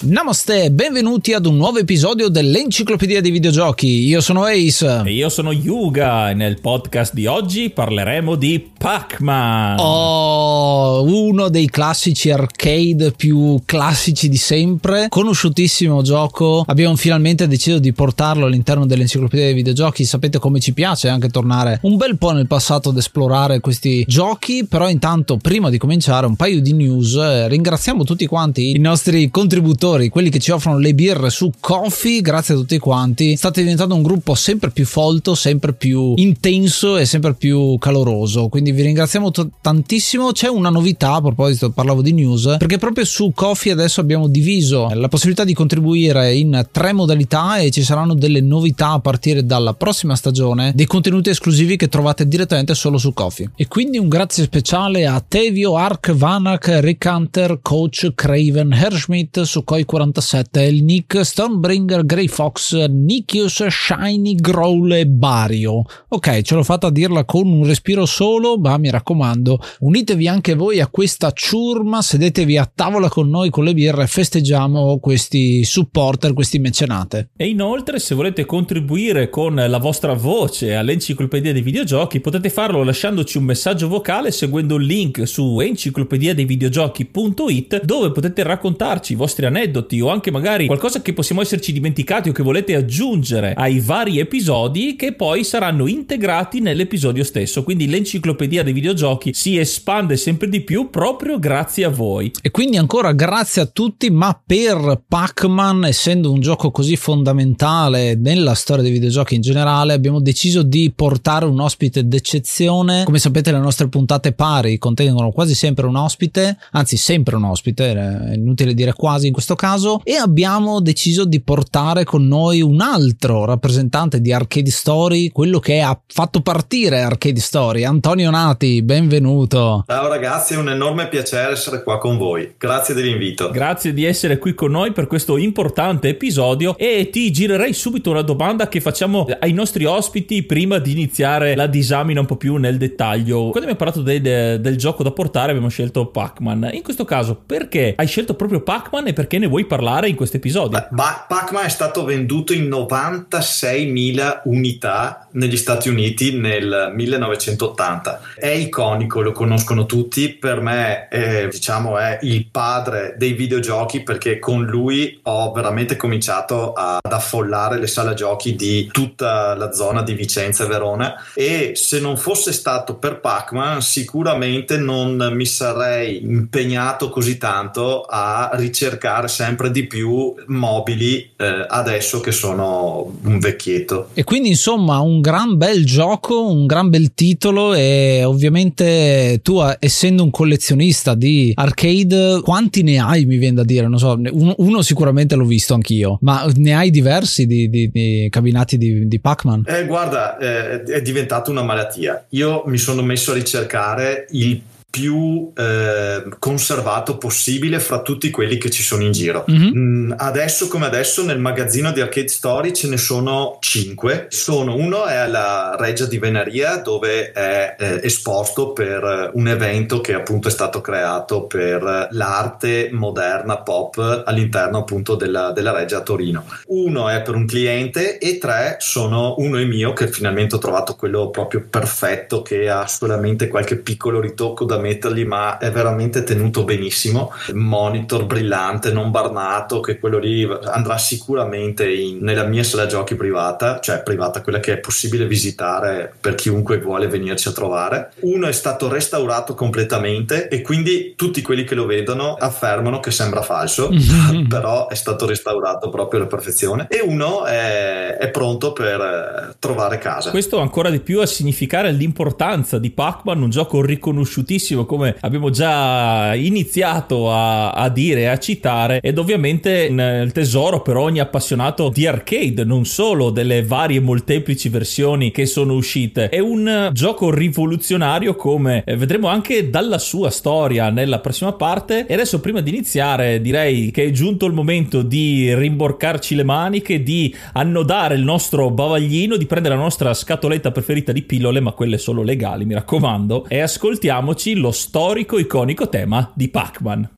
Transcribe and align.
Namaste, 0.00 0.70
benvenuti 0.70 1.32
ad 1.32 1.44
un 1.44 1.56
nuovo 1.56 1.78
episodio 1.78 2.28
dell'Enciclopedia 2.28 3.20
dei 3.20 3.32
Videogiochi. 3.32 4.06
Io 4.06 4.20
sono 4.20 4.44
Ace. 4.44 5.02
E 5.04 5.10
io 5.10 5.28
sono 5.28 5.50
Yuga 5.50 6.30
e 6.30 6.34
nel 6.34 6.60
podcast 6.60 7.12
di 7.14 7.26
oggi 7.26 7.70
parleremo 7.70 8.36
di 8.36 8.64
Pac-Man. 8.78 9.76
Oh, 9.80 11.02
uno 11.02 11.48
dei 11.48 11.68
classici 11.68 12.30
arcade 12.30 13.10
più 13.10 13.60
classici 13.64 14.28
di 14.28 14.36
sempre. 14.36 15.06
Conosciutissimo 15.08 16.00
gioco. 16.02 16.62
Abbiamo 16.64 16.94
finalmente 16.94 17.48
deciso 17.48 17.80
di 17.80 17.92
portarlo 17.92 18.46
all'interno 18.46 18.86
dell'Enciclopedia 18.86 19.46
dei 19.46 19.54
Videogiochi. 19.54 20.04
Sapete 20.04 20.38
come 20.38 20.60
ci 20.60 20.74
piace 20.74 21.08
anche 21.08 21.28
tornare 21.28 21.80
un 21.82 21.96
bel 21.96 22.16
po' 22.18 22.30
nel 22.30 22.46
passato 22.46 22.90
ad 22.90 22.96
esplorare 22.98 23.58
questi 23.58 24.04
giochi. 24.06 24.64
Però 24.64 24.88
intanto, 24.88 25.38
prima 25.38 25.70
di 25.70 25.78
cominciare, 25.78 26.26
un 26.26 26.36
paio 26.36 26.60
di 26.60 26.72
news. 26.72 27.48
Ringraziamo 27.48 28.04
tutti 28.04 28.26
quanti 28.26 28.76
i 28.76 28.78
nostri 28.78 29.28
contributori 29.28 29.86
ascoltatori, 29.88 30.08
quelli 30.08 30.30
che 30.30 30.38
ci 30.38 30.50
offrono 30.50 30.78
le 30.78 30.94
birre 30.94 31.30
su 31.30 31.50
Coffee, 31.58 32.20
grazie 32.20 32.54
a 32.54 32.56
tutti 32.56 32.78
quanti. 32.78 33.36
State 33.36 33.62
diventando 33.62 33.94
un 33.94 34.02
gruppo 34.02 34.34
sempre 34.34 34.70
più 34.70 34.84
folto, 34.84 35.34
sempre 35.34 35.72
più 35.72 36.14
intenso 36.16 36.96
e 36.96 37.06
sempre 37.06 37.34
più 37.34 37.76
caloroso. 37.78 38.48
Quindi 38.48 38.72
vi 38.72 38.82
ringraziamo 38.82 39.30
t- 39.30 39.48
tantissimo. 39.60 40.32
C'è 40.32 40.48
una 40.48 40.68
novità 40.68 41.14
a 41.14 41.20
proposito, 41.20 41.70
parlavo 41.70 42.02
di 42.02 42.12
news, 42.12 42.56
perché 42.58 42.78
proprio 42.78 43.04
su 43.04 43.32
Coffee 43.34 43.72
adesso 43.72 44.00
abbiamo 44.00 44.28
diviso 44.28 44.90
la 44.92 45.08
possibilità 45.08 45.44
di 45.44 45.54
contribuire 45.54 46.34
in 46.34 46.66
tre 46.70 46.92
modalità 46.92 47.58
e 47.58 47.70
ci 47.70 47.82
saranno 47.82 48.14
delle 48.14 48.40
novità 48.40 48.90
a 48.90 49.00
partire 49.00 49.44
dalla 49.44 49.74
prossima 49.74 50.14
stagione, 50.14 50.72
dei 50.74 50.86
contenuti 50.86 51.30
esclusivi 51.30 51.76
che 51.76 51.88
trovate 51.88 52.26
direttamente 52.26 52.74
solo 52.74 52.98
su 52.98 53.12
Coffee. 53.12 53.50
E 53.56 53.68
quindi 53.68 53.98
un 53.98 54.08
grazie 54.08 54.44
speciale 54.44 55.06
a 55.06 55.22
Tevio, 55.26 55.76
Ark, 55.76 56.12
Vanak, 56.12 56.78
Rick 56.80 57.08
Hunter, 57.10 57.58
Coach, 57.62 58.12
Craven, 58.14 58.72
Herschmidt 58.72 59.42
su 59.42 59.64
Coffee 59.64 59.77
Toy 59.78 59.84
47, 59.84 60.64
il 60.64 60.82
Nick, 60.82 61.24
Stonebringer, 61.24 62.04
Grey 62.04 62.26
Fox, 62.26 62.74
Nikius, 62.86 63.64
Shiny, 63.68 64.34
Growl 64.34 64.92
e 64.92 65.06
Bario. 65.06 65.84
Ok, 66.08 66.40
ce 66.40 66.56
l'ho 66.56 66.64
fatta 66.64 66.88
a 66.88 66.90
dirla 66.90 67.24
con 67.24 67.46
un 67.46 67.64
respiro 67.64 68.04
solo, 68.04 68.58
ma 68.58 68.76
mi 68.76 68.90
raccomando, 68.90 69.60
unitevi 69.80 70.26
anche 70.26 70.56
voi 70.56 70.80
a 70.80 70.88
questa 70.88 71.30
ciurma, 71.30 72.02
sedetevi 72.02 72.58
a 72.58 72.68
tavola 72.72 73.08
con 73.08 73.28
noi 73.28 73.50
con 73.50 73.62
le 73.62 73.72
birre 73.72 74.02
e 74.02 74.08
festeggiamo 74.08 74.98
questi 74.98 75.62
supporter, 75.62 76.32
questi 76.32 76.58
mecenate. 76.58 77.28
E 77.36 77.46
inoltre, 77.46 78.00
se 78.00 78.16
volete 78.16 78.46
contribuire 78.46 79.30
con 79.30 79.54
la 79.54 79.78
vostra 79.78 80.14
voce 80.14 80.74
all'enciclopedia 80.74 81.52
dei 81.52 81.62
videogiochi, 81.62 82.18
potete 82.18 82.50
farlo 82.50 82.82
lasciandoci 82.82 83.38
un 83.38 83.44
messaggio 83.44 83.86
vocale 83.86 84.32
seguendo 84.32 84.74
il 84.74 84.86
link 84.86 85.28
su 85.28 85.60
enciclopediadeivideogiochi.it 85.60 87.84
dove 87.84 88.10
potete 88.10 88.42
raccontarci 88.42 89.12
i 89.12 89.16
vostri 89.16 89.46
aneddoti 89.46 89.66
aneddoti 89.68 90.00
o 90.00 90.08
anche 90.08 90.30
magari 90.30 90.66
qualcosa 90.66 91.02
che 91.02 91.12
possiamo 91.12 91.42
esserci 91.42 91.72
dimenticati 91.72 92.30
o 92.30 92.32
che 92.32 92.42
volete 92.42 92.74
aggiungere 92.74 93.54
ai 93.54 93.80
vari 93.80 94.18
episodi 94.18 94.96
che 94.96 95.12
poi 95.12 95.44
saranno 95.44 95.86
integrati 95.86 96.60
nell'episodio 96.60 97.22
stesso. 97.22 97.62
Quindi 97.62 97.88
l'enciclopedia 97.88 98.62
dei 98.62 98.72
videogiochi 98.72 99.32
si 99.34 99.58
espande 99.58 100.16
sempre 100.16 100.48
di 100.48 100.62
più 100.62 100.90
proprio 100.90 101.38
grazie 101.38 101.84
a 101.84 101.90
voi. 101.90 102.32
E 102.42 102.50
quindi 102.50 102.76
ancora 102.78 103.12
grazie 103.12 103.62
a 103.62 103.66
tutti, 103.66 104.10
ma 104.10 104.38
per 104.44 105.02
Pac-Man, 105.06 105.84
essendo 105.84 106.32
un 106.32 106.40
gioco 106.40 106.70
così 106.70 106.96
fondamentale 106.96 108.14
nella 108.14 108.54
storia 108.54 108.82
dei 108.82 108.92
videogiochi 108.92 109.34
in 109.34 109.42
generale, 109.42 109.92
abbiamo 109.92 110.20
deciso 110.20 110.62
di 110.62 110.92
portare 110.94 111.44
un 111.44 111.60
ospite 111.60 112.06
d'eccezione. 112.06 113.04
Come 113.04 113.18
sapete 113.18 113.52
le 113.52 113.58
nostre 113.58 113.88
puntate 113.88 114.32
pari 114.32 114.78
contengono 114.78 115.30
quasi 115.30 115.54
sempre 115.54 115.86
un 115.86 115.96
ospite, 115.96 116.56
anzi 116.72 116.96
sempre 116.96 117.36
un 117.36 117.44
ospite, 117.44 117.92
è 117.92 118.34
inutile 118.34 118.74
dire 118.74 118.92
quasi 118.92 119.26
in 119.26 119.32
questo 119.32 119.54
caso 119.58 120.00
e 120.04 120.14
abbiamo 120.14 120.80
deciso 120.80 121.24
di 121.24 121.40
portare 121.40 122.04
con 122.04 122.26
noi 122.28 122.62
un 122.62 122.80
altro 122.80 123.44
rappresentante 123.44 124.20
di 124.20 124.32
Arcade 124.32 124.70
Story, 124.70 125.30
quello 125.30 125.58
che 125.58 125.80
ha 125.80 125.98
fatto 126.06 126.40
partire 126.40 127.00
Arcade 127.00 127.40
Story, 127.40 127.82
Antonio 127.84 128.30
Nati, 128.30 128.82
benvenuto. 128.82 129.84
Ciao 129.86 130.06
ragazzi, 130.06 130.54
è 130.54 130.56
un 130.56 130.68
enorme 130.68 131.08
piacere 131.08 131.52
essere 131.52 131.82
qua 131.82 131.98
con 131.98 132.16
voi. 132.16 132.54
Grazie 132.56 132.94
dell'invito. 132.94 133.50
Grazie 133.50 133.92
di 133.92 134.04
essere 134.04 134.38
qui 134.38 134.54
con 134.54 134.70
noi 134.70 134.92
per 134.92 135.08
questo 135.08 135.36
importante 135.36 136.08
episodio 136.08 136.76
e 136.78 137.10
ti 137.10 137.30
girerei 137.32 137.72
subito 137.72 138.10
una 138.10 138.22
domanda 138.22 138.68
che 138.68 138.80
facciamo 138.80 139.26
ai 139.40 139.52
nostri 139.52 139.84
ospiti 139.84 140.44
prima 140.44 140.78
di 140.78 140.92
iniziare 140.92 141.56
la 141.56 141.66
disamina 141.66 142.20
un 142.20 142.26
po' 142.26 142.36
più 142.36 142.56
nel 142.56 142.76
dettaglio. 142.76 143.50
Quando 143.50 143.68
abbiamo 143.68 143.76
parlato 143.76 144.02
de- 144.02 144.20
de- 144.20 144.60
del 144.60 144.76
gioco 144.76 145.02
da 145.02 145.10
portare 145.10 145.50
abbiamo 145.50 145.68
scelto 145.68 146.06
Pac-Man. 146.06 146.70
In 146.72 146.82
questo 146.82 147.04
caso 147.04 147.40
perché 147.44 147.94
hai 147.96 148.06
scelto 148.06 148.34
proprio 148.34 148.62
Pac-Man 148.62 149.08
e 149.08 149.12
perché 149.12 149.38
ne 149.38 149.46
vuoi 149.48 149.64
parlare 149.64 150.08
in 150.08 150.16
questo 150.16 150.36
episodio? 150.36 150.88
Pac-Man 150.94 151.64
è 151.64 151.68
stato 151.68 152.04
venduto 152.04 152.52
in 152.52 152.68
96.000 152.68 154.42
unità 154.44 155.28
negli 155.32 155.56
Stati 155.56 155.88
Uniti 155.88 156.36
nel 156.36 156.92
1980. 156.94 158.20
È 158.36 158.48
iconico, 158.48 159.20
lo 159.20 159.32
conoscono 159.32 159.86
tutti. 159.86 160.30
Per 160.30 160.60
me, 160.60 161.08
è, 161.08 161.48
diciamo, 161.48 161.98
è 161.98 162.18
il 162.22 162.46
padre 162.50 163.14
dei 163.16 163.32
videogiochi 163.32 164.02
perché 164.02 164.38
con 164.38 164.64
lui 164.64 165.18
ho 165.24 165.52
veramente 165.52 165.96
cominciato 165.96 166.72
ad 166.72 167.12
affollare 167.12 167.78
le 167.78 167.86
sale 167.86 168.14
giochi 168.14 168.54
di 168.54 168.88
tutta 168.90 169.54
la 169.54 169.72
zona 169.72 170.02
di 170.02 170.14
Vicenza 170.14 170.64
e 170.64 170.68
Verona. 170.68 171.14
E 171.34 171.72
se 171.74 172.00
non 172.00 172.16
fosse 172.16 172.52
stato 172.52 172.96
per 172.96 173.20
Pac-Man, 173.20 173.82
sicuramente 173.82 174.76
non 174.76 175.30
mi 175.32 175.46
sarei 175.46 176.22
impegnato 176.22 177.10
così 177.10 177.38
tanto 177.38 178.02
a 178.02 178.50
ricercare 178.54 179.28
sempre 179.38 179.70
di 179.70 179.86
più 179.86 180.34
mobili 180.46 181.30
eh, 181.36 181.64
adesso 181.68 182.18
che 182.18 182.32
sono 182.32 183.18
un 183.22 183.38
vecchietto. 183.38 184.08
E 184.14 184.24
quindi 184.24 184.48
insomma 184.48 184.98
un 184.98 185.20
gran 185.20 185.56
bel 185.56 185.86
gioco, 185.86 186.50
un 186.50 186.66
gran 186.66 186.90
bel 186.90 187.14
titolo 187.14 187.72
e 187.72 188.24
ovviamente 188.24 189.38
tu 189.44 189.60
essendo 189.78 190.24
un 190.24 190.32
collezionista 190.32 191.14
di 191.14 191.52
arcade 191.54 192.40
quanti 192.42 192.82
ne 192.82 192.98
hai 192.98 193.26
mi 193.26 193.36
viene 193.36 193.56
da 193.56 193.64
dire, 193.64 193.86
non 193.86 194.00
so, 194.00 194.18
uno, 194.18 194.54
uno 194.58 194.82
sicuramente 194.82 195.36
l'ho 195.36 195.44
visto 195.44 195.74
anch'io, 195.74 196.18
ma 196.22 196.50
ne 196.56 196.74
hai 196.74 196.90
diversi 196.90 197.46
di, 197.46 197.70
di, 197.70 197.90
di 197.92 198.26
cabinati 198.30 198.76
di, 198.76 199.06
di 199.06 199.20
Pac-Man? 199.20 199.66
Eh, 199.68 199.86
guarda, 199.86 200.36
eh, 200.38 200.82
è 200.82 201.00
diventata 201.00 201.52
una 201.52 201.62
malattia. 201.62 202.26
Io 202.30 202.64
mi 202.66 202.78
sono 202.78 203.02
messo 203.02 203.30
a 203.30 203.34
ricercare 203.34 204.26
il 204.30 204.60
più 204.90 205.52
eh, 205.54 206.24
conservato 206.38 207.18
possibile 207.18 207.78
fra 207.78 208.00
tutti 208.00 208.30
quelli 208.30 208.56
che 208.56 208.70
ci 208.70 208.82
sono 208.82 209.02
in 209.02 209.12
giro. 209.12 209.44
Mm-hmm. 209.50 209.78
Mm, 209.78 210.12
adesso 210.16 210.66
come 210.68 210.86
adesso 210.86 211.24
nel 211.24 211.38
magazzino 211.38 211.92
di 211.92 212.00
Arcade 212.00 212.28
Story 212.28 212.72
ce 212.72 212.88
ne 212.88 212.96
sono 212.96 213.58
5. 213.60 214.28
Sono, 214.30 214.74
uno 214.74 215.04
è 215.04 215.14
alla 215.14 215.76
Reggia 215.78 216.06
di 216.06 216.18
Venaria 216.18 216.76
dove 216.76 217.32
è 217.32 217.76
eh, 217.78 218.00
esposto 218.02 218.72
per 218.72 219.30
un 219.34 219.48
evento 219.48 220.00
che 220.00 220.14
appunto 220.14 220.48
è 220.48 220.50
stato 220.50 220.80
creato 220.80 221.44
per 221.44 222.08
l'arte 222.10 222.88
moderna 222.90 223.58
pop 223.58 224.22
all'interno 224.24 224.78
appunto 224.78 225.16
della, 225.16 225.52
della 225.52 225.72
Reggia 225.72 225.98
a 225.98 226.02
Torino. 226.02 226.46
Uno 226.68 227.10
è 227.10 227.20
per 227.20 227.34
un 227.34 227.44
cliente 227.44 228.16
e 228.18 228.38
tre 228.38 228.76
sono 228.78 229.34
uno 229.38 229.58
è 229.58 229.64
mio 229.64 229.92
che 229.92 230.08
finalmente 230.08 230.54
ho 230.54 230.58
trovato 230.58 230.96
quello 230.96 231.28
proprio 231.28 231.66
perfetto 231.68 232.40
che 232.40 232.70
ha 232.70 232.86
solamente 232.86 233.48
qualche 233.48 233.76
piccolo 233.76 234.18
ritocco 234.18 234.64
da 234.64 234.77
da 234.78 234.80
mettergli, 234.80 235.24
ma 235.24 235.58
è 235.58 235.70
veramente 235.70 236.22
tenuto 236.22 236.64
benissimo. 236.64 237.32
Monitor 237.52 238.24
brillante, 238.24 238.92
non 238.92 239.10
barnato, 239.10 239.80
che 239.80 239.98
quello 239.98 240.18
lì 240.18 240.48
andrà 240.64 240.96
sicuramente 240.96 241.90
in, 241.90 242.18
nella 242.20 242.44
mia 242.44 242.62
sala 242.62 242.86
giochi 242.86 243.14
privata, 243.16 243.80
cioè 243.80 244.02
privata, 244.02 244.40
quella 244.40 244.60
che 244.60 244.74
è 244.74 244.78
possibile 244.78 245.26
visitare 245.26 246.12
per 246.20 246.34
chiunque 246.34 246.78
vuole 246.78 247.08
venirci 247.08 247.48
a 247.48 247.52
trovare. 247.52 248.12
Uno 248.20 248.46
è 248.46 248.52
stato 248.52 248.88
restaurato 248.88 249.54
completamente 249.54 250.48
e 250.48 250.62
quindi 250.62 251.14
tutti 251.16 251.42
quelli 251.42 251.64
che 251.64 251.74
lo 251.74 251.86
vedono 251.86 252.34
affermano 252.34 253.00
che 253.00 253.10
sembra 253.10 253.42
falso, 253.42 253.90
però 254.48 254.88
è 254.88 254.94
stato 254.94 255.26
restaurato 255.26 255.88
proprio 255.90 256.20
alla 256.20 256.28
perfezione. 256.28 256.86
E 256.88 257.00
uno 257.00 257.44
è, 257.44 258.16
è 258.18 258.30
pronto 258.30 258.72
per 258.72 259.00
eh, 259.00 259.56
trovare 259.58 259.98
casa. 259.98 260.30
Questo 260.30 260.58
ancora 260.60 260.90
di 260.90 261.00
più 261.00 261.20
a 261.20 261.26
significare 261.26 261.90
l'importanza 261.90 262.78
di 262.78 262.90
Pac-Man, 262.90 263.42
un 263.42 263.50
gioco 263.50 263.82
riconosciutissimo 263.82 264.67
come 264.76 265.16
abbiamo 265.20 265.50
già 265.50 266.34
iniziato 266.34 267.30
a, 267.30 267.70
a 267.70 267.88
dire 267.88 268.28
a 268.28 268.38
citare 268.38 269.00
ed 269.00 269.18
ovviamente 269.18 269.88
il 269.90 270.32
tesoro 270.32 270.82
per 270.82 270.96
ogni 270.96 271.20
appassionato 271.20 271.88
di 271.88 272.06
arcade, 272.06 272.64
non 272.64 272.84
solo 272.84 273.30
delle 273.30 273.62
varie 273.62 274.00
molteplici 274.00 274.68
versioni 274.68 275.30
che 275.30 275.46
sono 275.46 275.74
uscite. 275.74 276.28
È 276.28 276.38
un 276.38 276.90
gioco 276.92 277.30
rivoluzionario 277.30 278.34
come 278.34 278.82
eh, 278.84 278.96
vedremo 278.96 279.28
anche 279.28 279.70
dalla 279.70 279.98
sua 279.98 280.30
storia 280.30 280.90
nella 280.90 281.20
prossima 281.20 281.52
parte 281.52 282.06
e 282.06 282.14
adesso 282.14 282.40
prima 282.40 282.60
di 282.60 282.70
iniziare 282.70 283.40
direi 283.40 283.90
che 283.90 284.04
è 284.04 284.10
giunto 284.10 284.46
il 284.46 284.52
momento 284.52 285.02
di 285.02 285.54
rimborcarci 285.54 286.34
le 286.34 286.44
maniche, 286.44 287.02
di 287.02 287.34
annodare 287.52 288.14
il 288.14 288.22
nostro 288.22 288.70
bavaglino, 288.70 289.36
di 289.36 289.46
prendere 289.46 289.74
la 289.74 289.80
nostra 289.80 290.14
scatoletta 290.14 290.70
preferita 290.70 291.12
di 291.12 291.22
pillole, 291.22 291.60
ma 291.60 291.72
quelle 291.72 291.98
solo 291.98 292.22
legali, 292.22 292.64
mi 292.64 292.74
raccomando, 292.74 293.46
e 293.48 293.60
ascoltiamoci 293.60 294.54
lo 294.58 294.72
storico 294.72 295.38
iconico 295.38 295.88
tema 295.88 296.30
di 296.34 296.48
Pac-Man. 296.48 297.17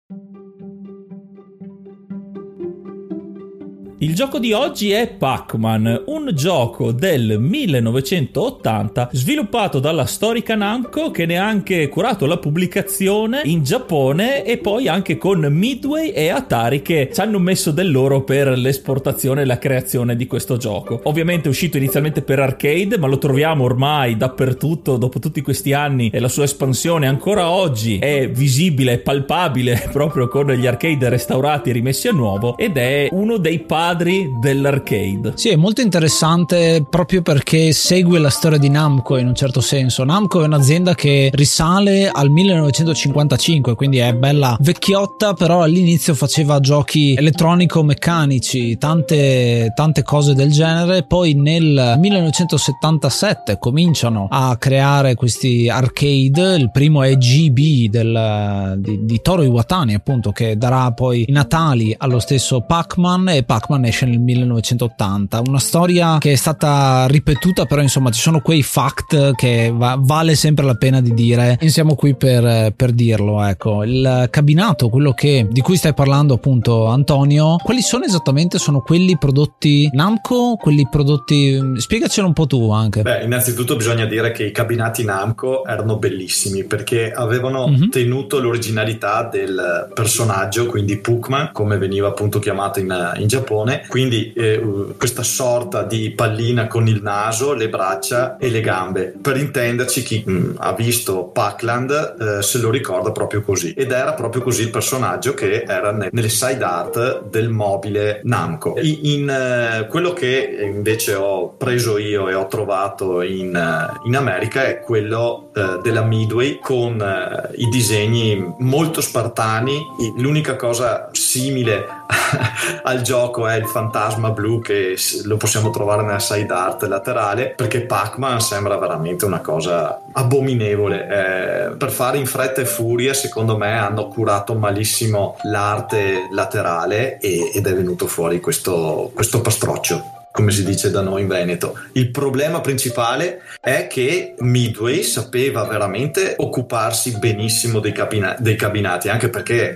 Il 4.03 4.15
gioco 4.15 4.39
di 4.39 4.51
oggi 4.51 4.89
è 4.89 5.07
Pac-Man, 5.09 6.05
un 6.07 6.31
gioco 6.33 6.91
del 6.91 7.39
1980 7.39 9.09
sviluppato 9.11 9.77
dalla 9.77 10.07
storica 10.07 10.55
Namco 10.55 11.11
che 11.11 11.27
ne 11.27 11.37
ha 11.37 11.45
anche 11.45 11.87
curato 11.87 12.25
la 12.25 12.37
pubblicazione 12.37 13.41
in 13.43 13.61
Giappone 13.61 14.43
e 14.43 14.57
poi 14.57 14.87
anche 14.87 15.19
con 15.19 15.41
Midway 15.41 16.09
e 16.09 16.29
Atari 16.29 16.81
che 16.81 17.11
ci 17.13 17.21
hanno 17.21 17.37
messo 17.37 17.69
del 17.69 17.91
loro 17.91 18.23
per 18.23 18.47
l'esportazione 18.57 19.43
e 19.43 19.45
la 19.45 19.59
creazione 19.59 20.15
di 20.15 20.25
questo 20.25 20.57
gioco. 20.57 21.01
Ovviamente 21.03 21.45
è 21.45 21.51
uscito 21.51 21.77
inizialmente 21.77 22.23
per 22.23 22.39
arcade 22.39 22.97
ma 22.97 23.05
lo 23.05 23.19
troviamo 23.19 23.65
ormai 23.65 24.17
dappertutto 24.17 24.97
dopo 24.97 25.19
tutti 25.19 25.41
questi 25.41 25.73
anni 25.73 26.09
e 26.11 26.19
la 26.19 26.27
sua 26.27 26.45
espansione 26.45 27.05
ancora 27.05 27.51
oggi 27.51 27.99
è 27.99 28.27
visibile, 28.27 28.97
palpabile 28.97 29.89
proprio 29.93 30.27
con 30.27 30.51
gli 30.51 30.65
arcade 30.65 31.07
restaurati 31.07 31.69
e 31.69 31.73
rimessi 31.73 32.07
a 32.07 32.13
nuovo 32.13 32.57
ed 32.57 32.77
è 32.77 33.07
uno 33.11 33.37
dei 33.37 33.59
padri 33.59 33.89
padri 33.91 34.33
dell'arcade. 34.37 35.33
Sì, 35.35 35.49
è 35.49 35.57
molto 35.57 35.81
interessante 35.81 36.85
proprio 36.89 37.21
perché 37.21 37.73
segue 37.73 38.19
la 38.19 38.29
storia 38.29 38.57
di 38.57 38.69
Namco 38.69 39.17
in 39.17 39.27
un 39.27 39.35
certo 39.35 39.59
senso. 39.59 40.05
Namco 40.05 40.41
è 40.41 40.45
un'azienda 40.45 40.95
che 40.95 41.29
risale 41.33 42.09
al 42.09 42.29
1955, 42.29 43.75
quindi 43.75 43.97
è 43.97 44.13
bella 44.13 44.55
vecchiotta, 44.61 45.33
però 45.33 45.61
all'inizio 45.63 46.13
faceva 46.13 46.61
giochi 46.61 47.15
elettronico-meccanici, 47.15 48.77
tante, 48.77 49.73
tante 49.75 50.03
cose 50.03 50.33
del 50.33 50.51
genere. 50.51 51.03
Poi 51.03 51.33
nel 51.33 51.95
1977 51.97 53.57
cominciano 53.59 54.27
a 54.29 54.55
creare 54.57 55.15
questi 55.15 55.67
arcade. 55.67 56.55
Il 56.55 56.71
primo 56.71 57.03
è 57.03 57.17
GB 57.17 57.89
del, 57.89 58.75
di, 58.77 58.99
di 59.03 59.21
Toro 59.21 59.43
Iwatani, 59.43 59.93
appunto, 59.95 60.31
che 60.31 60.57
darà 60.57 60.91
poi 60.93 61.25
i 61.27 61.31
natali 61.31 61.93
allo 61.97 62.19
stesso 62.19 62.61
Pac-Man 62.61 63.29
e 63.29 63.43
Pac-Man 63.43 63.79
esce 63.85 64.05
nel 64.05 64.19
1980. 64.19 65.41
Una 65.45 65.59
storia 65.59 66.17
che 66.17 66.33
è 66.33 66.35
stata 66.35 67.05
ripetuta, 67.07 67.65
però 67.65 67.81
insomma 67.81 68.11
ci 68.11 68.21
sono 68.21 68.41
quei 68.41 68.63
fact 68.63 69.35
che 69.35 69.71
va- 69.73 69.97
vale 69.99 70.35
sempre 70.35 70.65
la 70.65 70.75
pena 70.75 71.01
di 71.01 71.13
dire 71.13 71.57
e 71.59 71.69
siamo 71.69 71.95
qui 71.95 72.15
per, 72.15 72.73
per 72.75 72.91
dirlo. 72.91 73.43
Ecco, 73.43 73.83
il 73.83 74.27
cabinato, 74.29 74.89
quello 74.89 75.13
che, 75.13 75.47
di 75.49 75.61
cui 75.61 75.75
stai 75.75 75.93
parlando 75.93 76.35
appunto 76.35 76.85
Antonio, 76.87 77.57
quali 77.57 77.81
sono 77.81 78.05
esattamente? 78.05 78.57
Sono 78.57 78.81
quelli 78.81 79.17
prodotti 79.17 79.89
Namco? 79.93 80.55
Quelli 80.55 80.87
prodotti... 80.89 81.59
Spiegacelo 81.77 82.27
un 82.27 82.33
po' 82.33 82.47
tu 82.47 82.71
anche. 82.71 83.01
Beh, 83.01 83.23
innanzitutto 83.23 83.75
bisogna 83.75 84.05
dire 84.05 84.31
che 84.31 84.45
i 84.45 84.51
cabinati 84.51 85.03
Namco 85.03 85.65
erano 85.65 85.97
bellissimi 85.97 86.63
perché 86.63 87.11
avevano 87.11 87.67
mm-hmm. 87.67 87.89
tenuto 87.89 88.39
l'originalità 88.39 89.27
del 89.31 89.89
personaggio, 89.93 90.65
quindi 90.65 90.97
Pukman, 90.97 91.51
come 91.51 91.77
veniva 91.77 92.07
appunto 92.07 92.39
chiamato 92.39 92.79
in, 92.79 93.13
in 93.17 93.27
Giappone 93.27 93.70
persone, 93.71 93.85
quindi 93.87 94.33
eh, 94.33 94.61
questa 94.97 95.23
sorta 95.23 95.83
di 95.83 96.11
pallina 96.11 96.67
con 96.67 96.87
il 96.87 97.01
naso, 97.01 97.53
le 97.53 97.69
braccia 97.69 98.37
e 98.37 98.49
le 98.49 98.61
gambe. 98.61 99.13
Per 99.21 99.37
intenderci, 99.37 100.03
chi 100.03 100.23
mh, 100.25 100.31
mm, 100.31 100.51
ha 100.57 100.73
visto 100.73 101.25
Pac-Land 101.25 102.15
eh, 102.19 102.41
se 102.41 102.57
lo 102.59 102.69
ricorda 102.69 103.11
proprio 103.11 103.41
così. 103.41 103.73
Ed 103.73 103.91
era 103.91 104.13
proprio 104.13 104.41
così 104.41 104.63
il 104.63 104.69
personaggio 104.69 105.33
che 105.33 105.63
era 105.67 105.91
ne- 105.91 106.09
nelle 106.11 106.29
side 106.29 106.63
art 106.63 107.23
del 107.29 107.49
mobile 107.49 108.21
Namco. 108.23 108.75
In, 108.81 108.99
in 109.01 109.29
eh, 109.29 109.87
quello 109.87 110.13
che 110.13 110.57
invece 110.61 111.15
ho 111.15 111.53
preso 111.55 111.97
io 111.97 112.29
e 112.29 112.33
ho 112.33 112.47
trovato 112.47 113.21
in, 113.21 113.55
eh, 113.55 113.99
in 114.05 114.15
America 114.15 114.65
è 114.65 114.79
quello 114.79 115.49
eh, 115.53 115.79
della 115.81 116.03
Midway 116.03 116.59
con 116.59 117.01
eh, 117.01 117.49
i 117.55 117.69
disegni 117.69 118.53
molto 118.59 119.01
spartani. 119.01 119.79
L'unica 120.17 120.55
cosa 120.55 121.09
simile 121.11 121.85
al 122.83 123.01
gioco 123.01 123.47
è 123.47 123.55
il 123.55 123.67
fantasma 123.67 124.31
blu 124.31 124.61
che 124.61 124.95
lo 125.23 125.37
possiamo 125.37 125.69
trovare 125.69 126.03
nella 126.03 126.19
side 126.19 126.53
art 126.53 126.83
laterale 126.83 127.53
perché 127.55 127.81
Pac-Man 127.81 128.41
sembra 128.41 128.77
veramente 128.77 129.25
una 129.25 129.39
cosa 129.39 130.01
abominevole. 130.11 131.07
Eh, 131.07 131.75
per 131.75 131.91
fare 131.91 132.17
in 132.17 132.25
fretta 132.25 132.61
e 132.61 132.65
furia 132.65 133.13
secondo 133.13 133.57
me 133.57 133.77
hanno 133.77 134.07
curato 134.07 134.53
malissimo 134.55 135.37
l'arte 135.43 136.27
laterale 136.31 137.17
e, 137.19 137.51
ed 137.53 137.65
è 137.65 137.73
venuto 137.73 138.07
fuori 138.07 138.39
questo, 138.39 139.11
questo 139.13 139.41
pastroccio 139.41 140.20
come 140.31 140.51
si 140.51 140.63
dice 140.63 140.89
da 140.89 141.01
noi 141.01 141.21
in 141.21 141.27
Veneto. 141.27 141.77
Il 141.93 142.09
problema 142.09 142.61
principale 142.61 143.41
è 143.59 143.87
che 143.87 144.35
Midway 144.39 145.03
sapeva 145.03 145.65
veramente 145.65 146.35
occuparsi 146.37 147.17
benissimo 147.17 147.79
dei, 147.79 147.91
cabina- 147.91 148.35
dei 148.39 148.55
cabinati, 148.55 149.09
anche 149.09 149.29
perché 149.29 149.75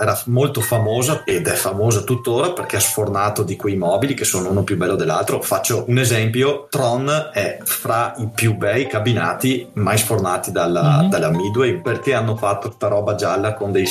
era 0.00 0.20
molto 0.26 0.60
famosa 0.60 1.22
ed 1.24 1.46
è 1.46 1.54
famosa 1.54 2.02
tuttora 2.02 2.52
perché 2.52 2.76
ha 2.76 2.80
sfornato 2.80 3.42
di 3.42 3.56
quei 3.56 3.76
mobili 3.76 4.14
che 4.14 4.24
sono 4.24 4.50
uno 4.50 4.64
più 4.64 4.76
bello 4.76 4.96
dell'altro. 4.96 5.40
Faccio 5.40 5.84
un 5.86 5.98
esempio, 5.98 6.66
Tron 6.68 7.30
è 7.32 7.58
fra 7.62 8.14
i 8.18 8.28
più 8.34 8.56
bei 8.56 8.88
cabinati 8.88 9.68
mai 9.74 9.98
sfornati 9.98 10.50
dalla, 10.50 10.98
mm-hmm. 10.98 11.10
dalla 11.10 11.30
Midway 11.30 11.80
perché 11.80 12.14
hanno 12.14 12.36
fatto 12.36 12.68
questa 12.68 12.88
roba 12.88 13.14
gialla 13.14 13.54
con 13.54 13.70
dei, 13.70 13.86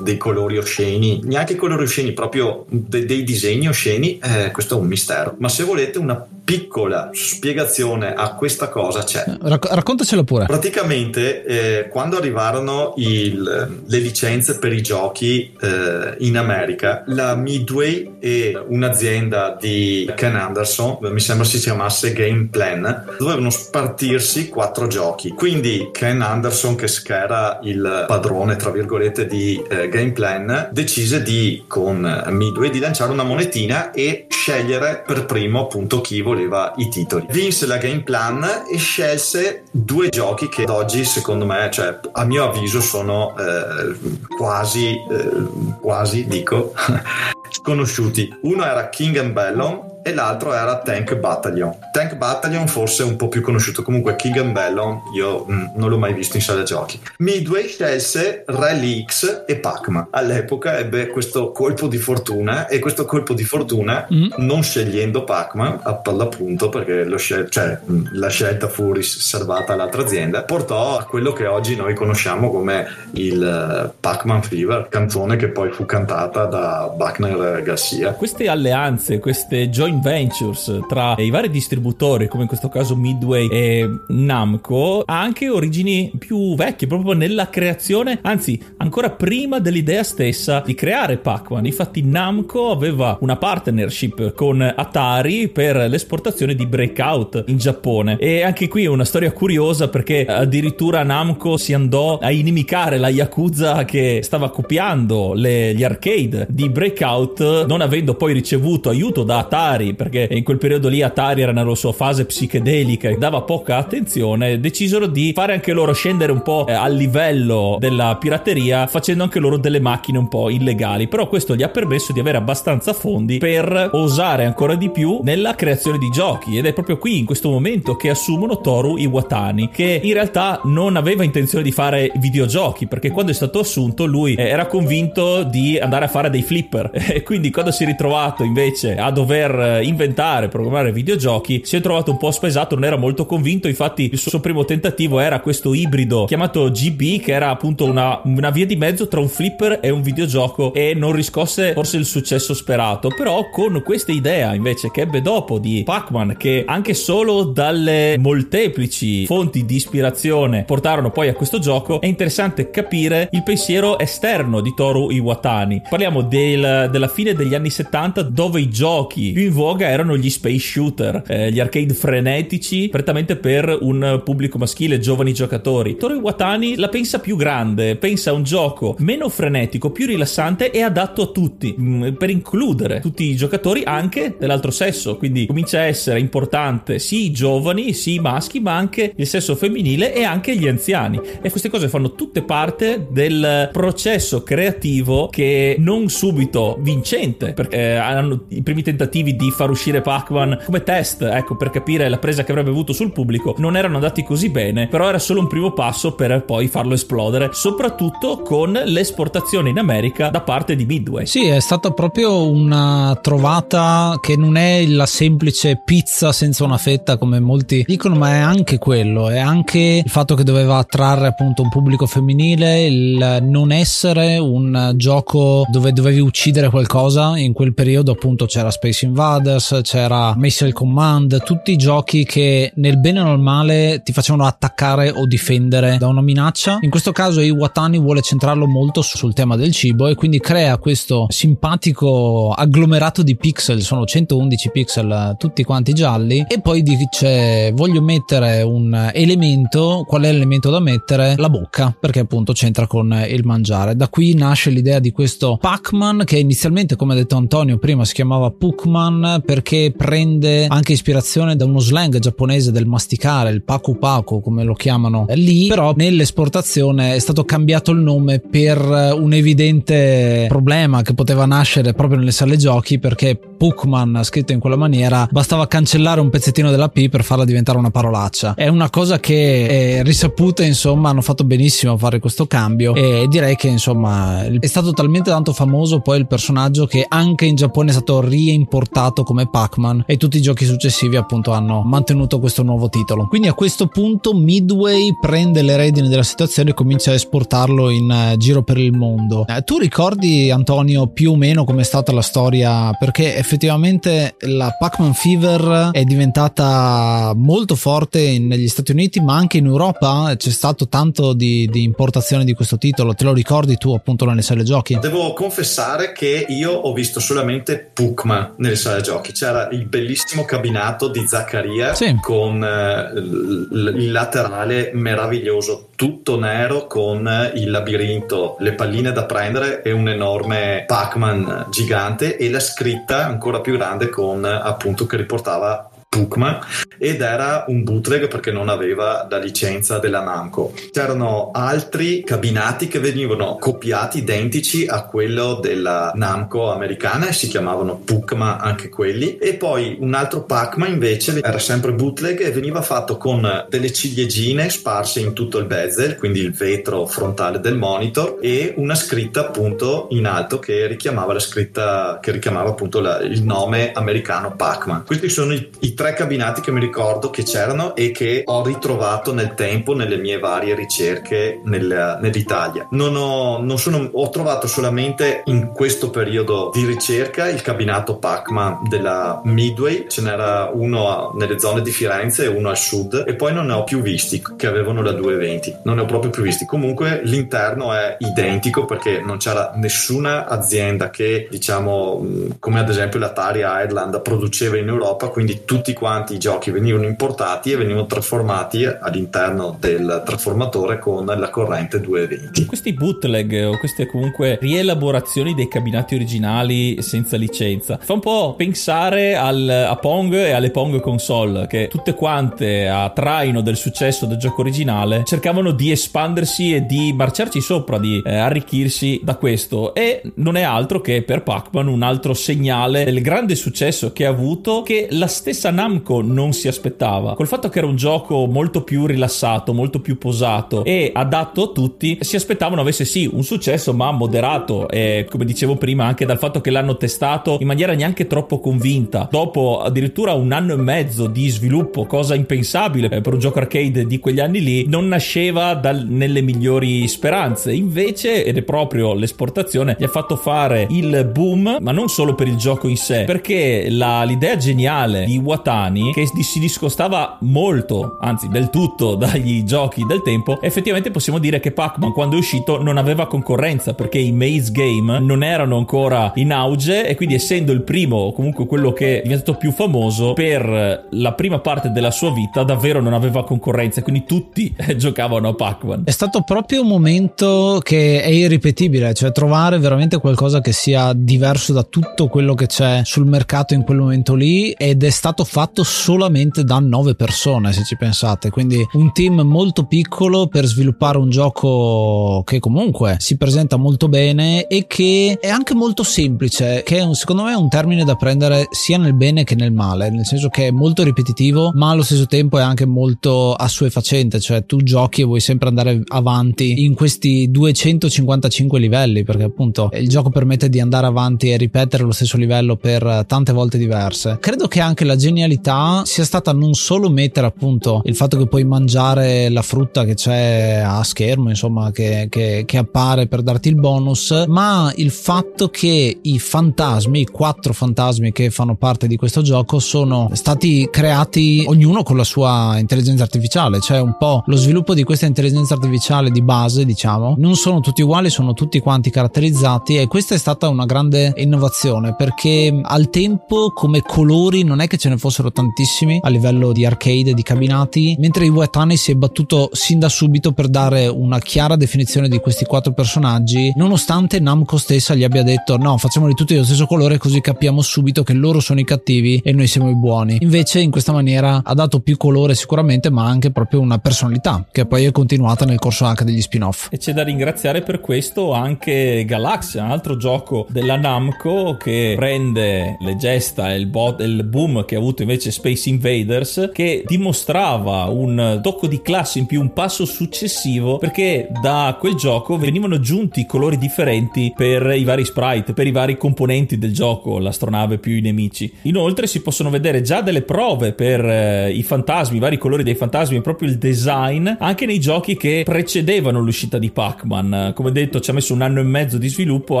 dei 0.00 0.16
colori 0.16 0.56
osceni, 0.56 1.20
neanche 1.24 1.54
colori 1.54 1.82
osceni, 1.82 2.12
proprio 2.12 2.64
de- 2.68 3.04
dei 3.04 3.24
disegni 3.24 3.68
osceni, 3.68 4.18
eh, 4.18 4.50
questo 4.50 4.76
è 4.76 4.80
un 4.80 4.86
mistero 4.86 5.33
ma 5.38 5.48
se 5.48 5.64
volete 5.64 5.98
una 5.98 6.26
piccola 6.44 7.08
spiegazione 7.12 8.14
a 8.14 8.34
questa 8.34 8.68
cosa 8.68 9.02
c'è. 9.02 9.24
Rac- 9.40 9.72
raccontacelo 9.72 10.24
pure. 10.24 10.44
Praticamente, 10.44 11.44
eh, 11.44 11.88
quando 11.88 12.18
arrivarono 12.18 12.92
il, 12.98 13.82
le 13.86 13.98
licenze 13.98 14.58
per 14.58 14.72
i 14.72 14.82
giochi 14.82 15.52
eh, 15.58 16.14
in 16.18 16.36
America, 16.36 17.02
la 17.06 17.34
Midway 17.34 18.16
e 18.20 18.62
un'azienda 18.66 19.56
di 19.58 20.10
Ken 20.14 20.36
Anderson, 20.36 20.98
mi 21.00 21.20
sembra 21.20 21.46
si 21.46 21.58
chiamasse 21.58 22.12
Game 22.12 22.48
Plan, 22.50 23.16
dovevano 23.18 23.48
spartirsi 23.48 24.48
quattro 24.48 24.86
giochi. 24.86 25.30
Quindi 25.30 25.88
Ken 25.92 26.20
Anderson, 26.20 26.74
che 26.74 26.88
era 27.08 27.58
il 27.62 28.04
padrone, 28.06 28.56
tra 28.56 28.70
virgolette, 28.70 29.26
di 29.26 29.62
eh, 29.66 29.88
Game 29.88 30.12
Plan, 30.12 30.68
decise 30.72 31.22
di, 31.22 31.64
con 31.66 32.24
Midway, 32.28 32.68
di 32.68 32.80
lanciare 32.80 33.12
una 33.12 33.22
monetina 33.22 33.92
e 33.92 34.26
scegliere 34.28 35.02
per 35.06 35.24
primo 35.24 35.62
appunto 35.62 36.02
chi 36.02 36.20
voleva 36.20 36.33
voleva 36.34 36.72
i 36.76 36.88
titoli. 36.88 37.26
Vinse 37.30 37.66
la 37.66 37.78
game 37.78 38.02
plan 38.02 38.64
e 38.70 38.76
scelse 38.76 39.62
due 39.70 40.08
giochi 40.08 40.48
che 40.48 40.62
ad 40.62 40.70
oggi 40.70 41.04
secondo 41.04 41.46
me, 41.46 41.68
cioè 41.70 41.98
a 42.12 42.24
mio 42.24 42.44
avviso 42.44 42.80
sono 42.80 43.34
eh, 43.38 43.96
quasi, 44.36 44.88
eh, 44.88 45.76
quasi 45.80 46.26
dico, 46.26 46.74
sconosciuti. 47.48 48.36
Uno 48.42 48.64
era 48.64 48.88
King 48.88 49.16
and 49.16 49.32
Bellon 49.32 49.92
e 50.04 50.12
l'altro 50.12 50.52
era 50.52 50.78
Tank 50.80 51.16
Battalion. 51.16 51.74
Tank 51.90 52.16
Battalion 52.16 52.68
forse 52.68 53.02
un 53.02 53.16
po' 53.16 53.28
più 53.28 53.40
conosciuto, 53.40 53.82
comunque 53.82 54.16
King 54.16 54.36
and 54.36 54.52
Bellon 54.52 55.00
io 55.14 55.46
mh, 55.46 55.52
mm, 55.54 55.64
non 55.76 55.88
l'ho 55.88 55.96
mai 55.96 56.12
visto 56.12 56.36
in 56.36 56.42
sala 56.42 56.62
giochi. 56.62 57.00
Midway 57.18 57.68
scelse 57.68 58.44
Rally 58.46 59.06
X 59.06 59.44
e 59.46 59.56
Pac-Man. 59.56 60.08
All'epoca 60.10 60.76
ebbe 60.76 61.06
questo 61.06 61.52
colpo 61.52 61.86
di 61.86 61.96
fortuna 61.96 62.66
e 62.68 62.80
questo 62.80 63.06
colpo 63.06 63.32
di 63.32 63.44
fortuna, 63.44 64.06
mm. 64.12 64.32
non 64.36 64.62
scegliendo 64.62 65.24
Pac-Man 65.24 65.80
per 66.02 66.12
l'appunto, 66.12 66.68
perché 66.68 67.06
scel- 67.16 67.48
cioè, 67.48 67.78
mh, 67.82 67.92
mm, 67.94 68.06
la 68.12 68.28
scelta 68.28 68.68
fu 68.68 68.92
riservata 68.92 69.72
all'altra 69.72 70.02
azienda, 70.02 70.42
portò 70.42 70.98
a 70.98 71.04
quello 71.04 71.32
che 71.32 71.46
oggi 71.46 71.76
noi 71.76 71.94
conosciamo 71.94 72.50
come 72.50 72.86
il 73.12 73.40
uh, 73.40 73.90
Pac-Man 73.98 74.42
Fever, 74.42 74.88
canzone 74.90 75.36
che 75.36 75.48
poi 75.48 75.72
fu 75.72 75.86
cantata 75.86 76.44
da 76.44 76.92
Buckner 76.94 77.62
Garcia. 77.62 78.12
Queste 78.12 78.48
alleanze, 78.48 79.18
queste 79.18 79.70
joint 79.70 79.93
joint 79.94 80.02
ventures 80.02 80.80
tra 80.88 81.14
i 81.18 81.30
vari 81.30 81.50
distributori, 81.50 82.28
come 82.28 82.42
in 82.42 82.48
questo 82.48 82.68
caso 82.68 82.96
Midway 82.96 83.48
e 83.48 83.88
Namco, 84.08 85.02
ha 85.04 85.20
anche 85.20 85.48
origini 85.48 86.12
più 86.18 86.54
vecchie, 86.54 86.86
proprio 86.86 87.12
nella 87.12 87.48
creazione, 87.50 88.18
anzi, 88.22 88.60
ancora 88.78 89.10
prima 89.10 89.58
dell'idea 89.58 90.02
stessa 90.02 90.62
di 90.64 90.74
creare 90.74 91.18
Pac-Man. 91.18 91.66
Infatti, 91.66 92.02
Namco 92.02 92.70
aveva 92.70 93.18
una 93.20 93.36
partnership 93.36 94.34
con 94.34 94.60
Atari 94.60 95.48
per 95.48 95.76
l'esportazione 95.88 96.54
di 96.54 96.66
Breakout 96.66 97.44
in 97.46 97.58
Giappone. 97.58 98.16
E 98.18 98.42
anche 98.42 98.68
qui 98.68 98.84
è 98.84 98.88
una 98.88 99.04
storia 99.04 99.32
curiosa 99.32 99.88
perché 99.88 100.24
addirittura 100.24 101.02
Namco 101.02 101.56
si 101.56 101.72
andò 101.74 102.18
a 102.18 102.30
inimicare 102.30 102.98
la 102.98 103.08
Yakuza 103.08 103.84
che 103.84 104.20
stava 104.22 104.50
copiando 104.50 105.32
le, 105.34 105.74
gli 105.74 105.84
arcade 105.84 106.46
di 106.48 106.68
Breakout, 106.68 107.66
non 107.66 107.80
avendo 107.80 108.14
poi 108.14 108.32
ricevuto 108.32 108.88
aiuto 108.88 109.22
da 109.22 109.38
Atari 109.38 109.83
Atari, 109.84 109.94
perché 109.94 110.28
in 110.30 110.42
quel 110.42 110.58
periodo 110.58 110.88
lì 110.88 111.02
Atari 111.02 111.42
era 111.42 111.52
nella 111.52 111.74
sua 111.74 111.92
fase 111.92 112.24
psichedelica 112.24 113.08
e 113.08 113.18
dava 113.18 113.42
poca 113.42 113.76
attenzione, 113.76 114.58
decisero 114.58 115.06
di 115.06 115.32
fare 115.34 115.52
anche 115.52 115.72
loro 115.72 115.92
scendere 115.92 116.32
un 116.32 116.42
po' 116.42 116.66
eh, 116.66 116.72
al 116.72 116.94
livello 116.94 117.76
della 117.78 118.16
pirateria, 118.16 118.86
facendo 118.86 119.22
anche 119.22 119.38
loro 119.38 119.58
delle 119.58 119.80
macchine 119.80 120.18
un 120.18 120.28
po' 120.28 120.48
illegali. 120.48 121.08
Però 121.08 121.28
questo 121.28 121.54
gli 121.54 121.62
ha 121.62 121.68
permesso 121.68 122.12
di 122.12 122.20
avere 122.20 122.38
abbastanza 122.38 122.92
fondi 122.92 123.38
per 123.38 123.90
osare 123.92 124.44
ancora 124.44 124.74
di 124.74 124.90
più 124.90 125.20
nella 125.22 125.54
creazione 125.54 125.98
di 125.98 126.08
giochi. 126.10 126.56
Ed 126.56 126.66
è 126.66 126.72
proprio 126.72 126.98
qui, 126.98 127.18
in 127.18 127.24
questo 127.24 127.50
momento, 127.50 127.96
che 127.96 128.10
assumono 128.10 128.60
Toru 128.60 128.96
Iwatani, 128.96 129.68
che 129.70 130.00
in 130.02 130.12
realtà 130.12 130.60
non 130.64 130.96
aveva 130.96 131.24
intenzione 131.24 131.64
di 131.64 131.72
fare 131.72 132.10
videogiochi, 132.16 132.86
perché 132.86 133.10
quando 133.10 133.32
è 133.32 133.34
stato 133.34 133.58
assunto 133.58 134.06
lui 134.06 134.34
eh, 134.34 134.48
era 134.48 134.66
convinto 134.66 135.42
di 135.42 135.78
andare 135.78 136.06
a 136.06 136.08
fare 136.08 136.30
dei 136.30 136.42
flipper. 136.42 136.92
E 137.14 137.22
quindi 137.22 137.50
quando 137.50 137.70
si 137.70 137.84
è 137.84 137.86
ritrovato 137.86 138.42
invece 138.42 138.96
a 138.96 139.10
dover 139.10 139.73
eh, 139.78 139.84
inventare, 139.84 140.48
programmare 140.48 140.92
videogiochi, 140.92 141.62
si 141.64 141.76
è 141.76 141.80
trovato 141.80 142.10
un 142.10 142.16
po' 142.16 142.30
spesato, 142.30 142.74
non 142.74 142.84
era 142.84 142.96
molto 142.96 143.26
convinto, 143.26 143.68
infatti 143.68 144.08
il 144.10 144.18
suo 144.18 144.40
primo 144.40 144.64
tentativo 144.64 145.20
era 145.20 145.40
questo 145.40 145.74
ibrido 145.74 146.24
chiamato 146.24 146.70
GB, 146.70 147.20
che 147.20 147.32
era 147.32 147.50
appunto 147.50 147.84
una, 147.84 148.20
una 148.24 148.50
via 148.50 148.66
di 148.66 148.76
mezzo 148.76 149.08
tra 149.08 149.20
un 149.20 149.28
flipper 149.28 149.80
e 149.82 149.90
un 149.90 150.02
videogioco 150.02 150.72
e 150.72 150.94
non 150.94 151.12
riscosse 151.12 151.72
forse 151.72 151.96
il 151.96 152.04
successo 152.04 152.54
sperato, 152.54 153.08
però 153.16 153.48
con 153.50 153.82
questa 153.84 154.12
idea 154.12 154.54
invece 154.54 154.90
che 154.90 155.02
ebbe 155.02 155.20
dopo 155.20 155.58
di 155.58 155.82
Pac-Man, 155.84 156.36
che 156.38 156.64
anche 156.66 156.94
solo 156.94 157.44
dalle 157.44 158.16
molteplici 158.18 159.26
fonti 159.26 159.64
di 159.64 159.76
ispirazione 159.76 160.64
portarono 160.64 161.10
poi 161.10 161.28
a 161.28 161.34
questo 161.34 161.58
gioco, 161.58 162.00
è 162.00 162.06
interessante 162.06 162.70
capire 162.70 163.28
il 163.32 163.42
pensiero 163.42 163.98
esterno 163.98 164.60
di 164.60 164.72
Toru 164.74 165.10
Iwatani. 165.10 165.82
Parliamo 165.88 166.22
del, 166.22 166.88
della 166.90 167.08
fine 167.08 167.34
degli 167.34 167.54
anni 167.54 167.70
70 167.70 168.22
dove 168.22 168.60
i 168.60 168.70
giochi 168.70 169.32
più 169.32 169.42
in 169.42 169.52
erano 169.78 170.16
gli 170.16 170.30
space 170.30 170.58
shooter, 170.58 171.22
eh, 171.26 171.50
gli 171.50 171.60
arcade 171.60 171.94
frenetici, 171.94 172.88
prettamente 172.88 173.36
per 173.36 173.78
un 173.80 174.20
pubblico 174.24 174.58
maschile, 174.58 174.98
giovani 174.98 175.32
giocatori. 175.32 175.96
Toru 175.96 176.16
Iwatani 176.16 176.76
la 176.76 176.88
pensa 176.88 177.18
più 177.18 177.36
grande, 177.36 177.96
pensa 177.96 178.30
a 178.30 178.34
un 178.34 178.42
gioco 178.42 178.96
meno 178.98 179.28
frenetico, 179.28 179.90
più 179.90 180.06
rilassante 180.06 180.70
e 180.70 180.82
adatto 180.82 181.22
a 181.22 181.26
tutti, 181.26 181.74
mh, 181.76 181.82
mm, 181.84 182.12
per 182.14 182.30
includere 182.30 183.00
tutti 183.00 183.24
i 183.24 183.36
giocatori 183.36 183.82
anche 183.84 184.36
dell'altro 184.38 184.70
sesso, 184.70 185.16
quindi 185.16 185.46
comincia 185.46 185.78
a 185.78 185.84
essere 185.84 186.20
importante 186.20 186.98
sì 186.98 187.26
i 187.26 187.32
giovani, 187.32 187.92
sì 187.92 188.14
i 188.14 188.18
maschi, 188.18 188.60
ma 188.60 188.76
anche 188.76 189.12
il 189.16 189.26
sesso 189.26 189.54
femminile 189.54 190.14
e 190.14 190.24
anche 190.24 190.56
gli 190.56 190.68
anziani. 190.68 191.20
E 191.42 191.50
queste 191.50 191.68
cose 191.68 191.88
fanno 191.88 192.14
tutte 192.14 192.42
parte 192.42 193.06
del 193.10 193.68
processo 193.72 194.42
creativo 194.42 195.28
che 195.28 195.76
non 195.78 196.08
subito 196.08 196.78
vincente, 196.80 197.52
perché 197.52 197.76
eh, 197.76 197.94
hanno 197.94 198.44
i 198.48 198.62
primi 198.62 198.82
tentativi 198.82 199.36
di 199.36 199.50
far 199.54 199.70
uscire 199.70 200.02
Pac-Man 200.02 200.62
come 200.64 200.82
test, 200.82 201.22
ecco, 201.22 201.56
per 201.56 201.70
capire 201.70 202.08
la 202.08 202.18
presa 202.18 202.44
che 202.44 202.50
avrebbe 202.50 202.70
avuto 202.70 202.92
sul 202.92 203.12
pubblico, 203.12 203.54
non 203.58 203.76
erano 203.76 203.94
andati 203.94 204.22
così 204.22 204.50
bene, 204.50 204.88
però 204.88 205.08
era 205.08 205.18
solo 205.18 205.40
un 205.40 205.46
primo 205.46 205.72
passo 205.72 206.14
per 206.14 206.44
poi 206.44 206.68
farlo 206.68 206.94
esplodere, 206.94 207.50
soprattutto 207.52 208.40
con 208.42 208.72
l'esportazione 208.72 209.70
in 209.70 209.78
America 209.78 210.28
da 210.28 210.40
parte 210.40 210.76
di 210.76 210.84
Midway. 210.84 211.26
Sì, 211.26 211.46
è 211.46 211.60
stata 211.60 211.92
proprio 211.92 212.48
una 212.48 213.18
trovata 213.22 214.18
che 214.20 214.36
non 214.36 214.56
è 214.56 214.84
la 214.86 215.06
semplice 215.06 215.80
pizza 215.84 216.32
senza 216.32 216.64
una 216.64 216.78
fetta 216.78 217.16
come 217.16 217.40
molti 217.40 217.84
dicono, 217.86 218.16
ma 218.16 218.30
è 218.30 218.38
anche 218.38 218.78
quello, 218.78 219.28
è 219.28 219.38
anche 219.38 220.02
il 220.04 220.10
fatto 220.10 220.34
che 220.34 220.42
doveva 220.42 220.78
attrarre 220.78 221.28
appunto 221.28 221.62
un 221.62 221.68
pubblico 221.68 222.06
femminile, 222.06 222.86
il 222.86 223.38
non 223.42 223.72
essere 223.72 224.38
un 224.38 224.92
gioco 224.96 225.64
dove 225.70 225.92
dovevi 225.92 226.20
uccidere 226.20 226.70
qualcosa, 226.70 227.36
in 227.38 227.52
quel 227.52 227.74
periodo 227.74 228.12
appunto 228.12 228.46
c'era 228.46 228.70
Space 228.70 229.04
Invader 229.04 229.33
Brothers, 229.34 229.80
c'era 229.82 230.32
Missile 230.36 230.72
Command, 230.72 231.42
tutti 231.42 231.72
i 231.72 231.76
giochi 231.76 232.24
che 232.24 232.70
nel 232.76 232.98
bene 232.98 233.20
o 233.20 233.24
nel 233.24 233.40
male 233.40 234.00
ti 234.04 234.12
facevano 234.12 234.46
attaccare 234.46 235.10
o 235.10 235.26
difendere 235.26 235.96
da 235.98 236.06
una 236.06 236.20
minaccia. 236.20 236.78
In 236.82 236.90
questo 236.90 237.10
caso 237.10 237.40
Iwatani 237.40 237.98
vuole 237.98 238.20
centrarlo 238.20 238.66
molto 238.66 239.02
sul 239.02 239.34
tema 239.34 239.56
del 239.56 239.72
cibo 239.72 240.06
e 240.06 240.14
quindi 240.14 240.38
crea 240.38 240.78
questo 240.78 241.26
simpatico 241.30 242.50
agglomerato 242.50 243.24
di 243.24 243.34
pixel, 243.34 243.82
sono 243.82 244.04
111 244.04 244.70
pixel 244.70 245.34
tutti 245.36 245.64
quanti 245.64 245.94
gialli 245.94 246.44
e 246.46 246.60
poi 246.60 246.84
dice 246.84 247.72
voglio 247.74 248.02
mettere 248.02 248.62
un 248.62 249.10
elemento, 249.12 250.04
qual 250.06 250.22
è 250.22 250.30
l'elemento 250.30 250.70
da 250.70 250.78
mettere? 250.78 251.34
La 251.38 251.50
bocca, 251.50 251.92
perché 251.98 252.20
appunto 252.20 252.52
c'entra 252.52 252.86
con 252.86 253.24
il 253.28 253.44
mangiare. 253.44 253.96
Da 253.96 254.08
qui 254.08 254.34
nasce 254.34 254.70
l'idea 254.70 255.00
di 255.00 255.10
questo 255.10 255.58
Pac-Man 255.60 256.22
che 256.24 256.38
inizialmente 256.38 256.94
come 256.94 257.14
ha 257.14 257.16
detto 257.16 257.36
Antonio 257.36 257.78
prima 257.78 258.04
si 258.04 258.14
chiamava 258.14 258.52
Pukman 258.52 259.22
Perché 259.44 259.92
prende 259.96 260.66
anche 260.66 260.92
ispirazione 260.92 261.56
da 261.56 261.64
uno 261.64 261.80
slang 261.80 262.18
giapponese 262.18 262.70
del 262.72 262.86
masticare, 262.86 263.50
il 263.50 263.62
paku 263.62 263.98
paku 263.98 264.40
come 264.40 264.64
lo 264.64 264.74
chiamano 264.74 265.26
lì, 265.30 265.66
però 265.66 265.92
nell'esportazione 265.96 267.14
è 267.14 267.18
stato 267.18 267.44
cambiato 267.44 267.90
il 267.90 267.98
nome 267.98 268.38
per 268.40 268.78
un 268.78 269.32
evidente 269.32 270.46
problema 270.48 271.02
che 271.02 271.14
poteva 271.14 271.46
nascere 271.46 271.92
proprio 271.94 272.18
nelle 272.18 272.32
sale 272.32 272.56
giochi 272.56 272.98
perché 272.98 273.38
Pukman 273.64 274.20
scritto 274.24 274.52
in 274.52 274.60
quella 274.60 274.76
maniera 274.76 275.26
bastava 275.30 275.66
cancellare 275.66 276.20
un 276.20 276.30
pezzettino 276.30 276.70
della 276.70 276.88
P 276.88 277.08
per 277.08 277.24
farla 277.24 277.44
diventare 277.44 277.78
una 277.78 277.90
parolaccia. 277.90 278.54
È 278.54 278.68
una 278.68 278.90
cosa 278.90 279.18
che 279.18 279.98
è 279.98 280.02
risaputa, 280.02 280.64
insomma, 280.64 281.08
hanno 281.08 281.22
fatto 281.22 281.44
benissimo 281.44 281.94
a 281.94 281.96
fare 281.96 282.18
questo 282.18 282.46
cambio 282.46 282.94
e 282.94 283.26
direi 283.28 283.56
che 283.56 283.68
insomma 283.68 284.44
è 284.44 284.66
stato 284.66 284.92
talmente 284.92 285.30
tanto 285.30 285.52
famoso 285.52 286.00
poi 286.00 286.18
il 286.18 286.26
personaggio 286.26 286.86
che 286.86 287.06
anche 287.08 287.46
in 287.46 287.54
Giappone 287.54 287.90
è 287.90 287.92
stato 287.92 288.20
reimportato 288.20 288.72
portato 288.84 289.22
come 289.22 289.48
Pac-Man 289.48 290.04
e 290.06 290.16
tutti 290.16 290.36
i 290.36 290.42
giochi 290.42 290.64
successivi 290.66 291.16
appunto 291.16 291.52
hanno 291.52 291.82
mantenuto 291.82 292.38
questo 292.38 292.62
nuovo 292.62 292.88
titolo. 292.88 293.26
Quindi 293.28 293.48
a 293.48 293.54
questo 293.54 293.86
punto 293.86 294.34
Midway 294.34 295.16
prende 295.20 295.62
le 295.62 295.76
redini 295.76 296.08
della 296.08 296.22
situazione 296.22 296.70
e 296.70 296.74
comincia 296.74 297.10
a 297.10 297.14
esportarlo 297.14 297.90
in 297.90 298.32
uh, 298.32 298.36
giro 298.36 298.62
per 298.62 298.78
il 298.78 298.92
mondo. 298.92 299.46
Eh, 299.46 299.62
tu 299.62 299.78
ricordi 299.78 300.50
Antonio 300.50 301.06
più 301.06 301.32
o 301.32 301.36
meno 301.36 301.64
com'è 301.64 301.82
stata 301.82 302.12
la 302.12 302.22
storia? 302.22 302.92
Perché 302.92 303.36
effettivamente 303.36 303.52
effettivamente 303.54 304.34
la 304.40 304.74
Pac-Man 304.76 305.14
Fever 305.14 305.90
è 305.92 306.02
diventata 306.02 307.32
molto 307.36 307.76
forte 307.76 308.36
negli 308.40 308.66
Stati 308.66 308.90
Uniti, 308.90 309.20
ma 309.20 309.36
anche 309.36 309.58
in 309.58 309.66
Europa 309.66 310.34
c'è 310.36 310.50
stato 310.50 310.88
tanto 310.88 311.34
di, 311.34 311.68
di 311.70 311.84
importazione 311.84 312.44
di 312.44 312.52
questo 312.52 312.78
titolo. 312.78 313.14
Te 313.14 313.22
lo 313.22 313.32
ricordi 313.32 313.76
tu 313.76 313.94
appunto 313.94 314.24
nelle 314.24 314.42
sale 314.42 314.64
giochi? 314.64 314.98
Devo 315.00 315.32
confessare 315.34 316.10
che 316.12 316.46
io 316.48 316.72
ho 316.72 316.92
visto 316.92 317.20
solamente 317.20 317.90
Pukma 317.92 318.54
nelle 318.56 318.74
sale 318.74 319.00
giochi. 319.02 319.30
C'era 319.30 319.68
il 319.70 319.86
bellissimo 319.86 320.44
cabinato 320.44 321.08
di 321.08 321.24
Zaccaria 321.24 321.94
sì. 321.94 322.18
con 322.20 322.62
eh, 322.62 323.12
il 323.14 324.10
laterale 324.10 324.90
meraviglioso, 324.94 325.90
tutto 325.94 326.38
nero 326.40 326.86
con 326.88 327.52
il 327.54 327.70
labirinto, 327.70 328.56
le 328.58 328.72
palline 328.72 329.12
da 329.12 329.24
prendere 329.24 329.82
e 329.82 329.92
un 329.92 330.08
enorme 330.08 330.84
Pac-Man 330.86 331.66
gigante 331.70 332.36
e 332.36 332.50
la 332.50 332.60
scritta 332.60 333.33
ancora 333.34 333.60
più 333.60 333.76
grande 333.76 334.08
con 334.08 334.44
appunto 334.44 335.06
che 335.06 335.16
riportava 335.16 335.90
Pukma 336.14 336.64
ed 336.96 337.20
era 337.22 337.64
un 337.66 337.82
bootleg 337.82 338.28
perché 338.28 338.52
non 338.52 338.68
aveva 338.68 339.26
la 339.28 339.38
licenza 339.38 339.98
della 339.98 340.22
Namco. 340.22 340.72
C'erano 340.92 341.50
altri 341.52 342.22
cabinati 342.22 342.86
che 342.86 343.00
venivano 343.00 343.56
copiati 343.58 344.18
identici 344.18 344.86
a 344.86 345.02
quello 345.06 345.54
della 345.54 346.12
Namco 346.14 346.70
americana 346.70 347.26
e 347.26 347.32
si 347.32 347.48
chiamavano 347.48 347.96
Pukma 347.96 348.58
anche 348.58 348.88
quelli 348.90 349.38
e 349.38 349.54
poi 349.54 349.96
un 349.98 350.14
altro 350.14 350.42
Pacma 350.44 350.86
invece 350.86 351.40
era 351.42 351.58
sempre 351.58 351.92
bootleg 351.92 352.40
e 352.42 352.52
veniva 352.52 352.80
fatto 352.80 353.16
con 353.16 353.66
delle 353.68 353.92
ciliegine 353.92 354.70
sparse 354.70 355.18
in 355.18 355.32
tutto 355.32 355.58
il 355.58 355.66
bezel, 355.66 356.16
quindi 356.16 356.38
il 356.38 356.52
vetro 356.52 357.06
frontale 357.06 357.58
del 357.58 357.76
monitor 357.76 358.38
e 358.40 358.72
una 358.76 358.94
scritta 358.94 359.40
appunto 359.40 360.06
in 360.10 360.26
alto 360.26 360.60
che 360.60 360.86
richiamava 360.86 361.32
la 361.32 361.40
scritta 361.40 362.20
che 362.22 362.30
richiamava 362.30 362.70
appunto 362.70 363.00
la, 363.00 363.18
il 363.18 363.42
nome 363.42 363.90
americano 363.92 364.54
Pacman. 364.54 365.04
Questi 365.04 365.28
sono 365.28 365.52
i, 365.52 365.68
i 365.80 365.94
tre 365.94 366.03
tre 366.04 366.12
cabinati 366.12 366.60
che 366.60 366.70
mi 366.70 366.80
ricordo 366.80 367.30
che 367.30 367.44
c'erano 367.44 367.96
e 367.96 368.10
che 368.10 368.42
ho 368.44 368.62
ritrovato 368.62 369.32
nel 369.32 369.54
tempo 369.54 369.94
nelle 369.94 370.18
mie 370.18 370.38
varie 370.38 370.74
ricerche 370.74 371.62
nel, 371.64 372.18
nell'Italia. 372.20 372.86
Non 372.90 373.16
ho, 373.16 373.58
non 373.62 373.78
sono, 373.78 374.10
ho 374.12 374.28
trovato 374.28 374.66
solamente 374.66 375.40
in 375.46 375.70
questo 375.72 376.10
periodo 376.10 376.70
di 376.74 376.84
ricerca 376.84 377.48
il 377.48 377.62
cabinato 377.62 378.18
Pacman 378.18 378.86
della 378.86 379.40
Midway, 379.44 380.04
ce 380.06 380.20
n'era 380.20 380.70
uno 380.74 381.32
nelle 381.38 381.58
zone 381.58 381.80
di 381.80 381.90
Firenze 381.90 382.44
e 382.44 382.48
uno 382.48 382.68
al 382.68 382.76
sud 382.76 383.24
e 383.26 383.34
poi 383.34 383.54
non 383.54 383.64
ne 383.64 383.72
ho 383.72 383.84
più 383.84 384.02
visti 384.02 384.42
che 384.56 384.66
avevano 384.66 385.00
la 385.00 385.12
220, 385.12 385.76
non 385.84 385.96
ne 385.96 386.02
ho 386.02 386.06
proprio 386.06 386.30
più 386.30 386.42
visti. 386.42 386.66
Comunque 386.66 387.22
l'interno 387.24 387.94
è 387.94 388.16
identico 388.18 388.84
perché 388.84 389.22
non 389.22 389.38
c'era 389.38 389.72
nessuna 389.76 390.48
azienda 390.48 391.08
che 391.08 391.48
diciamo 391.50 392.26
come 392.58 392.80
ad 392.80 392.90
esempio 392.90 393.18
l'Atari 393.18 393.60
Ireland 393.60 394.20
produceva 394.20 394.76
in 394.76 394.88
Europa, 394.88 395.28
quindi 395.28 395.62
tutti 395.64 395.92
quanti 395.94 396.34
i 396.34 396.38
giochi 396.38 396.70
venivano 396.70 397.06
importati 397.06 397.72
e 397.72 397.76
venivano 397.76 398.06
trasformati 398.06 398.84
all'interno 398.84 399.76
del 399.78 400.22
trasformatore 400.24 400.98
con 400.98 401.24
la 401.24 401.48
corrente 401.48 402.00
220. 402.00 402.66
Questi 402.66 402.92
bootleg 402.92 403.68
o 403.72 403.78
queste 403.78 404.06
comunque 404.06 404.58
rielaborazioni 404.60 405.54
dei 405.54 405.68
cabinati 405.68 406.14
originali 406.14 407.00
senza 407.00 407.36
licenza 407.36 407.98
fa 408.00 408.12
un 408.12 408.20
po' 408.20 408.54
pensare 408.56 409.36
al, 409.36 409.68
a 409.68 409.96
Pong 409.96 410.34
e 410.34 410.52
alle 410.52 410.70
Pong 410.70 411.00
console 411.00 411.66
che 411.66 411.88
tutte 411.88 412.14
quante 412.14 412.88
a 412.88 413.10
traino 413.10 413.60
del 413.60 413.76
successo 413.76 414.26
del 414.26 414.38
gioco 414.38 414.60
originale 414.60 415.22
cercavano 415.24 415.70
di 415.70 415.90
espandersi 415.90 416.74
e 416.74 416.86
di 416.86 417.12
marciarci 417.12 417.60
sopra, 417.60 417.98
di 417.98 418.22
eh, 418.24 418.34
arricchirsi 418.34 419.20
da 419.22 419.36
questo 419.36 419.94
e 419.94 420.22
non 420.36 420.56
è 420.56 420.62
altro 420.62 421.00
che 421.00 421.22
per 421.22 421.42
Pac-Man 421.42 421.86
un 421.86 422.02
altro 422.02 422.34
segnale 422.34 423.04
del 423.04 423.22
grande 423.22 423.54
successo 423.54 424.12
che 424.12 424.26
ha 424.26 424.30
avuto 424.30 424.82
che 424.82 425.08
la 425.10 425.26
stessa 425.26 425.70
Namco 425.70 425.83
Namco 425.84 426.22
non 426.22 426.54
si 426.54 426.66
aspettava. 426.66 427.34
Col 427.34 427.46
fatto 427.46 427.68
che 427.68 427.76
era 427.76 427.86
un 427.86 427.96
gioco 427.96 428.46
molto 428.46 428.82
più 428.82 429.04
rilassato, 429.04 429.74
molto 429.74 430.00
più 430.00 430.16
posato 430.16 430.82
e 430.82 431.10
adatto 431.12 431.64
a 431.64 431.72
tutti, 431.72 432.16
si 432.22 432.36
aspettavano 432.36 432.80
avesse 432.80 433.04
sì 433.04 433.28
un 433.30 433.42
successo 433.42 433.92
ma 433.92 434.10
moderato 434.10 434.88
e 434.88 435.26
come 435.28 435.44
dicevo 435.44 435.76
prima 435.76 436.06
anche 436.06 436.24
dal 436.24 436.38
fatto 436.38 436.62
che 436.62 436.70
l'hanno 436.70 436.96
testato 436.96 437.58
in 437.60 437.66
maniera 437.66 437.92
neanche 437.92 438.26
troppo 438.26 438.60
convinta. 438.60 439.28
Dopo 439.30 439.82
addirittura 439.82 440.32
un 440.32 440.52
anno 440.52 440.72
e 440.72 440.76
mezzo 440.76 441.26
di 441.26 441.50
sviluppo, 441.50 442.06
cosa 442.06 442.34
impensabile 442.34 443.20
per 443.20 443.34
un 443.34 443.38
gioco 443.38 443.58
arcade 443.58 444.06
di 444.06 444.18
quegli 444.18 444.40
anni 444.40 444.62
lì, 444.62 444.88
non 444.88 445.06
nasceva 445.06 445.74
dal, 445.74 446.06
nelle 446.08 446.40
migliori 446.40 447.06
speranze. 447.08 447.74
Invece, 447.74 448.42
ed 448.42 448.56
è 448.56 448.62
proprio 448.62 449.12
l'esportazione, 449.12 449.96
gli 449.98 450.04
ha 450.04 450.08
fatto 450.08 450.36
fare 450.36 450.86
il 450.88 451.28
boom, 451.30 451.76
ma 451.78 451.92
non 451.92 452.08
solo 452.08 452.34
per 452.34 452.48
il 452.48 452.56
gioco 452.56 452.88
in 452.88 452.96
sé, 452.96 453.24
perché 453.24 453.88
la, 453.90 454.22
l'idea 454.22 454.56
geniale 454.56 455.26
di 455.26 455.36
Watani 455.36 455.63
anni 455.72 456.12
che 456.12 456.26
si 456.26 456.58
discostava 456.58 457.38
molto, 457.40 458.16
anzi 458.20 458.48
del 458.48 458.70
tutto 458.70 459.14
dagli 459.16 459.64
giochi 459.64 460.04
del 460.06 460.22
tempo, 460.22 460.60
effettivamente 460.60 461.10
possiamo 461.10 461.38
dire 461.38 461.60
che 461.60 461.72
Pac-Man 461.72 462.12
quando 462.12 462.36
è 462.36 462.38
uscito 462.38 462.82
non 462.82 462.96
aveva 462.96 463.26
concorrenza 463.26 463.94
perché 463.94 464.18
i 464.18 464.32
maze 464.32 464.70
game 464.72 465.18
non 465.20 465.42
erano 465.42 465.76
ancora 465.76 466.32
in 466.36 466.52
auge 466.52 467.06
e 467.06 467.14
quindi 467.14 467.34
essendo 467.34 467.72
il 467.72 467.82
primo 467.82 468.16
o 468.16 468.32
comunque 468.32 468.66
quello 468.66 468.92
che 468.92 469.20
è 469.20 469.22
diventato 469.22 469.54
più 469.54 469.72
famoso 469.72 470.32
per 470.32 471.06
la 471.10 471.32
prima 471.32 471.58
parte 471.58 471.90
della 471.90 472.10
sua 472.10 472.32
vita 472.32 472.62
davvero 472.62 473.00
non 473.00 473.12
aveva 473.12 473.44
concorrenza 473.44 474.02
quindi 474.02 474.24
tutti 474.24 474.74
giocavano 474.96 475.48
a 475.48 475.54
Pac-Man. 475.54 476.02
È 476.04 476.10
stato 476.10 476.42
proprio 476.42 476.82
un 476.82 476.88
momento 476.88 477.80
che 477.82 478.22
è 478.22 478.28
irripetibile, 478.28 479.14
cioè 479.14 479.32
trovare 479.32 479.78
veramente 479.78 480.18
qualcosa 480.18 480.60
che 480.60 480.72
sia 480.72 481.12
diverso 481.14 481.72
da 481.72 481.82
tutto 481.82 482.28
quello 482.28 482.54
che 482.54 482.66
c'è 482.66 483.02
sul 483.04 483.26
mercato 483.26 483.74
in 483.74 483.82
quel 483.82 483.98
momento 483.98 484.34
lì 484.34 484.70
ed 484.72 485.02
è 485.02 485.10
stato 485.10 485.44
fatto 485.54 485.84
solamente 485.84 486.64
da 486.64 486.80
9 486.80 487.14
persone 487.14 487.72
se 487.72 487.84
ci 487.84 487.96
pensate. 487.96 488.50
Quindi 488.50 488.84
un 488.94 489.12
team 489.12 489.42
molto 489.42 489.84
piccolo 489.84 490.48
per 490.48 490.64
sviluppare 490.64 491.16
un 491.16 491.30
gioco 491.30 492.42
che 492.44 492.58
comunque 492.58 493.18
si 493.20 493.36
presenta 493.36 493.76
molto 493.76 494.08
bene 494.08 494.66
e 494.66 494.88
che 494.88 495.38
è 495.40 495.48
anche 495.48 495.74
molto 495.74 496.02
semplice 496.02 496.82
che 496.84 497.00
un, 497.02 497.14
secondo 497.14 497.44
me 497.44 497.52
è 497.52 497.56
un 497.56 497.68
termine 497.68 498.02
da 498.02 498.16
prendere 498.16 498.66
sia 498.72 498.98
nel 498.98 499.14
bene 499.14 499.44
che 499.44 499.54
nel 499.54 499.72
male 499.72 500.10
nel 500.10 500.26
senso 500.26 500.48
che 500.48 500.66
è 500.66 500.70
molto 500.72 501.04
ripetitivo 501.04 501.70
ma 501.74 501.90
allo 501.90 502.02
stesso 502.02 502.26
tempo 502.26 502.58
è 502.58 502.62
anche 502.62 502.84
molto 502.84 503.54
assuefacente 503.54 504.40
cioè 504.40 504.66
tu 504.66 504.82
giochi 504.82 505.20
e 505.20 505.24
vuoi 505.24 505.40
sempre 505.40 505.68
andare 505.68 506.02
avanti 506.08 506.82
in 506.84 506.94
questi 506.94 507.48
255 507.48 508.80
livelli 508.80 509.22
perché 509.22 509.44
appunto 509.44 509.90
il 509.92 510.08
gioco 510.08 510.30
permette 510.30 510.68
di 510.68 510.80
andare 510.80 511.06
avanti 511.06 511.50
e 511.50 511.56
ripetere 511.56 512.02
lo 512.02 512.12
stesso 512.12 512.36
livello 512.36 512.76
per 512.76 513.24
tante 513.26 513.52
volte 513.52 513.78
diverse. 513.78 514.38
Credo 514.40 514.66
che 514.66 514.80
anche 514.80 515.04
la 515.04 515.16
genialità 515.16 515.43
genialità 515.44 516.02
sia 516.04 516.24
stata 516.24 516.52
non 516.52 516.74
solo 516.74 517.10
mettere 517.10 517.46
appunto 517.46 518.00
il 518.04 518.16
fatto 518.16 518.36
che 518.38 518.46
puoi 518.46 518.64
mangiare 518.64 519.48
la 519.50 519.62
frutta 519.62 520.04
che 520.04 520.14
c'è 520.14 520.82
a 520.84 521.02
schermo, 521.02 521.50
insomma, 521.50 521.90
che, 521.90 522.26
che, 522.30 522.64
che 522.66 522.78
appare 522.78 523.26
per 523.26 523.42
darti 523.42 523.68
il 523.68 523.74
bonus, 523.74 524.44
ma 524.48 524.92
il 524.96 525.10
fatto 525.10 525.68
che 525.68 526.18
i 526.20 526.38
fantasmi, 526.38 527.20
i 527.20 527.26
quattro 527.26 527.72
fantasmi 527.72 528.32
che 528.32 528.50
fanno 528.50 528.74
parte 528.74 529.06
di 529.06 529.16
questo 529.16 529.42
gioco, 529.42 529.78
sono 529.78 530.30
stati 530.32 530.88
creati 530.90 531.64
ognuno 531.66 532.02
con 532.02 532.16
la 532.16 532.24
sua 532.24 532.76
intelligenza 532.78 533.22
artificiale, 533.22 533.80
cioè 533.80 534.00
un 534.00 534.16
po' 534.18 534.42
lo 534.46 534.56
sviluppo 534.56 534.94
di 534.94 535.04
questa 535.04 535.26
intelligenza 535.26 535.74
artificiale 535.74 536.30
di 536.30 536.42
base, 536.42 536.84
diciamo, 536.84 537.34
non 537.38 537.56
sono 537.56 537.80
tutti 537.80 538.02
uguali, 538.02 538.30
sono 538.30 538.54
tutti 538.54 538.80
quanti 538.80 539.10
caratterizzati 539.10 539.96
e 539.96 540.06
questa 540.06 540.34
è 540.34 540.38
stata 540.38 540.68
una 540.68 540.86
grande 540.86 541.32
innovazione 541.36 542.14
perché 542.14 542.80
al 542.82 543.10
tempo 543.10 543.72
come 543.72 544.00
colori 544.02 544.62
non 544.62 544.80
è 544.80 544.86
che 544.86 544.96
ce 544.96 545.08
ne 545.08 545.18
fossero 545.18 545.33
fossero 545.34 545.50
tantissimi 545.50 546.20
a 546.22 546.28
livello 546.28 546.70
di 546.70 546.86
arcade 546.86 547.30
e 547.30 547.34
di 547.34 547.42
cabinati, 547.42 548.14
mentre 548.20 548.44
Iwatani 548.44 548.96
si 548.96 549.10
è 549.10 549.14
battuto 549.14 549.70
sin 549.72 549.98
da 549.98 550.08
subito 550.08 550.52
per 550.52 550.68
dare 550.68 551.08
una 551.08 551.40
chiara 551.40 551.74
definizione 551.74 552.28
di 552.28 552.38
questi 552.38 552.64
quattro 552.64 552.92
personaggi, 552.92 553.72
nonostante 553.74 554.38
Namco 554.38 554.76
stessa 554.76 555.14
gli 555.14 555.24
abbia 555.24 555.42
detto 555.42 555.76
no, 555.76 555.96
facciamoli 555.98 556.34
tutti 556.34 556.52
dello 556.52 556.64
stesso 556.64 556.86
colore 556.86 557.18
così 557.18 557.40
capiamo 557.40 557.82
subito 557.82 558.22
che 558.22 558.32
loro 558.32 558.60
sono 558.60 558.78
i 558.78 558.84
cattivi 558.84 559.40
e 559.42 559.52
noi 559.52 559.66
siamo 559.66 559.90
i 559.90 559.96
buoni. 559.96 560.38
Invece 560.40 560.80
in 560.80 560.92
questa 560.92 561.12
maniera 561.12 561.62
ha 561.64 561.74
dato 561.74 561.98
più 561.98 562.16
colore 562.16 562.54
sicuramente, 562.54 563.10
ma 563.10 563.26
anche 563.26 563.50
proprio 563.50 563.80
una 563.80 563.98
personalità 563.98 564.64
che 564.70 564.86
poi 564.86 565.04
è 565.04 565.10
continuata 565.10 565.64
nel 565.64 565.78
corso 565.78 566.04
anche 566.04 566.24
degli 566.24 566.40
spin-off. 566.40 566.88
E 566.90 566.98
c'è 566.98 567.12
da 567.12 567.24
ringraziare 567.24 567.82
per 567.82 567.98
questo 568.00 568.52
anche 568.52 569.24
Galaxia, 569.26 569.82
un 569.82 569.90
altro 569.90 570.16
gioco 570.16 570.66
della 570.68 570.96
Namco 570.96 571.76
che 571.76 572.14
prende 572.16 572.96
le 573.00 573.16
gesta 573.16 573.72
e 573.72 573.76
il, 573.76 573.86
bot, 573.86 574.20
il 574.20 574.44
boom 574.44 574.84
che 574.84 574.94
ha 574.94 574.98
avuto 574.98 575.23
invece 575.24 575.50
Space 575.50 575.88
Invaders 575.88 576.70
che 576.72 577.02
dimostrava 577.06 578.04
un 578.04 578.60
tocco 578.62 578.86
di 578.86 579.02
classe 579.02 579.38
in 579.38 579.46
più, 579.46 579.60
un 579.60 579.72
passo 579.72 580.04
successivo 580.04 580.98
perché 580.98 581.48
da 581.62 581.96
quel 581.98 582.14
gioco 582.14 582.56
venivano 582.56 582.94
aggiunti 582.94 583.46
colori 583.46 583.76
differenti 583.76 584.52
per 584.56 584.94
i 584.96 585.04
vari 585.04 585.24
sprite, 585.24 585.72
per 585.72 585.86
i 585.86 585.90
vari 585.90 586.16
componenti 586.16 586.78
del 586.78 586.92
gioco, 586.92 587.38
l'astronave 587.38 587.98
più 587.98 588.16
i 588.16 588.20
nemici. 588.20 588.72
Inoltre 588.82 589.26
si 589.26 589.42
possono 589.42 589.70
vedere 589.70 590.02
già 590.02 590.20
delle 590.20 590.42
prove 590.42 590.92
per 590.92 591.24
eh, 591.24 591.70
i 591.70 591.82
fantasmi, 591.82 592.36
i 592.36 592.40
vari 592.40 592.58
colori 592.58 592.82
dei 592.82 592.94
fantasmi, 592.94 593.40
proprio 593.40 593.68
il 593.68 593.78
design, 593.78 594.48
anche 594.58 594.86
nei 594.86 595.00
giochi 595.00 595.36
che 595.36 595.62
precedevano 595.64 596.40
l'uscita 596.40 596.78
di 596.78 596.90
Pac-Man. 596.90 597.72
Come 597.74 597.92
detto, 597.92 598.20
ci 598.20 598.30
ha 598.30 598.34
messo 598.34 598.54
un 598.54 598.62
anno 598.62 598.80
e 598.80 598.84
mezzo 598.84 599.18
di 599.18 599.28
sviluppo, 599.28 599.80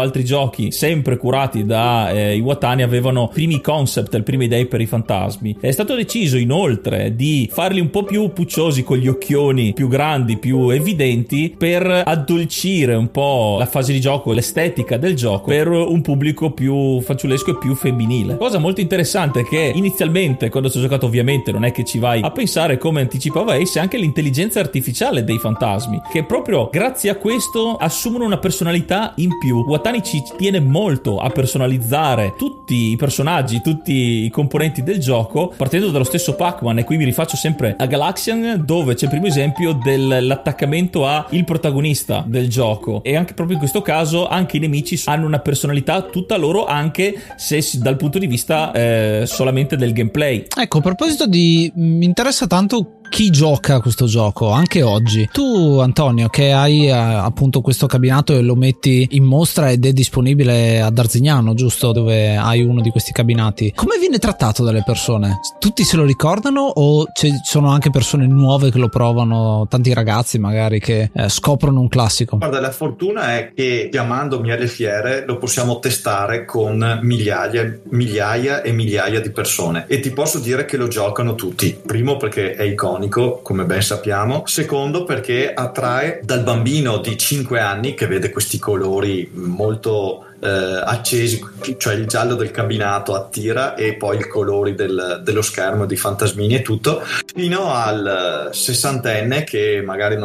altri 0.00 0.24
giochi 0.24 0.70
sempre 0.70 1.16
curati 1.16 1.64
da 1.64 2.10
eh, 2.10 2.36
Iwatani 2.36 2.82
avevano 2.82 3.28
primi 3.28 3.60
concept, 3.60 4.14
le 4.14 4.22
prime 4.22 4.44
idee 4.44 4.66
per 4.66 4.80
i 4.80 4.86
fantasmi. 4.86 5.33
È 5.60 5.70
stato 5.70 5.94
deciso 5.94 6.36
inoltre 6.36 7.14
di 7.14 7.48
farli 7.52 7.80
un 7.80 7.90
po' 7.90 8.04
più 8.04 8.32
pucciosi 8.32 8.82
con 8.82 8.98
gli 8.98 9.08
occhioni 9.08 9.72
più 9.72 9.88
grandi, 9.88 10.38
più 10.38 10.70
evidenti 10.70 11.54
per 11.56 12.02
addolcire 12.04 12.94
un 12.94 13.10
po' 13.10 13.56
la 13.58 13.66
fase 13.66 13.92
di 13.92 14.00
gioco, 14.00 14.32
l'estetica 14.32 14.96
del 14.96 15.14
gioco 15.14 15.46
per 15.46 15.68
un 15.68 16.00
pubblico 16.02 16.50
più 16.50 17.00
fanciullesco 17.00 17.52
e 17.52 17.58
più 17.58 17.74
femminile. 17.74 18.36
Cosa 18.36 18.58
molto 18.58 18.80
interessante 18.80 19.40
è 19.40 19.44
che 19.44 19.72
inizialmente 19.74 20.48
quando 20.48 20.70
ci 20.70 20.78
ho 20.78 20.80
giocato 20.80 21.06
ovviamente 21.06 21.52
non 21.52 21.64
è 21.64 21.72
che 21.72 21.84
ci 21.84 21.98
vai 21.98 22.20
a 22.22 22.30
pensare 22.30 22.78
come 22.78 23.00
anticipava 23.00 23.54
Ace 23.54 23.78
anche 23.78 23.96
l'intelligenza 23.96 24.60
artificiale 24.60 25.24
dei 25.24 25.38
fantasmi 25.38 26.00
che 26.10 26.24
proprio 26.24 26.68
grazie 26.70 27.10
a 27.10 27.16
questo 27.16 27.76
assumono 27.76 28.24
una 28.24 28.38
personalità 28.38 29.12
in 29.16 29.38
più. 29.38 29.64
Watani 29.66 30.02
ci 30.02 30.22
tiene 30.36 30.60
molto 30.60 31.18
a 31.18 31.30
personalizzare 31.30 32.34
tutti 32.36 32.90
i 32.92 32.96
personaggi, 32.96 33.60
tutti 33.62 34.24
i 34.24 34.30
componenti 34.30 34.82
del 34.82 34.98
gioco 34.98 35.23
partendo 35.56 35.90
dallo 35.90 36.04
stesso 36.04 36.34
Pac-Man 36.34 36.78
e 36.78 36.84
qui 36.84 36.96
mi 36.96 37.04
rifaccio 37.04 37.36
sempre 37.36 37.74
a 37.78 37.86
Galaxian 37.86 38.62
dove 38.64 38.94
c'è 38.94 39.04
il 39.04 39.10
primo 39.10 39.26
esempio 39.26 39.72
dell'attaccamento 39.72 41.06
a 41.06 41.26
il 41.30 41.44
protagonista 41.44 42.24
del 42.26 42.48
gioco 42.48 43.02
e 43.02 43.16
anche 43.16 43.34
proprio 43.34 43.56
in 43.56 43.60
questo 43.60 43.82
caso 43.82 44.28
anche 44.28 44.56
i 44.56 44.60
nemici 44.60 45.00
hanno 45.06 45.26
una 45.26 45.38
personalità 45.38 46.02
tutta 46.02 46.36
loro 46.36 46.66
anche 46.66 47.14
se 47.36 47.62
dal 47.74 47.96
punto 47.96 48.18
di 48.18 48.26
vista 48.26 48.72
eh, 48.72 49.22
solamente 49.26 49.76
del 49.76 49.92
gameplay. 49.92 50.46
Ecco, 50.56 50.78
a 50.78 50.80
proposito 50.80 51.26
di 51.26 51.70
mi 51.74 52.04
interessa 52.04 52.46
tanto 52.46 53.00
chi 53.08 53.30
gioca 53.30 53.80
questo 53.80 54.06
gioco 54.06 54.50
anche 54.50 54.82
oggi. 54.82 55.28
Tu, 55.30 55.78
Antonio, 55.78 56.28
che 56.28 56.52
hai 56.52 56.86
eh, 56.86 56.90
appunto 56.90 57.60
questo 57.60 57.86
cabinato 57.86 58.34
e 58.34 58.42
lo 58.42 58.56
metti 58.56 59.06
in 59.12 59.22
mostra 59.22 59.70
ed 59.70 59.84
è 59.86 59.92
disponibile 59.92 60.80
ad 60.80 60.98
Arzignano, 60.98 61.54
giusto? 61.54 61.92
Dove 61.92 62.36
hai 62.36 62.62
uno 62.62 62.80
di 62.80 62.90
questi 62.90 63.12
cabinati. 63.12 63.72
Come 63.74 63.98
viene 63.98 64.18
trattato 64.18 64.64
dalle 64.64 64.82
persone? 64.84 65.38
Tutti 65.60 65.84
se 65.84 65.96
lo 65.96 66.04
ricordano 66.04 66.62
o 66.62 67.06
ci 67.12 67.30
sono 67.44 67.68
anche 67.68 67.90
persone 67.90 68.26
nuove 68.26 68.72
che 68.72 68.78
lo 68.78 68.88
provano? 68.88 69.66
Tanti 69.68 69.92
ragazzi 69.94 70.38
magari 70.38 70.80
che 70.80 71.10
eh, 71.12 71.28
scoprono 71.28 71.80
un 71.80 71.88
classico? 71.88 72.38
Guarda, 72.38 72.60
la 72.60 72.72
fortuna 72.72 73.36
è 73.36 73.52
che 73.54 73.88
chiamandomi 73.92 74.50
alle 74.50 74.66
fiere 74.66 75.24
lo 75.24 75.38
possiamo 75.38 75.78
testare 75.78 76.44
con 76.44 76.98
migliaia, 77.02 77.80
migliaia 77.90 78.62
e 78.62 78.72
migliaia 78.72 79.20
di 79.20 79.30
persone 79.30 79.84
e 79.86 80.00
ti 80.00 80.10
posso 80.10 80.40
dire 80.40 80.64
che 80.64 80.76
lo 80.76 80.88
giocano 80.88 81.36
tutti. 81.36 81.78
Primo 81.84 82.16
perché 82.16 82.54
è 82.54 82.62
iconico 82.64 83.03
iconico, 83.04 83.40
come 83.42 83.64
ben 83.64 83.82
sappiamo. 83.82 84.42
Secondo, 84.46 85.04
perché 85.04 85.52
attrae 85.52 86.20
dal 86.22 86.42
bambino 86.42 86.98
di 86.98 87.16
5 87.16 87.60
anni 87.60 87.94
che 87.94 88.06
vede 88.06 88.30
questi 88.30 88.58
colori 88.58 89.30
molto 89.32 90.26
eh, 90.44 90.82
accesi, 90.84 91.40
cioè 91.78 91.94
il 91.94 92.06
giallo 92.06 92.34
del 92.34 92.50
cabinato 92.50 93.14
attira 93.14 93.74
e 93.74 93.94
poi 93.94 94.18
i 94.18 94.28
colori 94.28 94.74
del, 94.74 95.22
dello 95.24 95.40
schermo 95.40 95.86
di 95.86 95.96
fantasmini 95.96 96.56
e 96.56 96.62
tutto, 96.62 97.02
fino 97.34 97.72
al 97.72 98.50
sessantenne 98.52 99.44
che 99.44 99.82
magari 99.84 100.16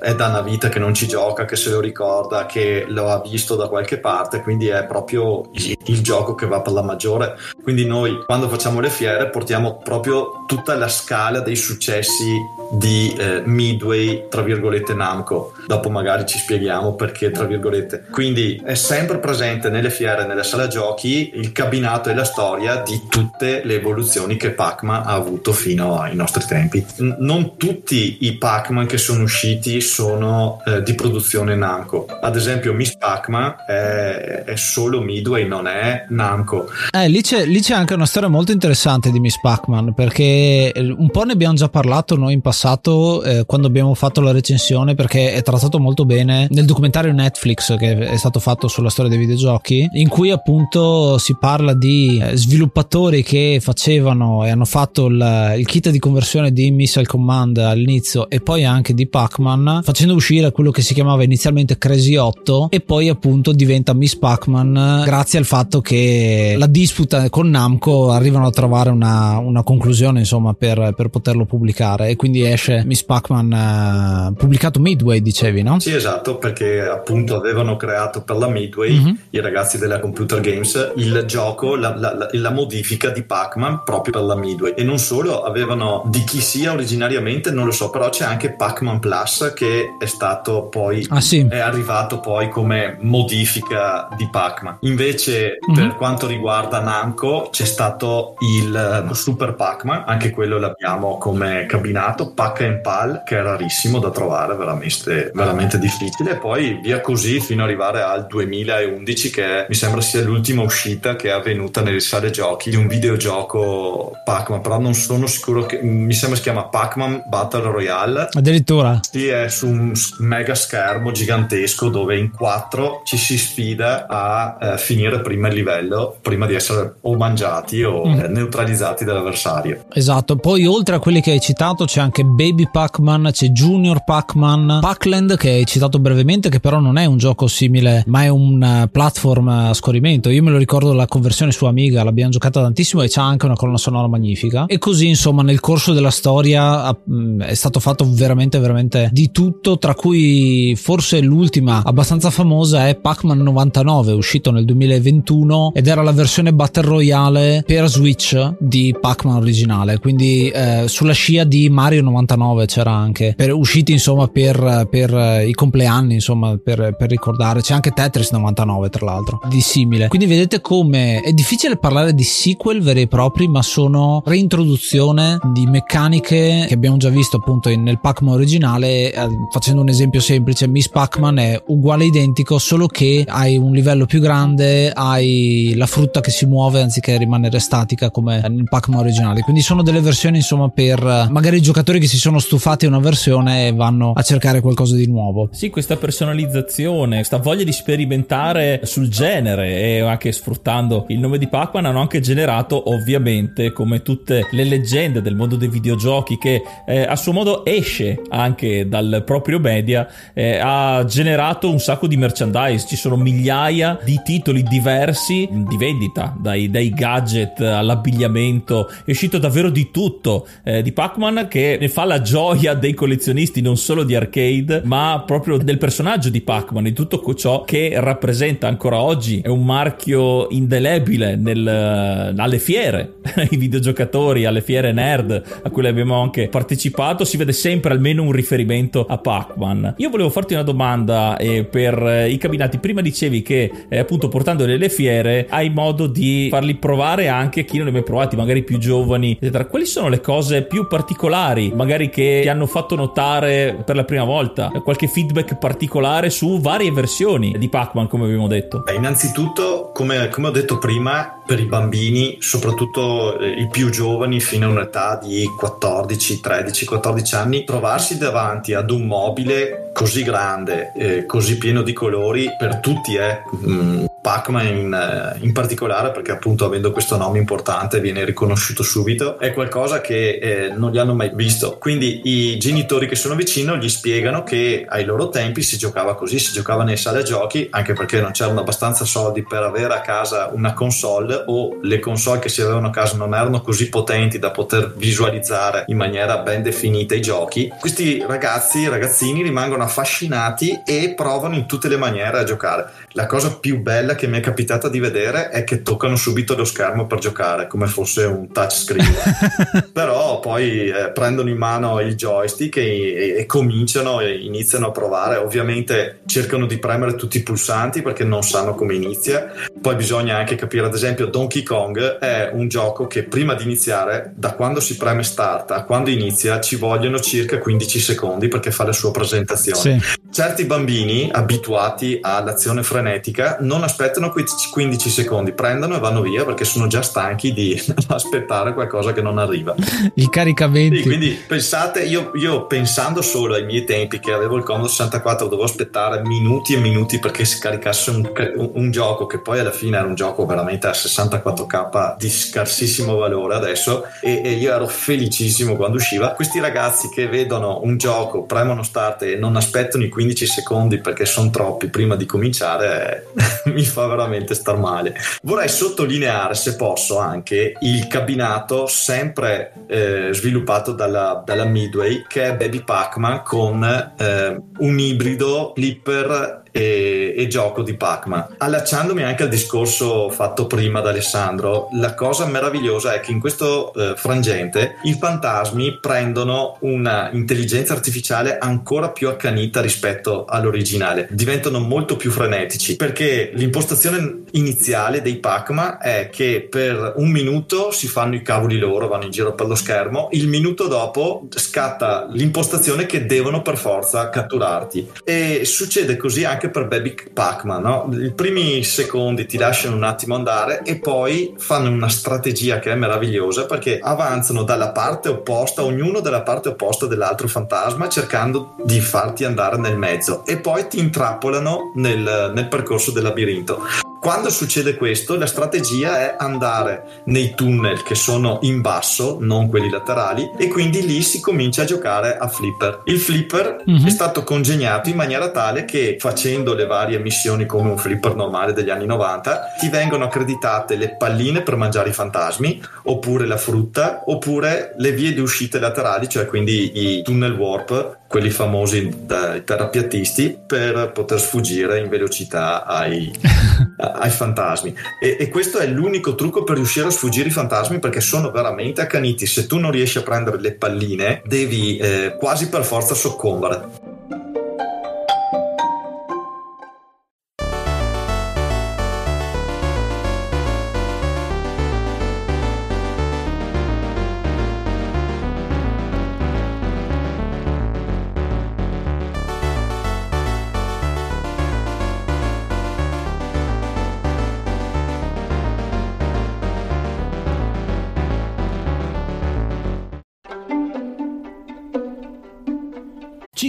è 0.00 0.14
da 0.14 0.28
una 0.28 0.40
vita 0.40 0.70
che 0.70 0.78
non 0.78 0.94
ci 0.94 1.06
gioca, 1.06 1.44
che 1.44 1.56
se 1.56 1.70
lo 1.70 1.80
ricorda, 1.80 2.46
che 2.46 2.86
lo 2.88 3.10
ha 3.10 3.20
visto 3.20 3.56
da 3.56 3.68
qualche 3.68 3.98
parte, 3.98 4.40
quindi 4.40 4.68
è 4.68 4.86
proprio 4.86 5.50
il, 5.52 5.76
il 5.84 6.02
gioco 6.02 6.34
che 6.34 6.46
va 6.46 6.62
per 6.62 6.72
la 6.72 6.82
maggiore. 6.82 7.36
Quindi 7.62 7.84
noi 7.84 8.24
quando 8.24 8.48
facciamo 8.48 8.80
le 8.80 8.88
fiere 8.88 9.28
portiamo 9.28 9.76
proprio 9.76 10.44
tutta 10.46 10.74
la 10.76 10.88
scala 10.88 11.40
dei 11.40 11.56
successi 11.56 12.32
di 12.72 13.14
eh, 13.18 13.42
Midway, 13.44 14.28
tra 14.28 14.42
virgolette 14.42 14.94
Namco. 14.94 15.52
Dopo 15.68 15.90
magari 15.90 16.24
ci 16.24 16.38
spieghiamo 16.38 16.94
perché, 16.94 17.30
tra 17.30 17.44
virgolette. 17.44 18.06
Quindi 18.10 18.58
è 18.64 18.74
sempre 18.74 19.18
presente 19.18 19.68
nelle 19.68 19.90
fiere, 19.90 20.24
nelle 20.24 20.42
sale 20.42 20.66
giochi, 20.66 21.32
il 21.34 21.52
cabinato 21.52 22.08
e 22.08 22.14
la 22.14 22.24
storia 22.24 22.76
di 22.76 23.02
tutte 23.06 23.60
le 23.64 23.74
evoluzioni 23.74 24.38
che 24.38 24.52
Pac-Man 24.52 25.02
ha 25.04 25.12
avuto 25.12 25.52
fino 25.52 26.00
ai 26.00 26.16
nostri 26.16 26.42
tempi. 26.46 26.82
N- 27.00 27.16
non 27.18 27.58
tutti 27.58 28.16
i 28.20 28.38
Pac-Man 28.38 28.86
che 28.86 28.96
sono 28.96 29.24
usciti 29.24 29.82
sono 29.82 30.62
eh, 30.64 30.82
di 30.82 30.94
produzione 30.94 31.54
Namco. 31.54 32.06
Ad 32.18 32.34
esempio, 32.34 32.72
Miss 32.72 32.96
Pac-Man 32.96 33.56
è, 33.66 34.44
è, 34.46 34.56
solo 34.56 35.02
Midway, 35.02 35.46
non 35.46 35.66
è 35.66 36.06
Namco. 36.08 36.70
Eh, 36.90 37.08
lì 37.08 37.20
c'è, 37.20 37.44
lì 37.44 37.60
c'è 37.60 37.74
anche 37.74 37.92
una 37.92 38.06
storia 38.06 38.30
molto 38.30 38.52
interessante 38.52 39.10
di 39.10 39.20
Miss 39.20 39.38
Pac-Man 39.38 39.92
perché 39.92 40.72
eh, 40.72 40.80
un 40.96 41.10
po' 41.10 41.24
ne 41.24 41.32
abbiamo 41.32 41.56
già 41.56 41.68
parlato 41.68 42.16
noi 42.16 42.32
in 42.32 42.40
passato 42.40 43.22
eh, 43.22 43.44
quando 43.44 43.66
abbiamo 43.66 43.92
fatto 43.92 44.22
la 44.22 44.32
recensione 44.32 44.94
perché 44.94 45.32
è 45.32 45.42
trattato 45.58 45.78
molto 45.78 46.04
bene 46.04 46.46
nel 46.50 46.64
documentario 46.64 47.12
Netflix 47.12 47.76
che 47.76 47.98
è 47.98 48.16
stato 48.16 48.40
fatto 48.40 48.68
sulla 48.68 48.90
storia 48.90 49.10
dei 49.10 49.20
videogiochi 49.20 49.88
in 49.92 50.08
cui 50.08 50.30
appunto 50.30 51.18
si 51.18 51.36
parla 51.38 51.74
di 51.74 52.20
eh, 52.22 52.36
sviluppatori 52.36 53.22
che 53.22 53.58
facevano 53.60 54.44
e 54.44 54.50
hanno 54.50 54.64
fatto 54.64 55.06
il, 55.06 55.54
il 55.58 55.66
kit 55.66 55.90
di 55.90 55.98
conversione 55.98 56.52
di 56.52 56.70
Missile 56.70 57.06
Command 57.06 57.58
all'inizio 57.58 58.28
e 58.30 58.40
poi 58.40 58.64
anche 58.64 58.94
di 58.94 59.06
Pac-Man 59.06 59.80
facendo 59.82 60.14
uscire 60.14 60.52
quello 60.52 60.70
che 60.70 60.82
si 60.82 60.94
chiamava 60.94 61.22
inizialmente 61.22 61.78
Crazy 61.78 62.16
8 62.16 62.68
e 62.70 62.80
poi 62.80 63.08
appunto 63.08 63.52
diventa 63.52 63.92
Miss 63.94 64.16
Pac-Man 64.16 65.02
grazie 65.04 65.38
al 65.38 65.44
fatto 65.44 65.80
che 65.80 66.54
la 66.56 66.66
disputa 66.66 67.28
con 67.30 67.48
Namco 67.50 68.10
arrivano 68.10 68.46
a 68.46 68.50
trovare 68.50 68.90
una, 68.90 69.38
una 69.38 69.62
conclusione 69.62 70.20
insomma 70.20 70.54
per, 70.54 70.92
per 70.96 71.08
poterlo 71.08 71.44
pubblicare. 71.44 72.08
E 72.08 72.16
quindi 72.16 72.42
esce 72.42 72.84
Miss 72.84 73.02
Pac-Man 73.02 74.30
uh, 74.30 74.34
pubblicato 74.34 74.80
Midway, 74.80 75.20
dicevi, 75.48 75.62
no? 75.62 75.80
Sì, 75.80 75.92
esatto, 75.92 76.38
perché 76.38 76.80
appunto 76.80 77.36
avevano 77.36 77.76
creato 77.76 78.22
per 78.22 78.36
la 78.36 78.48
Midway, 78.48 78.98
mm-hmm. 78.98 79.14
i 79.30 79.40
ragazzi 79.40 79.78
della 79.78 80.00
Computer 80.00 80.40
Games, 80.40 80.92
il 80.96 81.24
gioco, 81.26 81.76
la, 81.76 81.96
la, 81.96 82.14
la, 82.14 82.28
la, 82.32 82.50
modifica 82.50 83.10
di 83.10 83.22
Pac-Man 83.22 83.82
proprio 83.84 84.12
per 84.12 84.22
la 84.22 84.36
Midway. 84.36 84.74
E 84.74 84.84
non 84.84 84.98
solo, 84.98 85.42
avevano 85.42 86.04
di 86.06 86.22
chi 86.24 86.40
sia 86.40 86.72
originariamente, 86.72 87.50
non 87.50 87.64
lo 87.64 87.70
so, 87.70 87.90
però 87.90 88.08
c'è 88.08 88.24
anche 88.24 88.54
Pac-Man 88.54 88.98
Plus 88.98 89.52
che 89.54 89.96
è 89.98 90.06
stato 90.06 90.64
poi, 90.64 91.06
ah, 91.10 91.20
sì. 91.20 91.46
è 91.48 91.58
arrivato 91.58 92.20
poi 92.20 92.48
come 92.48 92.96
modifica 93.00 94.08
di 94.16 94.28
Pac-Man. 94.30 94.78
Invece 94.80 95.58
mm-hmm. 95.58 95.88
per 95.88 95.96
quanto 95.96 96.26
riguarda 96.26 96.80
Namco 96.80 97.48
c'è 97.50 97.64
stato 97.64 98.34
il 98.40 99.10
Super 99.12 99.54
Pac-Man, 99.54 100.04
anche 100.06 100.30
quello 100.30 100.58
l'abbiamo 100.58 101.18
come 101.18 101.66
cabinato 101.66 102.32
Pack 102.32 102.60
and 102.62 102.80
Pal 102.80 103.22
che 103.24 103.38
è 103.38 103.42
rarissimo 103.42 103.98
da 103.98 104.10
trovare 104.10 104.54
veramente, 104.54 105.30
veramente 105.38 105.78
difficile. 105.78 106.32
E 106.32 106.36
poi 106.36 106.78
via 106.82 107.00
così 107.00 107.40
fino 107.40 107.62
ad 107.62 107.68
arrivare 107.68 108.02
al 108.02 108.26
2011 108.26 109.30
che 109.30 109.66
mi 109.68 109.74
sembra 109.74 110.00
sia 110.00 110.22
l'ultima 110.22 110.62
uscita 110.62 111.16
che 111.16 111.28
è 111.28 111.32
avvenuta 111.32 111.80
nelle 111.80 112.00
sale 112.00 112.30
giochi 112.30 112.70
di 112.70 112.76
un 112.76 112.86
videogioco 112.86 114.12
Pac-Man. 114.24 114.60
Però 114.60 114.78
non 114.78 114.94
sono 114.94 115.26
sicuro 115.26 115.66
che 115.66 115.80
mi 115.82 116.12
sembra 116.12 116.36
si 116.36 116.42
chiama 116.42 116.64
Pac-Man 116.64 117.24
Battle 117.26 117.62
Royale. 117.62 118.28
Addirittura. 118.32 119.00
Sì 119.10 119.26
è 119.26 119.48
su 119.48 119.66
un 119.66 119.92
mega 120.18 120.54
schermo 120.54 121.12
gigantesco 121.12 121.88
dove 121.88 122.18
in 122.18 122.30
quattro 122.30 123.02
ci 123.04 123.16
si 123.16 123.38
sfida 123.38 124.06
a 124.06 124.58
eh, 124.60 124.78
finire 124.78 125.20
prima 125.20 125.48
il 125.48 125.54
livello 125.54 126.16
prima 126.20 126.46
di 126.46 126.54
essere 126.54 126.94
o 127.02 127.16
mangiati 127.16 127.82
o 127.82 128.06
mm. 128.06 128.18
eh, 128.18 128.28
neutralizzati 128.28 129.04
dall'avversario. 129.04 129.84
Esatto. 129.92 130.36
Poi 130.36 130.66
oltre 130.66 130.96
a 130.96 130.98
quelli 130.98 131.20
che 131.20 131.32
hai 131.32 131.40
citato 131.40 131.84
c'è 131.84 132.00
anche 132.00 132.24
Baby 132.24 132.68
Pac-Man, 132.70 133.30
c'è 133.32 133.48
Junior 133.48 134.04
Pac-Man, 134.04 134.78
Pac-Land 134.80 135.17
che 135.26 135.50
hai 135.50 135.66
citato 135.66 135.98
brevemente 135.98 136.48
che 136.48 136.60
però 136.60 136.80
non 136.80 136.96
è 136.96 137.04
un 137.04 137.16
gioco 137.16 137.46
simile 137.46 138.04
ma 138.06 138.22
è 138.22 138.28
un 138.28 138.62
eh, 138.62 138.88
platform 138.88 139.48
a 139.48 139.74
scorrimento. 139.74 140.30
Io 140.30 140.42
me 140.42 140.50
lo 140.50 140.58
ricordo 140.58 140.92
la 140.92 141.06
conversione 141.06 141.52
su 141.52 141.64
Amiga, 141.64 142.04
l'abbiamo 142.04 142.30
giocata 142.30 142.60
tantissimo 142.60 143.02
e 143.02 143.08
c'ha 143.08 143.22
anche 143.22 143.46
una 143.46 143.54
colonna 143.54 143.78
sonora 143.78 144.06
magnifica. 144.06 144.66
E 144.66 144.78
così 144.78 145.08
insomma 145.08 145.42
nel 145.42 145.60
corso 145.60 145.92
della 145.92 146.10
storia 146.10 146.96
mm, 147.10 147.42
è 147.42 147.54
stato 147.54 147.80
fatto 147.80 148.06
veramente 148.08 148.58
veramente 148.58 149.08
di 149.12 149.30
tutto 149.30 149.78
tra 149.78 149.94
cui 149.94 150.74
forse 150.76 151.20
l'ultima 151.20 151.82
abbastanza 151.84 152.30
famosa 152.30 152.88
è 152.88 152.96
Pac-Man 152.96 153.38
99 153.38 154.12
uscito 154.12 154.50
nel 154.50 154.64
2021 154.64 155.72
ed 155.74 155.86
era 155.86 156.02
la 156.02 156.12
versione 156.12 156.52
Battle 156.52 156.82
Royale 156.82 157.62
per 157.66 157.88
Switch 157.88 158.54
di 158.58 158.94
Pac-Man 158.98 159.36
originale 159.36 159.98
quindi 159.98 160.48
eh, 160.48 160.84
sulla 160.86 161.12
scia 161.12 161.44
di 161.44 161.68
Mario 161.68 162.02
99 162.02 162.66
c'era 162.66 162.92
anche 162.92 163.34
per, 163.36 163.52
usciti 163.52 163.92
insomma 163.92 164.26
per, 164.28 164.86
per, 164.90 165.07
i 165.12 165.52
compleanni 165.52 166.14
insomma 166.14 166.56
per, 166.62 166.94
per, 166.96 167.08
ricordare 167.08 167.60
c'è 167.62 167.74
anche 167.74 167.90
Tetris 167.90 168.30
99 168.32 168.90
tra 168.90 168.98
tra 168.98 169.06
l'altro, 169.06 169.40
di 169.48 169.60
simile. 169.60 170.08
Quindi 170.08 170.26
vedete 170.26 170.60
come 170.60 171.20
è 171.20 171.32
difficile 171.32 171.76
parlare 171.76 172.12
di 172.12 172.24
sequel 172.24 172.82
veri 172.82 173.02
e 173.02 173.06
propri, 173.06 173.46
ma 173.46 173.62
sono 173.62 174.22
reintroduzione 174.26 175.38
di 175.52 175.66
meccaniche 175.66 176.64
che 176.66 176.74
abbiamo 176.74 176.96
già 176.96 177.08
visto 177.08 177.36
appunto 177.36 177.74
nel 177.74 178.00
Pac-Man 178.00 178.34
originale. 178.34 179.12
Eh, 179.12 179.28
facendo 179.52 179.80
un 179.80 179.88
esempio 179.88 180.20
semplice, 180.20 180.66
Miss 180.66 180.88
Pac-Man 180.88 181.38
è 181.38 181.62
uguale 181.66 182.04
identico, 182.04 182.58
solo 182.58 182.88
che 182.88 183.24
hai 183.26 183.56
un 183.56 183.72
livello 183.72 184.04
più 184.04 184.20
grande, 184.20 184.90
hai 184.90 185.74
la 185.76 185.86
frutta 185.86 186.20
che 186.20 186.30
si 186.30 186.46
muove 186.46 186.82
anziché 186.82 187.16
rimanere 187.16 187.60
statica 187.60 188.10
come 188.10 188.40
nel 188.48 188.64
Pac-Man 188.64 188.98
originale. 188.98 189.42
Quindi 189.42 189.62
sono 189.62 189.82
delle 189.82 190.00
versioni 190.00 190.38
insomma 190.38 190.68
per 190.68 190.98
eh, 190.98 191.28
magari 191.30 191.58
i 191.58 191.62
giocatori 191.62 192.00
che 192.00 192.08
si 192.08 192.18
sono 192.18 192.40
stufati 192.40 192.86
una 192.86 192.98
versione 192.98 193.68
e 193.68 193.72
vanno 193.72 194.12
a 194.14 194.22
cercare 194.22 194.60
qualcosa 194.60 194.96
di 194.96 194.97
nuovo. 195.06 195.48
Sì, 195.52 195.70
questa 195.70 195.96
personalizzazione, 195.96 197.16
questa 197.16 197.38
voglia 197.38 197.64
di 197.64 197.72
sperimentare 197.72 198.80
sul 198.84 199.08
genere 199.08 199.80
e 199.80 200.00
anche 200.00 200.32
sfruttando 200.32 201.06
il 201.08 201.18
nome 201.18 201.38
di 201.38 201.48
Pac-Man 201.48 201.86
hanno 201.86 202.00
anche 202.00 202.20
generato 202.20 202.90
ovviamente 202.90 203.72
come 203.72 204.02
tutte 204.02 204.46
le 204.50 204.64
leggende 204.64 205.22
del 205.22 205.34
mondo 205.34 205.56
dei 205.56 205.68
videogiochi 205.68 206.38
che 206.38 206.62
eh, 206.86 207.02
a 207.02 207.16
suo 207.16 207.32
modo 207.32 207.64
esce 207.64 208.20
anche 208.28 208.88
dal 208.88 209.22
proprio 209.24 209.58
media 209.58 210.08
eh, 210.34 210.58
ha 210.60 211.04
generato 211.04 211.70
un 211.70 211.80
sacco 211.80 212.06
di 212.06 212.16
merchandise 212.16 212.86
ci 212.86 212.96
sono 212.96 213.16
migliaia 213.16 213.98
di 214.04 214.20
titoli 214.24 214.62
diversi 214.62 215.48
di 215.50 215.76
vendita 215.76 216.36
dai, 216.38 216.70
dai 216.70 216.90
gadget 216.90 217.60
all'abbigliamento 217.60 218.88
è 219.04 219.10
uscito 219.10 219.38
davvero 219.38 219.70
di 219.70 219.90
tutto 219.90 220.46
eh, 220.64 220.82
di 220.82 220.92
Pac-Man 220.92 221.46
che 221.48 221.78
ne 221.80 221.88
fa 221.88 222.04
la 222.04 222.20
gioia 222.20 222.74
dei 222.74 222.94
collezionisti 222.94 223.60
non 223.60 223.76
solo 223.76 224.04
di 224.04 224.14
arcade 224.14 224.82
ma 224.88 225.22
proprio 225.24 225.58
del 225.58 225.76
personaggio 225.76 226.30
di 226.30 226.40
Pac-Man 226.40 226.84
di 226.84 226.94
tutto 226.94 227.22
ciò 227.34 227.62
che 227.62 227.92
rappresenta 227.96 228.68
ancora 228.68 229.00
oggi 229.00 229.40
è 229.40 229.48
un 229.48 229.64
marchio 229.64 230.48
indelebile 230.48 231.36
nel, 231.36 232.34
alle 232.36 232.58
fiere. 232.58 233.16
I 233.50 233.56
videogiocatori 233.56 234.46
alle 234.46 234.62
fiere 234.62 234.92
nerd 234.92 235.60
a 235.62 235.70
cui 235.70 235.86
abbiamo 235.86 236.20
anche 236.20 236.48
partecipato 236.48 237.26
si 237.26 237.36
vede 237.36 237.52
sempre 237.52 237.92
almeno 237.92 238.22
un 238.22 238.32
riferimento 238.32 239.04
a 239.06 239.18
Pac-Man. 239.18 239.94
Io 239.98 240.08
volevo 240.08 240.30
farti 240.30 240.54
una 240.54 240.62
domanda 240.62 241.36
eh, 241.36 241.64
per 241.64 242.02
eh, 242.02 242.30
i 242.30 242.38
cabinati. 242.38 242.78
Prima 242.78 243.02
dicevi 243.02 243.42
che 243.42 243.70
eh, 243.90 243.98
appunto 243.98 244.28
portandoli 244.28 244.72
alle 244.72 244.88
fiere 244.88 245.46
hai 245.50 245.68
modo 245.68 246.06
di 246.06 246.48
farli 246.50 246.76
provare 246.76 247.28
anche 247.28 247.60
a 247.60 247.64
chi 247.64 247.76
non 247.76 247.84
li 247.84 247.90
ha 247.90 247.94
mai 247.94 248.02
provati 248.04 248.36
magari 248.36 248.62
più 248.62 248.78
giovani 248.78 249.36
eccetera. 249.38 249.66
Quali 249.66 249.84
sono 249.84 250.08
le 250.08 250.22
cose 250.22 250.62
più 250.62 250.86
particolari 250.86 251.72
magari 251.74 252.08
che 252.08 252.40
ti 252.42 252.48
hanno 252.48 252.66
fatto 252.66 252.96
notare 252.96 253.82
per 253.84 253.94
la 253.94 254.04
prima 254.04 254.24
volta 254.24 254.70
qualche 254.82 255.08
feedback 255.08 255.56
particolare 255.56 256.30
su 256.30 256.60
varie 256.60 256.90
versioni 256.90 257.54
di 257.58 257.68
Pac-Man 257.68 258.08
come 258.08 258.24
abbiamo 258.24 258.48
detto. 258.48 258.80
Beh, 258.80 258.94
innanzitutto 258.94 259.90
come, 259.92 260.28
come 260.28 260.48
ho 260.48 260.50
detto 260.50 260.78
prima 260.78 261.40
per 261.44 261.60
i 261.60 261.64
bambini 261.64 262.36
soprattutto 262.40 263.38
eh, 263.38 263.48
i 263.48 263.68
più 263.68 263.90
giovani 263.90 264.40
fino 264.40 264.66
a 264.66 264.70
un'età 264.70 265.18
di 265.22 265.46
14 265.56 266.40
13 266.40 266.84
14 266.84 267.34
anni 267.34 267.64
trovarsi 267.64 268.18
davanti 268.18 268.74
ad 268.74 268.90
un 268.90 269.06
mobile 269.06 269.90
così 269.94 270.22
grande 270.22 270.92
eh, 270.94 271.26
così 271.26 271.56
pieno 271.56 271.82
di 271.82 271.92
colori 271.92 272.48
per 272.58 272.80
tutti 272.80 273.16
è 273.16 273.42
mm, 273.66 274.04
Pac-Man 274.20 274.66
in, 274.66 274.92
eh, 274.92 275.38
in, 275.44 275.52
particolare 275.52 276.10
perché 276.10 276.32
appunto 276.32 276.64
avendo 276.64 276.90
questo 276.92 277.16
nome 277.16 277.38
importante 277.38 278.00
viene 278.00 278.24
riconosciuto 278.24 278.82
subito. 278.82 279.38
È 279.38 279.52
qualcosa 279.52 280.00
che 280.00 280.38
eh, 280.40 280.72
non 280.74 280.90
gli 280.90 280.98
hanno 280.98 281.14
mai 281.14 281.30
visto. 281.32 281.78
Quindi 281.78 282.22
i 282.24 282.58
genitori 282.58 283.06
che 283.06 283.16
sono 283.16 283.34
vicino 283.34 283.76
gli 283.76 283.88
spiegano 283.88 284.42
che 284.42 284.84
ai 284.88 285.04
loro 285.04 285.28
tempi 285.28 285.62
si 285.62 285.76
giocava 285.78 286.14
così 286.14 286.38
si 286.38 286.52
giocava 286.52 286.84
nelle 286.84 286.96
sale 286.96 287.22
giochi 287.22 287.68
anche 287.70 287.92
perché 287.92 288.20
non 288.20 288.32
c'erano 288.32 288.60
abbastanza 288.60 289.04
soldi 289.04 289.42
per 289.42 289.62
avere 289.62 289.94
a 289.94 290.00
casa 290.00 290.50
una 290.52 290.72
console 290.72 291.44
o 291.46 291.78
le 291.82 291.98
console 291.98 292.38
che 292.38 292.48
si 292.48 292.60
avevano 292.60 292.88
a 292.88 292.90
casa 292.90 293.16
non 293.16 293.34
erano 293.34 293.60
così 293.60 293.88
potenti 293.88 294.38
da 294.38 294.50
poter 294.50 294.94
visualizzare 294.96 295.84
in 295.86 295.96
maniera 295.96 296.38
ben 296.38 296.62
definita 296.62 297.14
i 297.14 297.20
giochi. 297.20 297.72
Questi 297.78 298.24
ragazzi 298.26 298.88
ragazzini 298.88 299.42
rimangono 299.42 299.84
affascinati 299.84 300.82
e 300.84 301.14
provano 301.14 301.54
in 301.54 301.66
tutte 301.66 301.88
le 301.88 301.96
maniere 301.96 302.38
a 302.38 302.44
giocare. 302.44 302.90
La 303.12 303.26
cosa 303.26 303.56
più 303.56 303.80
bella 303.80 304.07
che 304.14 304.26
mi 304.26 304.38
è 304.38 304.40
capitata 304.40 304.88
di 304.88 305.00
vedere 305.00 305.48
è 305.48 305.64
che 305.64 305.82
toccano 305.82 306.16
subito 306.16 306.54
lo 306.54 306.64
schermo 306.64 307.06
per 307.06 307.18
giocare 307.18 307.66
come 307.66 307.86
fosse 307.86 308.24
un 308.24 308.52
touchscreen 308.52 309.14
però 309.92 310.27
poi 310.38 310.88
eh, 310.88 311.10
prendono 311.12 311.48
in 311.48 311.56
mano 311.56 312.00
il 312.00 312.14
joystick 312.14 312.76
e, 312.76 312.82
e, 312.82 313.34
e, 313.38 313.46
cominciano 313.46 314.20
e 314.20 314.38
iniziano 314.38 314.88
a 314.88 314.90
provare 314.90 315.36
ovviamente 315.36 316.20
cercano 316.26 316.66
di 316.66 316.78
premere 316.78 317.14
tutti 317.14 317.38
i 317.38 317.42
pulsanti 317.42 318.02
perché 318.02 318.24
non 318.24 318.42
sanno 318.42 318.74
come 318.74 318.94
inizia 318.94 319.52
poi 319.80 319.94
bisogna 319.94 320.36
anche 320.36 320.54
capire 320.54 320.86
ad 320.86 320.94
esempio 320.94 321.26
Donkey 321.26 321.62
Kong 321.62 322.18
è 322.18 322.50
un 322.52 322.68
gioco 322.68 323.06
che 323.06 323.24
prima 323.24 323.54
di 323.54 323.64
iniziare 323.64 324.32
da 324.34 324.52
quando 324.52 324.80
si 324.80 324.96
preme 324.96 325.22
start 325.22 325.70
a 325.72 325.84
quando 325.84 326.10
inizia 326.10 326.60
ci 326.60 326.76
vogliono 326.76 327.20
circa 327.20 327.58
15 327.58 327.98
secondi 327.98 328.48
perché 328.48 328.70
fa 328.70 328.84
la 328.84 328.92
sua 328.92 329.10
presentazione 329.10 330.00
sì. 330.00 330.18
certi 330.30 330.64
bambini 330.64 331.28
abituati 331.32 332.18
all'azione 332.20 332.82
frenetica 332.82 333.58
non 333.60 333.82
aspettano 333.82 334.32
15 334.32 335.10
secondi, 335.10 335.52
prendono 335.52 335.96
e 335.96 335.98
vanno 335.98 336.22
via 336.22 336.44
perché 336.44 336.64
sono 336.64 336.86
già 336.86 337.02
stanchi 337.02 337.52
di 337.52 337.80
aspettare 338.08 338.74
qualcosa 338.74 339.12
che 339.12 339.22
non 339.22 339.38
arriva. 339.38 339.74
Il 340.14 340.27
caricamento. 340.28 340.96
Sì, 340.96 341.02
quindi 341.02 341.38
pensate, 341.46 342.02
io, 342.02 342.30
io, 342.34 342.66
pensando 342.66 343.22
solo 343.22 343.54
ai 343.54 343.64
miei 343.64 343.84
tempi 343.84 344.18
che 344.20 344.32
avevo 344.32 344.56
il 344.56 344.62
Commodore 344.62 344.90
64, 344.90 345.46
dovevo 345.46 345.64
aspettare 345.64 346.22
minuti 346.22 346.74
e 346.74 346.78
minuti 346.78 347.18
perché 347.18 347.44
si 347.44 347.58
caricasse 347.58 348.10
un, 348.10 348.30
un, 348.56 348.70
un 348.74 348.90
gioco 348.90 349.26
che 349.26 349.38
poi 349.38 349.58
alla 349.60 349.70
fine 349.70 349.96
era 349.96 350.06
un 350.06 350.14
gioco 350.14 350.46
veramente 350.46 350.86
a 350.86 350.92
64k 350.92 352.16
di 352.16 352.28
scarsissimo 352.28 353.16
valore 353.16 353.54
adesso 353.54 354.04
e, 354.20 354.42
e 354.44 354.52
io 354.52 354.72
ero 354.72 354.86
felicissimo 354.86 355.76
quando 355.76 355.96
usciva. 355.96 356.30
Questi 356.30 356.60
ragazzi 356.60 357.08
che 357.08 357.28
vedono 357.28 357.80
un 357.82 357.96
gioco, 357.96 358.42
premono 358.42 358.82
start 358.82 359.22
e 359.22 359.36
non 359.36 359.56
aspettano 359.56 360.04
i 360.04 360.08
15 360.08 360.46
secondi 360.46 360.98
perché 360.98 361.26
sono 361.26 361.50
troppi 361.50 361.88
prima 361.88 362.16
di 362.16 362.26
cominciare, 362.26 363.26
mi 363.66 363.84
fa 363.84 364.06
veramente 364.06 364.54
star 364.54 364.76
male. 364.78 365.14
Vorrei 365.42 365.68
sottolineare, 365.68 366.54
se 366.54 366.76
posso, 366.76 367.18
anche 367.18 367.74
il 367.80 368.06
cabinato 368.06 368.86
sempre 368.86 369.72
eh, 369.86 370.17
sviluppato 370.32 370.92
dalla, 370.92 371.42
dalla, 371.44 371.64
Midway, 371.64 372.24
che 372.26 372.44
è 372.44 372.56
Baby 372.56 372.82
Pac-Man 372.82 373.42
con 373.44 373.82
eh, 373.84 374.60
un 374.78 374.98
ibrido 374.98 375.72
flipper 375.74 376.62
e, 376.78 377.34
e, 377.36 377.46
gioco 377.48 377.82
di 377.82 377.94
Pac-Man. 377.94 378.54
Allacciandomi 378.58 379.24
anche 379.24 379.42
al 379.42 379.48
discorso 379.48 380.30
fatto 380.30 380.68
prima 380.68 381.00
da 381.00 381.10
Alessandro, 381.10 381.88
la 381.94 382.14
cosa 382.14 382.46
meravigliosa 382.46 383.14
è 383.14 383.20
che 383.20 383.32
in 383.32 383.40
questo 383.40 383.92
eh, 383.94 384.14
frangente 384.16 384.96
i 385.02 385.16
fantasmi 385.18 385.98
prendono 386.00 386.76
una 386.80 387.30
intelligenza 387.32 387.94
artificiale 387.94 388.58
ancora 388.58 389.10
più 389.10 389.28
accanita 389.28 389.80
rispetto 389.80 390.44
all'originale, 390.44 391.26
diventano 391.30 391.80
molto 391.80 392.16
più 392.16 392.30
frenetici 392.30 392.94
perché 392.94 393.50
l'impostazione 393.54 394.42
iniziale 394.52 395.20
dei 395.20 395.38
Pac-Man 395.38 395.98
è 396.00 396.28
che 396.30 396.66
per 396.70 397.14
un 397.16 397.30
minuto 397.30 397.90
si 397.90 398.06
fanno 398.06 398.36
i 398.36 398.42
cavoli 398.42 398.78
loro, 398.78 399.08
vanno 399.08 399.24
in 399.24 399.30
giro 399.30 399.54
per 399.54 399.66
lo 399.66 399.74
schermo, 399.74 400.28
il 400.32 400.46
minuto 400.46 400.86
dopo 400.86 401.48
scatta 401.50 402.28
l'impostazione 402.30 403.06
che 403.06 403.26
devono 403.26 403.62
per 403.62 403.76
forza 403.76 404.28
catturarti 404.28 405.10
e 405.24 405.64
succede 405.64 406.16
così 406.16 406.44
anche 406.44 406.67
anche 406.68 406.70
per 406.70 406.86
Baby 406.86 407.14
Pac-Man, 407.32 407.82
no? 407.82 408.08
I 408.12 408.32
primi 408.32 408.84
secondi 408.84 409.46
ti 409.46 409.56
lasciano 409.56 409.96
un 409.96 410.04
attimo 410.04 410.34
andare 410.34 410.82
e 410.84 410.98
poi 410.98 411.54
fanno 411.56 411.90
una 411.90 412.08
strategia 412.08 412.78
che 412.78 412.92
è 412.92 412.94
meravigliosa 412.94 413.66
perché 413.66 413.98
avanzano 414.00 414.62
dalla 414.62 414.90
parte 414.90 415.28
opposta, 415.28 415.84
ognuno 415.84 416.20
dalla 416.20 416.42
parte 416.42 416.68
opposta 416.68 417.06
dell'altro 417.06 417.48
fantasma, 417.48 418.08
cercando 418.08 418.74
di 418.84 419.00
farti 419.00 419.44
andare 419.44 419.78
nel 419.78 419.96
mezzo 419.96 420.44
e 420.46 420.58
poi 420.58 420.86
ti 420.88 420.98
intrappolano 420.98 421.92
nel, 421.94 422.52
nel 422.54 422.68
percorso 422.68 423.10
del 423.10 423.24
labirinto. 423.24 424.07
Quando 424.28 424.50
succede 424.50 424.94
questo, 424.94 425.38
la 425.38 425.46
strategia 425.46 426.18
è 426.20 426.34
andare 426.36 427.22
nei 427.24 427.54
tunnel 427.54 428.02
che 428.02 428.14
sono 428.14 428.58
in 428.60 428.82
basso, 428.82 429.38
non 429.40 429.70
quelli 429.70 429.88
laterali, 429.88 430.50
e 430.58 430.68
quindi 430.68 431.00
lì 431.06 431.22
si 431.22 431.40
comincia 431.40 431.80
a 431.80 431.86
giocare 431.86 432.36
a 432.36 432.46
flipper. 432.46 433.00
Il 433.04 433.20
flipper 433.20 433.84
mm-hmm. 433.88 434.04
è 434.04 434.10
stato 434.10 434.44
congegnato 434.44 435.08
in 435.08 435.16
maniera 435.16 435.50
tale 435.50 435.86
che 435.86 436.18
facendo 436.20 436.74
le 436.74 436.84
varie 436.84 437.18
missioni 437.18 437.64
come 437.64 437.88
un 437.88 437.96
flipper 437.96 438.34
normale 438.34 438.74
degli 438.74 438.90
anni 438.90 439.06
90, 439.06 439.76
ti 439.80 439.88
vengono 439.88 440.24
accreditate 440.24 440.96
le 440.96 441.16
palline 441.16 441.62
per 441.62 441.76
mangiare 441.76 442.10
i 442.10 442.12
fantasmi, 442.12 442.82
oppure 443.04 443.46
la 443.46 443.56
frutta, 443.56 444.24
oppure 444.26 444.92
le 444.98 445.12
vie 445.12 445.32
di 445.32 445.40
uscita 445.40 445.80
laterali, 445.80 446.28
cioè 446.28 446.44
quindi 446.44 447.16
i 447.16 447.22
tunnel 447.22 447.54
warp 447.54 448.26
quelli 448.28 448.50
famosi 448.50 449.24
dai 449.24 449.64
terrapiattisti 449.64 450.58
per 450.66 451.12
poter 451.12 451.40
sfuggire 451.40 451.98
in 451.98 452.08
velocità 452.08 452.84
ai, 452.84 453.32
ai 453.96 454.30
fantasmi. 454.30 454.94
E, 455.18 455.38
e, 455.40 455.48
questo 455.48 455.78
è 455.78 455.86
l'unico 455.86 456.34
trucco 456.34 456.62
per 456.62 456.76
riuscire 456.76 457.06
a 457.06 457.10
sfuggire 457.10 457.48
i 457.48 457.52
fantasmi 457.52 457.98
perché 457.98 458.20
sono 458.20 458.50
veramente 458.50 459.00
accaniti. 459.00 459.46
Se 459.46 459.66
tu 459.66 459.78
non 459.78 459.90
riesci 459.90 460.18
a 460.18 460.22
prendere 460.22 460.60
le 460.60 460.74
palline 460.74 461.42
devi 461.46 461.96
eh, 461.96 462.36
quasi 462.38 462.68
per 462.68 462.84
forza 462.84 463.14
soccombere 463.14 464.07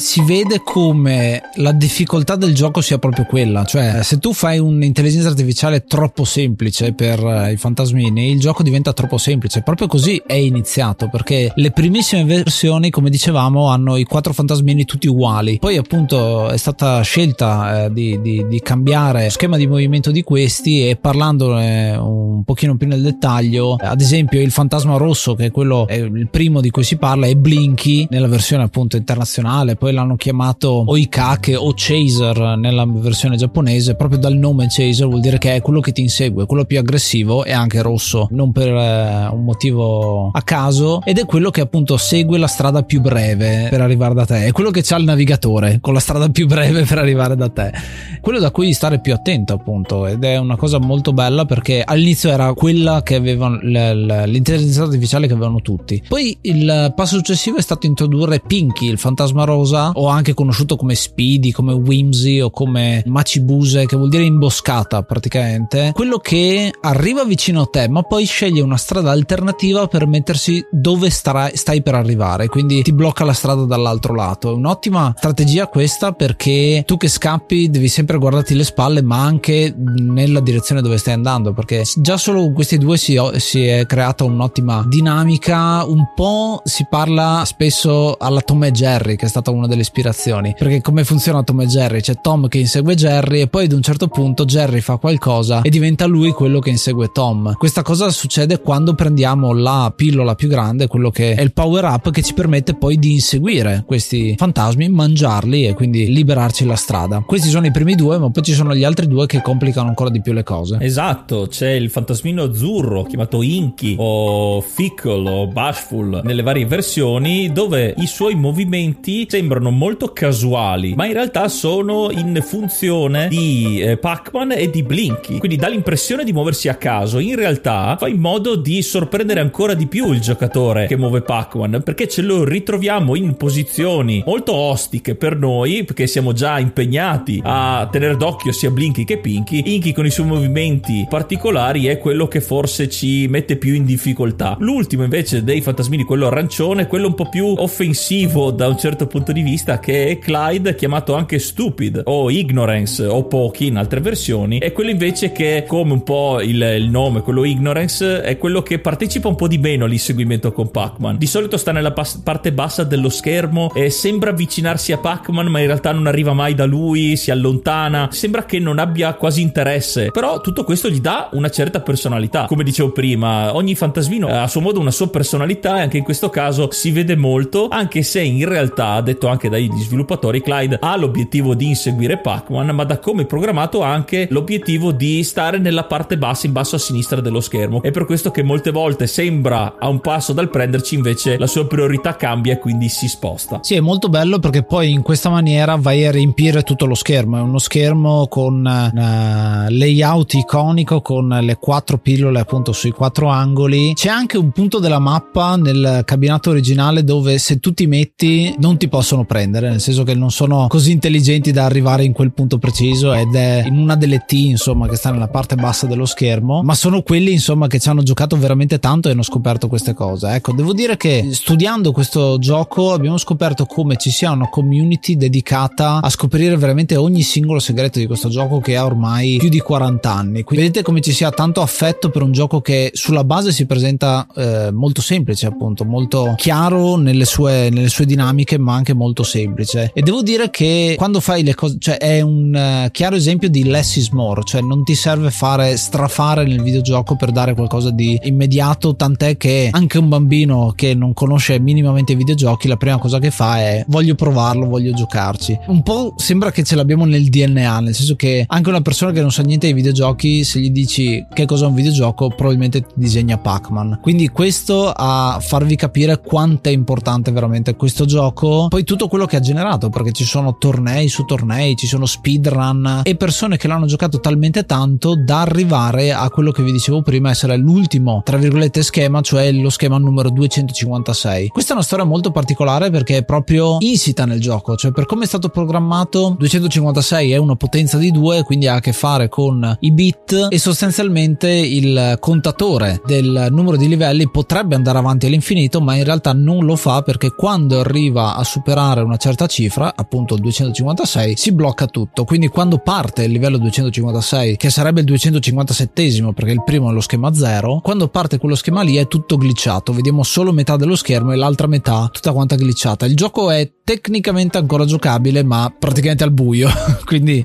si 0.00 0.22
vede 0.22 0.62
come 0.64 1.42
la 1.56 1.72
difficoltà 1.72 2.34
del 2.34 2.54
gioco 2.54 2.80
sia 2.80 2.98
proprio 2.98 3.26
quella, 3.26 3.64
cioè 3.64 4.02
se 4.02 4.18
tu 4.18 4.32
fai 4.32 4.58
un'intelligenza 4.58 5.28
artificiale 5.28 5.84
troppo 5.84 6.24
semplice 6.24 6.94
per 6.94 7.22
eh, 7.22 7.52
i 7.52 7.56
fantasmini, 7.58 8.30
il 8.30 8.40
gioco 8.40 8.62
diventa 8.62 8.94
troppo 8.94 9.18
semplice, 9.18 9.60
proprio 9.60 9.86
così 9.86 10.20
è 10.26 10.34
iniziato, 10.34 11.10
perché 11.10 11.52
le 11.54 11.70
primissime 11.70 12.24
versioni, 12.24 12.88
come 12.88 13.10
dicevamo, 13.10 13.68
hanno 13.68 13.96
i 13.96 14.04
quattro 14.04 14.32
fantasmini 14.32 14.86
tutti 14.86 15.06
uguali, 15.06 15.58
poi 15.58 15.76
appunto 15.76 16.48
è 16.48 16.56
stata 16.56 17.02
scelta 17.02 17.84
eh, 17.84 17.92
di, 17.92 18.20
di, 18.22 18.46
di, 18.48 18.60
cambiare 18.60 19.24
lo 19.24 19.30
schema 19.30 19.58
di 19.58 19.66
movimento 19.66 20.10
di 20.10 20.22
questi 20.22 20.88
e 20.88 20.96
parlandone 20.96 21.94
un 21.96 22.42
pochino 22.44 22.76
più 22.76 22.86
nel 22.86 23.02
dettaglio, 23.02 23.76
ad 23.78 24.00
esempio 24.00 24.40
il 24.40 24.50
fantasma 24.50 24.96
rosso, 24.96 25.34
che 25.34 25.46
è 25.46 25.50
quello, 25.50 25.86
è 25.86 25.94
il 25.94 26.28
primo 26.30 26.62
di 26.62 26.70
cui 26.70 26.84
si 26.84 26.96
parla, 26.96 27.26
è 27.26 27.34
Blinky 27.34 28.06
nella 28.08 28.28
versione 28.28 28.62
appunto 28.62 28.96
internazionale, 28.96 29.76
poi 29.76 29.89
l'hanno 29.92 30.16
chiamato 30.16 30.84
Oikake 30.86 31.56
o 31.56 31.72
Chaser 31.74 32.56
nella 32.56 32.86
versione 32.86 33.36
giapponese, 33.36 33.94
proprio 33.94 34.18
dal 34.18 34.36
nome 34.36 34.66
Chaser 34.68 35.06
vuol 35.06 35.20
dire 35.20 35.38
che 35.38 35.56
è 35.56 35.60
quello 35.60 35.80
che 35.80 35.92
ti 35.92 36.00
insegue, 36.00 36.46
quello 36.46 36.64
più 36.64 36.78
aggressivo 36.78 37.44
e 37.44 37.52
anche 37.52 37.82
rosso, 37.82 38.28
non 38.30 38.52
per 38.52 38.68
eh, 38.68 39.28
un 39.32 39.44
motivo 39.44 40.30
a 40.32 40.42
caso, 40.42 41.02
ed 41.04 41.18
è 41.18 41.26
quello 41.26 41.50
che 41.50 41.60
appunto 41.60 41.96
segue 41.96 42.38
la 42.38 42.46
strada 42.46 42.82
più 42.82 43.00
breve 43.00 43.68
per 43.70 43.80
arrivare 43.80 44.14
da 44.14 44.24
te, 44.24 44.46
è 44.46 44.52
quello 44.52 44.70
che 44.70 44.82
c'ha 44.82 44.96
il 44.96 45.04
navigatore 45.04 45.78
con 45.80 45.94
la 45.94 46.00
strada 46.00 46.28
più 46.28 46.46
breve 46.46 46.84
per 46.84 46.98
arrivare 46.98 47.36
da 47.36 47.48
te, 47.48 47.72
quello 48.20 48.38
da 48.38 48.50
cui 48.50 48.72
stare 48.72 49.00
più 49.00 49.12
attento 49.12 49.52
appunto, 49.52 50.06
ed 50.06 50.24
è 50.24 50.36
una 50.36 50.56
cosa 50.56 50.78
molto 50.78 51.12
bella 51.12 51.44
perché 51.44 51.82
all'inizio 51.84 52.30
era 52.30 52.52
quella 52.52 53.02
che 53.02 53.14
avevano 53.14 53.58
l'intelligenza 53.60 54.82
artificiale 54.82 55.26
che 55.26 55.32
avevano 55.32 55.60
tutti, 55.60 56.02
poi 56.06 56.36
il 56.42 56.92
passo 56.94 57.16
successivo 57.16 57.56
è 57.56 57.62
stato 57.62 57.86
introdurre 57.86 58.40
Pinky, 58.40 58.88
il 58.88 58.98
fantasma 58.98 59.44
rosa 59.44 59.79
cosa, 59.80 59.90
o 59.94 60.08
anche 60.08 60.34
conosciuto 60.34 60.76
come 60.76 60.94
Speedy, 60.94 61.50
come 61.50 61.72
Whimsy 61.72 62.40
o 62.40 62.50
come 62.50 63.02
Machibuse, 63.06 63.86
che 63.86 63.96
vuol 63.96 64.10
dire 64.10 64.24
imboscata 64.24 65.02
praticamente, 65.02 65.92
quello 65.94 66.18
che 66.18 66.72
arriva 66.80 67.24
vicino 67.24 67.62
a 67.62 67.66
te, 67.66 67.88
ma 67.88 68.02
poi 68.02 68.24
sceglie 68.24 68.60
una 68.60 68.76
strada 68.76 69.10
alternativa 69.10 69.86
per 69.86 70.06
mettersi 70.06 70.64
dove 70.70 71.10
starai, 71.10 71.56
stai 71.56 71.82
per 71.82 71.94
arrivare, 71.94 72.48
quindi 72.48 72.82
ti 72.82 72.92
blocca 72.92 73.24
la 73.24 73.32
strada 73.32 73.64
dall'altro 73.64 74.14
lato. 74.14 74.50
È 74.50 74.54
un'ottima 74.54 75.14
strategia 75.16 75.66
questa 75.66 76.12
perché 76.12 76.82
tu 76.86 76.96
che 76.96 77.08
scappi 77.08 77.70
devi 77.70 77.88
sempre 77.88 78.18
guardarti 78.18 78.54
le 78.54 78.64
spalle, 78.64 79.02
ma 79.02 79.22
anche 79.22 79.74
nella 79.76 80.40
direzione 80.40 80.82
dove 80.82 80.98
stai 80.98 81.14
andando, 81.14 81.52
perché 81.52 81.84
già 81.96 82.16
solo 82.16 82.40
con 82.40 82.52
questi 82.52 82.78
due 82.78 82.96
si, 82.96 83.18
si 83.36 83.64
è 83.64 83.86
creata 83.86 84.24
un'ottima 84.24 84.84
dinamica. 84.86 85.84
Un 85.84 86.12
po' 86.14 86.60
si 86.64 86.86
parla 86.88 87.42
spesso 87.44 88.16
alla 88.18 88.40
Tom 88.40 88.64
e 88.64 88.70
Jerry, 88.70 89.16
che 89.16 89.26
è 89.26 89.28
stata 89.28 89.50
una 89.50 89.59
una 89.60 89.68
delle 89.68 89.82
ispirazioni. 89.82 90.54
Perché 90.58 90.80
come 90.80 91.04
funziona 91.04 91.42
Tom 91.42 91.60
e 91.60 91.66
Jerry? 91.66 92.00
C'è 92.00 92.20
Tom 92.20 92.48
che 92.48 92.58
insegue 92.58 92.94
Jerry 92.94 93.42
e 93.42 93.46
poi 93.46 93.64
ad 93.66 93.72
un 93.72 93.82
certo 93.82 94.08
punto 94.08 94.44
Jerry 94.44 94.80
fa 94.80 94.96
qualcosa 94.96 95.62
e 95.62 95.70
diventa 95.70 96.06
lui 96.06 96.32
quello 96.32 96.58
che 96.58 96.70
insegue 96.70 97.10
Tom. 97.12 97.54
Questa 97.56 97.82
cosa 97.82 98.10
succede 98.10 98.60
quando 98.60 98.94
prendiamo 98.94 99.52
la 99.52 99.92
pillola 99.94 100.34
più 100.34 100.48
grande, 100.48 100.86
quello 100.86 101.10
che 101.10 101.34
è 101.34 101.42
il 101.42 101.52
power 101.52 101.84
up 101.84 102.10
che 102.10 102.22
ci 102.22 102.34
permette 102.34 102.74
poi 102.74 102.98
di 102.98 103.12
inseguire 103.12 103.84
questi 103.86 104.34
fantasmi, 104.36 104.88
mangiarli 104.88 105.66
e 105.66 105.74
quindi 105.74 106.12
liberarci 106.12 106.64
la 106.64 106.76
strada. 106.76 107.22
Questi 107.26 107.48
sono 107.48 107.66
i 107.66 107.70
primi 107.70 107.94
due, 107.94 108.18
ma 108.18 108.30
poi 108.30 108.42
ci 108.42 108.52
sono 108.52 108.74
gli 108.74 108.84
altri 108.84 109.06
due 109.06 109.26
che 109.26 109.42
complicano 109.42 109.88
ancora 109.88 110.10
di 110.10 110.20
più 110.20 110.32
le 110.32 110.42
cose. 110.42 110.78
Esatto, 110.80 111.46
c'è 111.48 111.70
il 111.70 111.90
fantasmino 111.90 112.44
azzurro 112.44 113.04
chiamato 113.04 113.42
Inky 113.42 113.96
o 113.98 114.60
Fickle 114.60 115.28
o 115.28 115.46
Bashful 115.46 116.20
nelle 116.24 116.42
varie 116.42 116.66
versioni 116.66 117.52
dove 117.52 117.94
i 117.98 118.06
suoi 118.06 118.34
movimenti 118.34 119.26
sembrano 119.28 119.49
sembrano 119.50 119.70
molto 119.70 120.12
casuali, 120.12 120.94
ma 120.94 121.06
in 121.06 121.12
realtà 121.12 121.48
sono 121.48 122.12
in 122.12 122.40
funzione 122.40 123.26
di 123.26 123.80
eh, 123.80 123.96
Pac-Man 123.96 124.52
e 124.52 124.70
di 124.70 124.84
Blinky. 124.84 125.38
Quindi 125.38 125.56
dà 125.56 125.66
l'impressione 125.66 126.22
di 126.22 126.32
muoversi 126.32 126.68
a 126.68 126.76
caso. 126.76 127.18
In 127.18 127.34
realtà 127.34 127.96
fa 127.98 128.06
in 128.06 128.20
modo 128.20 128.54
di 128.54 128.80
sorprendere 128.80 129.40
ancora 129.40 129.74
di 129.74 129.88
più 129.88 130.12
il 130.12 130.20
giocatore 130.20 130.86
che 130.86 130.96
muove 130.96 131.22
Pac-Man, 131.22 131.82
perché 131.82 132.06
ce 132.06 132.22
lo 132.22 132.44
ritroviamo 132.44 133.16
in 133.16 133.34
posizioni 133.34 134.22
molto 134.24 134.54
ostiche 134.54 135.16
per 135.16 135.36
noi, 135.36 135.82
perché 135.82 136.06
siamo 136.06 136.32
già 136.32 136.60
impegnati 136.60 137.40
a 137.42 137.88
tenere 137.90 138.16
d'occhio 138.16 138.52
sia 138.52 138.70
Blinky 138.70 139.02
che 139.02 139.18
Pinky. 139.18 139.62
Inky 139.64 139.92
con 139.92 140.06
i 140.06 140.10
suoi 140.10 140.26
movimenti 140.26 141.06
particolari 141.08 141.86
è 141.86 141.98
quello 141.98 142.28
che 142.28 142.40
forse 142.40 142.88
ci 142.88 143.26
mette 143.26 143.56
più 143.56 143.74
in 143.74 143.84
difficoltà. 143.84 144.56
L'ultimo 144.60 145.02
invece 145.02 145.42
dei 145.42 145.60
fantasmini, 145.60 146.04
quello 146.04 146.28
arancione, 146.28 146.86
quello 146.86 147.08
un 147.08 147.14
po' 147.14 147.28
più 147.28 147.52
offensivo 147.56 148.52
da 148.52 148.68
un 148.68 148.78
certo 148.78 149.08
punto 149.08 149.32
di 149.32 149.38
di 149.42 149.50
vista 149.50 149.78
che 149.78 150.08
è 150.08 150.18
Clyde 150.18 150.74
chiamato 150.74 151.14
anche 151.14 151.38
Stupid 151.38 152.02
o 152.04 152.30
Ignorance 152.30 153.04
o 153.06 153.24
Poki 153.24 153.66
in 153.66 153.76
altre 153.76 154.00
versioni 154.00 154.58
e 154.58 154.72
quello 154.72 154.90
invece 154.90 155.32
che 155.32 155.64
come 155.66 155.92
un 155.92 156.02
po' 156.02 156.40
il, 156.40 156.60
il 156.60 156.88
nome, 156.88 157.22
quello 157.22 157.44
Ignorance 157.44 158.22
è 158.22 158.36
quello 158.36 158.62
che 158.62 158.78
partecipa 158.78 159.28
un 159.28 159.36
po' 159.36 159.48
di 159.48 159.58
meno 159.58 159.86
all'inseguimento 159.86 160.52
con 160.52 160.70
Pac-Man. 160.70 161.16
Di 161.16 161.26
solito 161.26 161.56
sta 161.56 161.72
nella 161.72 161.92
pas- 161.92 162.20
parte 162.22 162.52
bassa 162.52 162.84
dello 162.84 163.08
schermo 163.08 163.72
e 163.74 163.90
sembra 163.90 164.30
avvicinarsi 164.30 164.92
a 164.92 164.98
Pac-Man 164.98 165.46
ma 165.46 165.60
in 165.60 165.66
realtà 165.66 165.92
non 165.92 166.06
arriva 166.06 166.32
mai 166.32 166.54
da 166.54 166.66
lui, 166.66 167.16
si 167.16 167.30
allontana, 167.30 168.08
sembra 168.12 168.44
che 168.44 168.58
non 168.58 168.78
abbia 168.78 169.14
quasi 169.14 169.40
interesse, 169.40 170.10
però 170.10 170.40
tutto 170.40 170.64
questo 170.64 170.90
gli 170.90 171.00
dà 171.00 171.30
una 171.32 171.50
certa 171.50 171.80
personalità. 171.80 172.44
Come 172.44 172.64
dicevo 172.64 172.90
prima, 172.92 173.54
ogni 173.54 173.74
fantasmino 173.74 174.28
ha 174.28 174.42
a 174.42 174.48
suo 174.48 174.60
modo 174.60 174.80
una 174.80 174.90
sua 174.90 175.08
personalità 175.08 175.78
e 175.78 175.82
anche 175.82 175.96
in 175.96 176.04
questo 176.04 176.28
caso 176.28 176.68
si 176.72 176.90
vede 176.90 177.16
molto, 177.16 177.68
anche 177.68 178.02
se 178.02 178.20
in 178.20 178.46
realtà, 178.46 179.00
detto 179.00 179.28
anche 179.30 179.48
dagli 179.48 179.70
sviluppatori, 179.78 180.42
Clyde 180.42 180.78
ha 180.80 180.96
l'obiettivo 180.96 181.54
di 181.54 181.68
inseguire 181.68 182.18
Pac-Man, 182.18 182.68
ma 182.68 182.84
da 182.84 182.98
come 182.98 183.24
programmato 183.24 183.82
ha 183.82 183.92
anche 183.92 184.26
l'obiettivo 184.30 184.92
di 184.92 185.22
stare 185.22 185.58
nella 185.58 185.84
parte 185.84 186.18
bassa, 186.18 186.46
in 186.46 186.52
basso 186.52 186.76
a 186.76 186.78
sinistra 186.78 187.20
dello 187.20 187.40
schermo. 187.40 187.82
È 187.82 187.90
per 187.90 188.04
questo 188.04 188.30
che 188.30 188.42
molte 188.42 188.70
volte 188.70 189.06
sembra 189.06 189.76
a 189.78 189.88
un 189.88 190.00
passo 190.00 190.32
dal 190.32 190.50
prenderci, 190.50 190.94
invece 190.94 191.38
la 191.38 191.46
sua 191.46 191.66
priorità 191.66 192.16
cambia 192.16 192.54
e 192.54 192.58
quindi 192.58 192.88
si 192.88 193.08
sposta. 193.08 193.60
Sì, 193.62 193.74
è 193.74 193.80
molto 193.80 194.08
bello 194.08 194.38
perché 194.38 194.62
poi 194.62 194.90
in 194.90 195.02
questa 195.02 195.28
maniera 195.28 195.76
vai 195.76 196.06
a 196.06 196.10
riempire 196.10 196.62
tutto 196.62 196.86
lo 196.86 196.94
schermo. 196.94 197.38
È 197.38 197.40
uno 197.40 197.58
schermo 197.58 198.26
con 198.28 198.64
uh, 198.64 199.70
layout 199.70 200.34
iconico 200.34 201.00
con 201.00 201.28
le 201.28 201.56
quattro 201.56 201.98
pillole 201.98 202.40
appunto 202.40 202.72
sui 202.72 202.90
quattro 202.90 203.28
angoli. 203.28 203.92
C'è 203.94 204.08
anche 204.08 204.36
un 204.36 204.50
punto 204.50 204.78
della 204.78 204.98
mappa 204.98 205.56
nel 205.56 206.02
cabinato 206.04 206.50
originale 206.50 207.04
dove 207.04 207.38
se 207.38 207.60
tu 207.60 207.72
ti 207.72 207.86
metti 207.86 208.54
non 208.58 208.76
ti 208.76 208.88
possono 208.88 209.19
possono 209.20 209.24
prendere, 209.24 209.70
nel 209.70 209.80
senso 209.80 210.02
che 210.02 210.14
non 210.14 210.30
sono 210.30 210.66
così 210.68 210.92
intelligenti 210.92 211.52
da 211.52 211.64
arrivare 211.64 212.04
in 212.04 212.12
quel 212.12 212.32
punto 212.32 212.58
preciso 212.58 213.12
ed 213.12 213.34
è 213.34 213.64
in 213.66 213.76
una 213.76 213.96
delle 213.96 214.24
T, 214.26 214.32
insomma, 214.32 214.88
che 214.88 214.96
sta 214.96 215.10
nella 215.10 215.28
parte 215.28 215.54
bassa 215.54 215.86
dello 215.86 216.06
schermo, 216.06 216.62
ma 216.62 216.74
sono 216.74 217.02
quelli, 217.02 217.32
insomma, 217.32 217.66
che 217.66 217.78
ci 217.78 217.88
hanno 217.88 218.02
giocato 218.02 218.36
veramente 218.36 218.78
tanto 218.78 219.08
e 219.08 219.12
hanno 219.12 219.22
scoperto 219.22 219.68
queste 219.68 219.94
cose. 219.94 220.34
Ecco, 220.34 220.52
devo 220.52 220.72
dire 220.72 220.96
che 220.96 221.28
studiando 221.32 221.92
questo 221.92 222.38
gioco 222.38 222.92
abbiamo 222.92 223.18
scoperto 223.18 223.66
come 223.66 223.96
ci 223.96 224.10
sia 224.10 224.30
una 224.30 224.48
community 224.48 225.16
dedicata 225.16 226.00
a 226.02 226.10
scoprire 226.10 226.56
veramente 226.56 226.96
ogni 226.96 227.22
singolo 227.22 227.58
segreto 227.58 227.98
di 227.98 228.06
questo 228.06 228.28
gioco 228.28 228.60
che 228.60 228.76
ha 228.76 228.84
ormai 228.84 229.36
più 229.38 229.48
di 229.48 229.60
40 229.60 230.12
anni. 230.12 230.42
Quindi 230.42 230.66
vedete 230.66 230.84
come 230.84 231.00
ci 231.00 231.12
sia 231.12 231.30
tanto 231.30 231.60
affetto 231.60 232.10
per 232.10 232.22
un 232.22 232.32
gioco 232.32 232.60
che 232.60 232.90
sulla 232.94 233.24
base 233.24 233.52
si 233.52 233.66
presenta 233.66 234.26
eh, 234.34 234.70
molto 234.72 235.00
semplice, 235.00 235.46
appunto, 235.46 235.84
molto 235.84 236.34
chiaro 236.36 236.96
nelle 236.96 237.24
sue, 237.24 237.68
nelle 237.70 237.88
sue 237.88 238.06
dinamiche, 238.06 238.58
ma 238.58 238.74
anche 238.74 238.94
molto 238.94 239.09
semplice. 239.22 239.90
E 239.94 240.02
devo 240.02 240.22
dire 240.22 240.50
che 240.50 240.94
quando 240.96 241.20
fai 241.20 241.42
le 241.42 241.54
cose 241.54 241.76
cioè 241.78 241.98
è 241.98 242.20
un 242.20 242.84
uh, 242.86 242.90
chiaro 242.90 243.16
esempio 243.16 243.48
di 243.48 243.64
less 243.64 243.96
is 243.96 244.10
more 244.10 244.42
cioè 244.44 244.60
non 244.60 244.84
ti 244.84 244.94
serve 244.94 245.30
fare 245.30 245.76
strafare 245.76 246.44
nel 246.44 246.62
videogioco 246.62 247.16
per 247.16 247.30
dare 247.30 247.54
qualcosa 247.54 247.90
di 247.90 248.18
immediato 248.24 248.94
tant'è 248.94 249.36
che 249.36 249.68
anche 249.70 249.98
un 249.98 250.08
bambino 250.08 250.72
che 250.74 250.94
non 250.94 251.12
conosce 251.12 251.58
minimamente 251.58 252.12
i 252.12 252.16
videogiochi 252.16 252.68
la 252.68 252.76
prima 252.76 252.98
cosa 252.98 253.18
che 253.18 253.30
fa 253.30 253.58
è 253.58 253.84
voglio 253.88 254.14
provarlo 254.14 254.66
voglio 254.66 254.92
giocarci. 254.92 255.58
Un 255.66 255.82
po' 255.82 256.14
sembra 256.16 256.50
che 256.50 256.62
ce 256.62 256.76
l'abbiamo 256.76 257.04
nel 257.04 257.28
DNA 257.28 257.80
nel 257.80 257.94
senso 257.94 258.16
che 258.16 258.44
anche 258.46 258.68
una 258.68 258.80
persona 258.80 259.12
che 259.12 259.20
non 259.20 259.30
sa 259.32 259.42
niente 259.42 259.66
dei 259.66 259.74
videogiochi 259.74 260.44
se 260.44 260.60
gli 260.60 260.70
dici 260.70 261.26
che 261.32 261.46
cosa 261.46 261.64
è 261.64 261.68
un 261.68 261.74
videogioco 261.74 262.28
probabilmente 262.28 262.82
ti 262.82 262.94
disegna 262.94 263.38
Pac-Man. 263.38 263.98
Quindi 264.00 264.28
questo 264.28 264.92
a 264.94 265.38
farvi 265.40 265.76
capire 265.76 266.20
quanto 266.20 266.68
è 266.68 266.72
importante 266.72 267.30
veramente 267.30 267.74
questo 267.74 268.04
gioco. 268.04 268.68
Poi 268.68 268.84
tutto 268.84 268.99
tutto 269.00 269.08
quello 269.08 269.24
che 269.24 269.36
ha 269.36 269.40
generato 269.40 269.88
perché 269.88 270.12
ci 270.12 270.24
sono 270.24 270.58
tornei 270.58 271.08
su 271.08 271.24
tornei, 271.24 271.74
ci 271.74 271.86
sono 271.86 272.04
speedrun 272.04 273.00
e 273.02 273.16
persone 273.16 273.56
che 273.56 273.66
l'hanno 273.66 273.86
giocato 273.86 274.20
talmente 274.20 274.66
tanto 274.66 275.14
da 275.16 275.40
arrivare 275.40 276.12
a 276.12 276.28
quello 276.28 276.50
che 276.50 276.62
vi 276.62 276.70
dicevo 276.70 277.00
prima 277.00 277.30
essere 277.30 277.56
l'ultimo 277.56 278.20
tra 278.22 278.36
virgolette 278.36 278.82
schema, 278.82 279.22
cioè 279.22 279.52
lo 279.52 279.70
schema 279.70 279.96
numero 279.96 280.28
256. 280.28 281.48
Questa 281.48 281.70
è 281.72 281.76
una 281.76 281.84
storia 281.84 282.04
molto 282.04 282.30
particolare 282.30 282.90
perché 282.90 283.16
è 283.16 283.24
proprio 283.24 283.78
insita 283.78 284.26
nel 284.26 284.38
gioco, 284.38 284.76
cioè 284.76 284.92
per 284.92 285.06
come 285.06 285.24
è 285.24 285.26
stato 285.26 285.48
programmato 285.48 286.36
256 286.38 287.32
è 287.32 287.36
una 287.38 287.56
potenza 287.56 287.96
di 287.96 288.10
2, 288.10 288.42
quindi 288.42 288.66
ha 288.66 288.74
a 288.74 288.80
che 288.80 288.92
fare 288.92 289.30
con 289.30 289.78
i 289.80 289.92
bit 289.92 290.48
e 290.50 290.58
sostanzialmente 290.58 291.48
il 291.48 292.18
contatore 292.20 293.00
del 293.06 293.48
numero 293.50 293.78
di 293.78 293.88
livelli 293.88 294.28
potrebbe 294.28 294.74
andare 294.74 294.98
avanti 294.98 295.24
all'infinito, 295.24 295.80
ma 295.80 295.94
in 295.94 296.04
realtà 296.04 296.34
non 296.34 296.66
lo 296.66 296.76
fa 296.76 297.00
perché 297.00 297.32
quando 297.34 297.80
arriva 297.80 298.36
a 298.36 298.44
superare 298.44 298.88
una 298.98 299.16
certa 299.16 299.46
cifra, 299.46 299.92
appunto 299.94 300.34
il 300.34 300.40
256, 300.40 301.36
si 301.36 301.52
blocca 301.52 301.86
tutto. 301.86 302.24
Quindi 302.24 302.48
quando 302.48 302.78
parte 302.78 303.24
il 303.24 303.30
livello 303.30 303.58
256, 303.58 304.56
che 304.56 304.70
sarebbe 304.70 305.00
il 305.00 305.06
257 305.06 305.98
perché 306.34 306.52
il 306.52 306.62
primo 306.64 306.90
è 306.90 306.92
lo 306.92 307.00
schema 307.00 307.32
0, 307.32 307.80
quando 307.82 308.08
parte 308.08 308.38
quello 308.38 308.54
schema 308.54 308.82
lì 308.82 308.96
è 308.96 309.06
tutto 309.06 309.36
glitchato, 309.36 309.92
vediamo 309.92 310.22
solo 310.22 310.52
metà 310.52 310.76
dello 310.76 310.96
schermo 310.96 311.32
e 311.32 311.36
l'altra 311.36 311.66
metà 311.66 312.08
tutta 312.10 312.32
quanta 312.32 312.56
glitchata. 312.56 313.06
Il 313.06 313.14
gioco 313.14 313.50
è 313.50 313.70
tecnicamente 313.84 314.56
ancora 314.56 314.84
giocabile, 314.84 315.42
ma 315.42 315.72
praticamente 315.76 316.24
al 316.24 316.32
buio, 316.32 316.68
quindi 317.04 317.44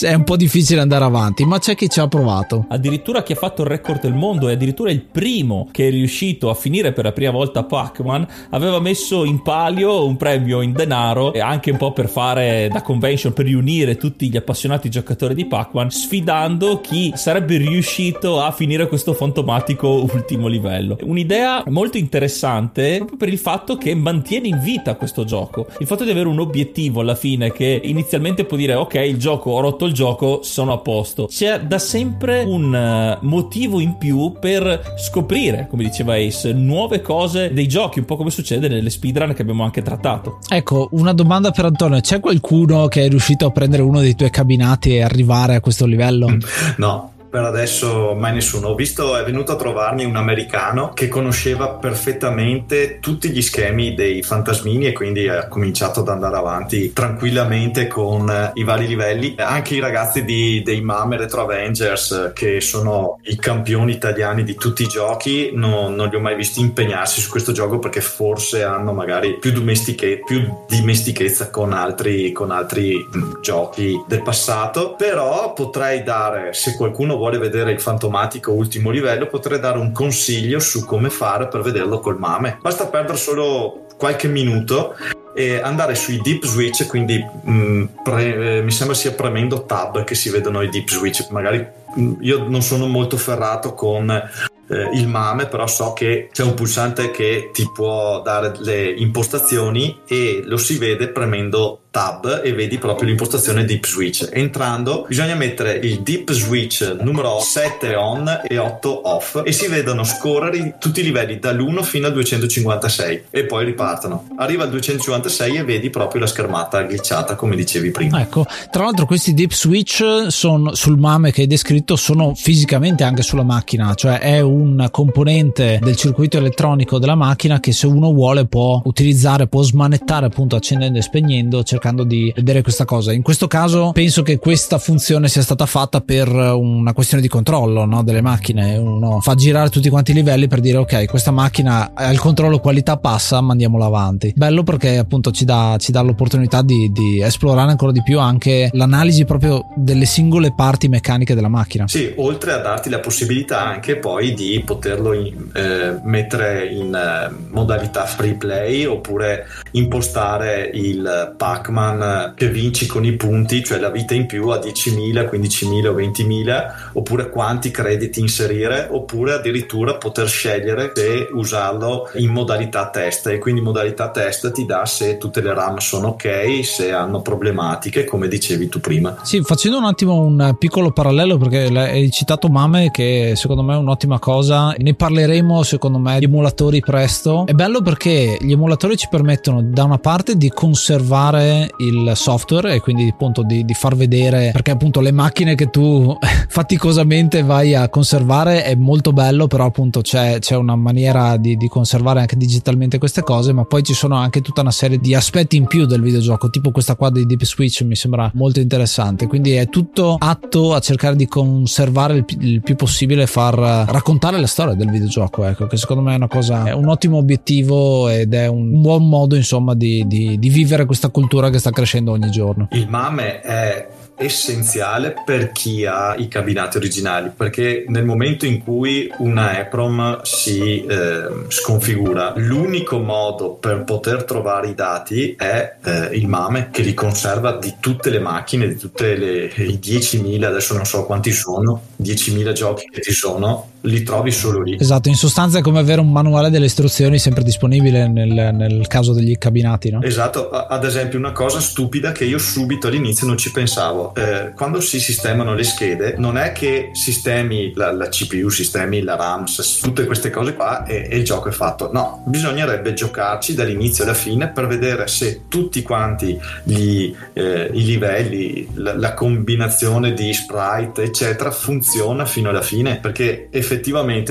è 0.00 0.12
un 0.12 0.24
po' 0.24 0.36
difficile 0.36 0.80
andare 0.80 1.04
avanti, 1.04 1.44
ma 1.44 1.58
c'è 1.58 1.74
chi 1.74 1.88
ci 1.88 2.00
ha 2.00 2.08
provato. 2.08 2.66
Addirittura 2.68 3.22
chi 3.22 3.32
ha 3.32 3.36
fatto 3.36 3.62
il 3.62 3.68
record 3.68 4.00
del 4.00 4.14
mondo 4.14 4.48
e 4.48 4.52
addirittura 4.52 4.90
il 4.90 5.02
primo 5.02 5.68
che 5.70 5.88
è 5.88 5.90
riuscito 5.90 6.50
a 6.50 6.54
finire 6.54 6.92
per 6.92 7.04
la 7.04 7.12
prima 7.12 7.30
volta 7.30 7.64
Pac-Man 7.64 8.26
aveva 8.50 8.80
messo 8.80 9.24
in 9.24 9.42
palio 9.42 10.04
un 10.06 10.16
premio 10.16 10.60
in 10.60 10.72
denaro 10.74 11.32
e 11.32 11.40
anche 11.40 11.70
un 11.70 11.76
po' 11.76 11.92
per 11.92 12.08
fare 12.08 12.68
da 12.70 12.82
convention 12.82 13.32
per 13.32 13.46
riunire 13.46 13.96
tutti 13.96 14.28
gli 14.28 14.36
appassionati 14.36 14.90
giocatori 14.90 15.34
di 15.34 15.46
Pac-Man 15.46 15.90
sfidando 15.90 16.80
chi 16.80 17.12
sarebbe 17.14 17.56
riuscito 17.56 18.40
a 18.40 18.50
finire 18.50 18.88
questo 18.88 19.14
fantomatico 19.14 19.88
ultimo 19.88 20.48
livello. 20.48 20.98
Un'idea 21.02 21.62
molto 21.68 21.96
interessante 21.96 22.96
proprio 22.96 23.16
per 23.16 23.28
il 23.28 23.38
fatto 23.38 23.76
che 23.76 23.94
mantiene 23.94 24.48
in 24.48 24.60
vita 24.60 24.96
questo 24.96 25.24
gioco. 25.24 25.66
Il 25.78 25.86
fatto 25.86 26.04
di 26.04 26.10
avere 26.10 26.28
un 26.28 26.40
obiettivo 26.40 27.00
alla 27.00 27.14
fine 27.14 27.52
che 27.52 27.80
inizialmente 27.82 28.44
può 28.44 28.56
dire 28.56 28.74
ok 28.74 28.94
il 28.94 29.16
gioco 29.16 29.50
ho 29.50 29.60
rotto 29.60 29.86
il 29.86 29.92
gioco 29.92 30.40
sono 30.42 30.72
a 30.72 30.78
posto. 30.78 31.26
C'è 31.26 31.60
da 31.60 31.78
sempre 31.78 32.42
un 32.42 32.74
eh, 32.74 33.18
motivo 33.22 33.80
in 33.80 33.96
più 33.96 34.32
per 34.38 34.94
scoprire 34.98 35.66
come 35.70 35.84
diceva 35.84 36.14
Ace 36.14 36.52
nuove 36.52 37.00
cose 37.00 37.52
dei 37.52 37.68
giochi 37.68 38.00
un 38.00 38.04
po' 38.04 38.16
come 38.16 38.30
succede 38.30 38.68
nelle 38.68 38.90
speedrun 38.90 39.32
che 39.34 39.42
abbiamo 39.42 39.64
anche 39.64 39.82
trattato 39.82 40.38
ecco 40.64 40.88
una 40.92 41.12
domanda 41.12 41.50
per 41.50 41.66
Antonio. 41.66 42.00
C'è 42.00 42.20
qualcuno 42.20 42.88
che 42.88 43.04
è 43.04 43.08
riuscito 43.08 43.44
a 43.44 43.50
prendere 43.50 43.82
uno 43.82 44.00
dei 44.00 44.14
tuoi 44.14 44.30
cabinati 44.30 44.96
e 44.96 45.02
arrivare 45.02 45.56
a 45.56 45.60
questo 45.60 45.84
livello? 45.84 46.38
no 46.78 47.13
per 47.34 47.42
adesso 47.42 48.14
mai 48.14 48.32
nessuno. 48.32 48.68
Ho 48.68 48.74
visto, 48.76 49.16
è 49.16 49.24
venuto 49.24 49.50
a 49.50 49.56
trovarmi 49.56 50.04
un 50.04 50.14
americano 50.14 50.92
che 50.92 51.08
conosceva 51.08 51.70
perfettamente 51.70 53.00
tutti 53.00 53.28
gli 53.30 53.42
schemi 53.42 53.94
dei 53.94 54.22
fantasmini 54.22 54.86
e 54.86 54.92
quindi 54.92 55.26
ha 55.26 55.48
cominciato 55.48 55.98
ad 55.98 56.08
andare 56.10 56.36
avanti 56.36 56.92
tranquillamente 56.92 57.88
con 57.88 58.52
i 58.54 58.62
vari 58.62 58.86
livelli. 58.86 59.34
Anche 59.36 59.74
i 59.74 59.80
ragazzi 59.80 60.24
di, 60.24 60.62
dei 60.64 60.80
Mame 60.80 61.16
Retro 61.16 61.42
Avengers, 61.42 62.30
che 62.34 62.60
sono 62.60 63.18
i 63.24 63.34
campioni 63.34 63.90
italiani 63.90 64.44
di 64.44 64.54
tutti 64.54 64.84
i 64.84 64.86
giochi, 64.86 65.50
no, 65.54 65.88
non 65.88 66.10
li 66.10 66.14
ho 66.14 66.20
mai 66.20 66.36
visti 66.36 66.60
impegnarsi 66.60 67.20
su 67.20 67.28
questo 67.28 67.50
gioco 67.50 67.80
perché 67.80 68.00
forse 68.00 68.62
hanno 68.62 68.92
magari 68.92 69.38
più, 69.40 69.50
domestiche, 69.50 70.20
più 70.24 70.48
dimestichezza 70.68 71.50
con 71.50 71.72
altri, 71.72 72.30
con 72.30 72.52
altri 72.52 73.04
giochi 73.40 74.00
del 74.06 74.22
passato. 74.22 74.94
Però 74.94 75.52
potrei 75.52 76.04
dare, 76.04 76.52
se 76.52 76.76
qualcuno 76.76 77.16
vuole 77.16 77.22
vuole 77.24 77.38
vedere 77.38 77.72
il 77.72 77.80
fantomatico 77.80 78.52
ultimo 78.52 78.90
livello, 78.90 79.26
potrei 79.26 79.58
dare 79.58 79.78
un 79.78 79.92
consiglio 79.92 80.60
su 80.60 80.84
come 80.84 81.08
fare 81.08 81.48
per 81.48 81.62
vederlo 81.62 81.98
col 81.98 82.18
mame. 82.18 82.58
Basta 82.60 82.86
perdere 82.86 83.16
solo 83.16 83.86
qualche 83.96 84.28
minuto 84.28 84.94
e 85.34 85.58
andare 85.58 85.94
sui 85.94 86.20
deep 86.22 86.44
switch, 86.44 86.86
quindi 86.86 87.18
mh, 87.18 87.50
mm, 87.50 87.84
pre, 88.02 88.58
eh, 88.58 88.62
mi 88.62 88.70
sembra 88.70 88.94
sia 88.94 89.12
premendo 89.12 89.64
tab 89.64 90.04
che 90.04 90.14
si 90.14 90.28
vedono 90.28 90.60
i 90.60 90.68
deep 90.68 90.90
switch. 90.90 91.26
Magari 91.30 91.66
mh, 91.94 92.02
mm, 92.02 92.14
io 92.20 92.46
non 92.46 92.60
sono 92.60 92.86
molto 92.86 93.16
ferrato 93.16 93.72
con 93.72 94.10
eh, 94.10 94.90
il 94.92 95.08
MAME, 95.08 95.46
però 95.46 95.66
so 95.66 95.94
che 95.94 96.28
c'è 96.30 96.42
un 96.42 96.52
pulsante 96.52 97.10
che 97.10 97.48
ti 97.54 97.66
può 97.72 98.20
dare 98.20 98.52
le 98.58 98.90
impostazioni 98.90 100.00
e 100.06 100.42
lo 100.44 100.58
si 100.58 100.76
vede 100.76 101.08
premendo 101.08 101.83
tab 101.94 102.40
e 102.42 102.52
vedi 102.52 102.78
proprio 102.78 103.06
l'impostazione 103.06 103.64
deep 103.64 103.86
switch. 103.86 104.28
Entrando 104.32 105.04
bisogna 105.06 105.36
mettere 105.36 105.74
il 105.74 106.00
deep 106.00 106.32
switch 106.32 106.96
numero 107.00 107.38
7 107.38 107.94
on 107.94 108.40
e 108.48 108.58
8 108.58 109.00
off 109.04 109.42
e 109.44 109.52
si 109.52 109.68
vedono 109.68 110.02
scorrere 110.02 110.74
tutti 110.80 110.98
i 110.98 111.02
livelli 111.04 111.38
dall'1 111.38 111.84
fino 111.84 112.08
al 112.08 112.12
256 112.14 113.26
e 113.30 113.44
poi 113.44 113.64
ripartono. 113.64 114.26
Arriva 114.38 114.64
al 114.64 114.70
256 114.70 115.54
e 115.54 115.62
vedi 115.62 115.88
proprio 115.90 116.22
la 116.22 116.26
schermata 116.26 116.82
glitchata 116.82 117.36
come 117.36 117.54
dicevi 117.54 117.92
prima. 117.92 118.20
Ecco, 118.20 118.44
tra 118.72 118.82
l'altro 118.82 119.06
questi 119.06 119.32
deep 119.32 119.52
switch 119.52 120.26
sono 120.30 120.74
sul 120.74 120.98
MAME 120.98 121.30
che 121.30 121.42
hai 121.42 121.46
descritto 121.46 121.94
sono 121.94 122.34
fisicamente 122.34 123.04
anche 123.04 123.22
sulla 123.22 123.44
macchina, 123.44 123.94
cioè 123.94 124.18
è 124.18 124.40
un 124.40 124.88
componente 124.90 125.78
del 125.80 125.94
circuito 125.94 126.38
elettronico 126.38 126.98
della 126.98 127.14
macchina 127.14 127.60
che 127.60 127.70
se 127.70 127.86
uno 127.86 128.12
vuole 128.12 128.46
può 128.46 128.82
utilizzare, 128.84 129.46
può 129.46 129.62
smanettare 129.62 130.26
appunto 130.26 130.56
accendendo 130.56 130.98
e 130.98 131.02
spegnendo, 131.02 131.62
cercando 131.62 131.82
cercando 131.84 132.04
di 132.04 132.32
vedere 132.34 132.62
questa 132.62 132.86
cosa. 132.86 133.12
In 133.12 133.20
questo 133.20 133.46
caso 133.46 133.92
penso 133.92 134.22
che 134.22 134.38
questa 134.38 134.78
funzione 134.78 135.28
sia 135.28 135.42
stata 135.42 135.66
fatta 135.66 136.00
per 136.00 136.28
una 136.28 136.94
questione 136.94 137.22
di 137.22 137.28
controllo 137.28 137.84
no? 137.84 138.02
delle 138.02 138.22
macchine. 138.22 138.78
Uno 138.78 139.20
fa 139.20 139.34
girare 139.34 139.68
tutti 139.68 139.90
quanti 139.90 140.12
i 140.12 140.14
livelli 140.14 140.48
per 140.48 140.60
dire 140.60 140.78
ok, 140.78 141.04
questa 141.04 141.30
macchina 141.30 141.90
ha 141.92 142.10
il 142.10 142.18
controllo 142.18 142.58
qualità 142.58 142.96
passa, 142.96 143.40
mandiamola 143.42 143.84
avanti. 143.84 144.32
Bello 144.34 144.62
perché 144.62 144.96
appunto 144.96 145.30
ci 145.30 145.44
dà, 145.44 145.76
ci 145.78 145.92
dà 145.92 146.00
l'opportunità 146.00 146.62
di, 146.62 146.90
di, 146.90 147.20
esplorare 147.20 147.70
ancora 147.70 147.92
di 147.92 148.02
più 148.02 148.18
anche 148.18 148.70
l'analisi 148.72 149.24
proprio 149.24 149.66
delle 149.76 150.06
singole 150.06 150.54
parti 150.54 150.88
meccaniche 150.88 151.34
della 151.34 151.48
macchina. 151.48 151.86
Sì, 151.86 152.12
oltre 152.16 152.52
a 152.52 152.58
darti 152.58 152.88
la 152.88 153.00
possibilità 153.00 153.62
anche 153.62 153.96
poi 153.96 154.32
di 154.32 154.62
poterlo 154.64 155.12
in, 155.12 155.50
eh, 155.52 156.00
mettere 156.04 156.66
in 156.66 156.94
eh, 156.94 157.34
modalità 157.50 158.04
free 158.04 158.34
play 158.34 158.84
oppure 158.84 159.46
impostare 159.72 160.70
il 160.72 161.34
pack 161.36 161.72
Pac-Man 161.74 162.34
che 162.36 162.48
vinci 162.48 162.86
con 162.86 163.04
i 163.04 163.12
punti, 163.12 163.64
cioè 163.64 163.78
la 163.78 163.90
vita 163.90 164.14
in 164.14 164.26
più 164.26 164.48
a 164.48 164.58
10.000, 164.58 165.28
15.000 165.30 165.86
o 165.86 165.92
20.000, 165.92 166.72
oppure 166.92 167.28
quanti 167.28 167.70
crediti 167.70 168.20
inserire, 168.20 168.88
oppure 168.90 169.34
addirittura 169.34 169.96
poter 169.96 170.28
scegliere 170.28 170.92
se 170.94 171.28
usarlo 171.32 172.08
in 172.14 172.30
modalità 172.30 172.88
test 172.90 173.26
e 173.26 173.38
quindi 173.38 173.60
modalità 173.60 174.10
test 174.10 174.52
ti 174.52 174.64
dà 174.64 174.86
se 174.86 175.18
tutte 175.18 175.40
le 175.40 175.52
RAM 175.52 175.78
sono 175.78 176.08
ok, 176.08 176.64
se 176.64 176.92
hanno 176.92 177.20
problematiche, 177.20 178.04
come 178.04 178.28
dicevi 178.28 178.68
tu 178.68 178.78
prima. 178.78 179.16
Sì, 179.22 179.42
facendo 179.42 179.78
un 179.78 179.84
attimo 179.84 180.20
un 180.20 180.54
piccolo 180.58 180.92
parallelo 180.92 181.36
perché 181.38 181.64
hai 181.76 182.10
citato 182.10 182.48
Mame 182.48 182.90
che 182.90 183.32
secondo 183.34 183.62
me 183.62 183.74
è 183.74 183.78
un'ottima 183.78 184.18
cosa, 184.18 184.74
ne 184.78 184.94
parleremo 184.94 185.62
secondo 185.62 185.98
me 185.98 186.18
di 186.18 186.26
emulatori 186.26 186.80
presto. 186.80 187.44
È 187.46 187.52
bello 187.52 187.82
perché 187.82 188.36
gli 188.40 188.52
emulatori 188.52 188.96
ci 188.96 189.08
permettono 189.10 189.62
da 189.62 189.84
una 189.84 189.98
parte 189.98 190.36
di 190.36 190.50
conservare 190.50 191.63
il 191.78 192.12
software 192.14 192.74
e 192.74 192.80
quindi 192.80 193.08
appunto 193.08 193.42
di, 193.42 193.64
di, 193.64 193.74
far 193.74 193.96
vedere 193.96 194.50
perché 194.52 194.70
appunto 194.70 195.00
le 195.00 195.12
macchine 195.12 195.54
che 195.54 195.70
tu 195.70 196.16
faticosamente 196.48 197.42
vai 197.42 197.74
a 197.74 197.88
conservare 197.88 198.64
è 198.64 198.74
molto 198.74 199.12
bello 199.12 199.46
però 199.46 199.66
appunto 199.66 200.00
c'è, 200.00 200.38
c'è 200.38 200.56
una 200.56 200.76
maniera 200.76 201.36
di, 201.36 201.56
di, 201.56 201.68
conservare 201.68 202.20
anche 202.20 202.36
digitalmente 202.36 202.98
queste 202.98 203.22
cose 203.22 203.52
ma 203.52 203.64
poi 203.64 203.82
ci 203.82 203.94
sono 203.94 204.16
anche 204.16 204.40
tutta 204.40 204.60
una 204.60 204.70
serie 204.70 204.98
di 204.98 205.14
aspetti 205.14 205.56
in 205.56 205.66
più 205.66 205.86
del 205.86 206.02
videogioco 206.02 206.50
tipo 206.50 206.70
questa 206.70 206.94
qua 206.96 207.10
di 207.10 207.26
Deep 207.26 207.44
Switch 207.44 207.82
mi 207.82 207.96
sembra 207.96 208.30
molto 208.34 208.60
interessante. 208.60 209.26
Quindi 209.26 209.52
è 209.52 209.68
tutto 209.68 210.16
atto 210.18 210.74
a 210.74 210.80
cercare 210.80 211.16
di 211.16 211.26
conservare 211.26 212.16
il, 212.16 212.24
il 212.40 212.62
più 212.62 212.76
possibile 212.76 213.26
far 213.26 213.54
raccontare 213.54 214.38
la 214.38 214.46
storia 214.46 214.74
del 214.74 214.90
videogioco 214.90 215.44
ecco 215.44 215.66
che 215.66 215.76
secondo 215.76 216.02
me 216.02 216.12
è 216.12 216.16
una 216.16 216.28
cosa 216.28 216.64
è 216.64 216.72
un 216.72 216.88
ottimo 216.88 217.18
obiettivo 217.18 218.08
ed 218.08 218.34
è 218.34 218.46
un 218.46 218.80
buon 218.80 219.08
modo 219.08 219.36
insomma 219.36 219.74
di, 219.74 220.04
di, 220.06 220.38
di 220.38 220.48
vivere 220.48 220.84
questa 220.84 221.08
cultura 221.08 221.50
che 221.54 221.60
sta 221.60 221.70
crescendo 221.70 222.10
ogni 222.10 222.30
giorno. 222.30 222.68
Il 222.72 222.88
MAME 222.88 223.40
è 223.40 223.88
essenziale 224.16 225.14
per 225.24 225.52
chi 225.52 225.84
ha 225.84 226.14
i 226.16 226.28
cabinati 226.28 226.76
originali 226.76 227.32
perché 227.36 227.84
nel 227.88 228.04
momento 228.04 228.46
in 228.46 228.62
cui 228.62 229.10
una 229.18 229.58
EPROM 229.58 230.20
si 230.22 230.84
eh, 230.84 231.46
sconfigura 231.48 232.32
l'unico 232.36 233.00
modo 233.00 233.54
per 233.54 233.82
poter 233.82 234.22
trovare 234.22 234.68
i 234.68 234.74
dati 234.74 235.34
è 235.36 235.78
eh, 235.82 236.10
il 236.12 236.28
MAME 236.28 236.70
che 236.70 236.82
li 236.82 236.94
conserva 236.94 237.56
di 237.56 237.74
tutte 237.80 238.10
le 238.10 238.20
macchine 238.20 238.68
di 238.68 238.76
tutte 238.76 239.16
le 239.16 239.46
i 239.46 239.80
10.000 239.82 240.44
adesso 240.44 240.76
non 240.76 240.84
so 240.84 241.06
quanti 241.06 241.32
sono 241.32 241.82
10.000 242.00 242.52
giochi 242.52 242.86
che 242.88 243.00
ci 243.00 243.12
sono 243.12 243.72
li 243.84 244.02
trovi 244.02 244.30
solo 244.30 244.62
lì. 244.62 244.76
Esatto, 244.78 245.08
in 245.08 245.14
sostanza 245.14 245.58
è 245.58 245.62
come 245.62 245.78
avere 245.78 246.00
un 246.00 246.10
manuale 246.10 246.50
delle 246.50 246.66
istruzioni 246.66 247.18
sempre 247.18 247.42
disponibile 247.42 248.08
nel, 248.08 248.50
nel 248.54 248.86
caso 248.86 249.12
degli 249.12 249.36
cabinati, 249.36 249.90
no? 249.90 250.02
Esatto, 250.02 250.50
ad 250.50 250.84
esempio 250.84 251.18
una 251.18 251.32
cosa 251.32 251.60
stupida 251.60 252.12
che 252.12 252.24
io 252.24 252.38
subito 252.38 252.86
all'inizio 252.86 253.26
non 253.26 253.36
ci 253.36 253.50
pensavo, 253.50 254.14
eh, 254.14 254.52
quando 254.54 254.80
si 254.80 255.00
sistemano 255.00 255.54
le 255.54 255.64
schede 255.64 256.14
non 256.18 256.38
è 256.38 256.52
che 256.52 256.90
sistemi 256.92 257.72
la, 257.74 257.92
la 257.92 258.08
CPU, 258.08 258.48
sistemi 258.48 259.02
la 259.02 259.16
RAM, 259.16 259.44
tutte 259.82 260.06
queste 260.06 260.30
cose 260.30 260.54
qua 260.54 260.84
e, 260.84 261.08
e, 261.10 261.18
il 261.18 261.24
gioco 261.24 261.48
è 261.48 261.52
fatto, 261.52 261.90
no, 261.92 262.22
bisognerebbe 262.26 262.94
giocarci 262.94 263.54
dall'inizio 263.54 264.04
alla 264.04 264.14
fine 264.14 264.48
per 264.48 264.66
vedere 264.66 265.06
se 265.08 265.42
tutti 265.48 265.82
quanti 265.82 266.38
gli, 266.62 267.14
eh, 267.32 267.70
i 267.72 267.84
livelli, 267.84 268.68
la, 268.74 268.96
la 268.96 269.14
combinazione 269.14 270.12
di 270.12 270.32
sprite 270.32 271.02
eccetera 271.02 271.50
funziona 271.50 272.24
fino 272.24 272.48
alla 272.48 272.62
fine 272.62 272.96
perché 272.96 273.48
effettivamente 273.50 273.73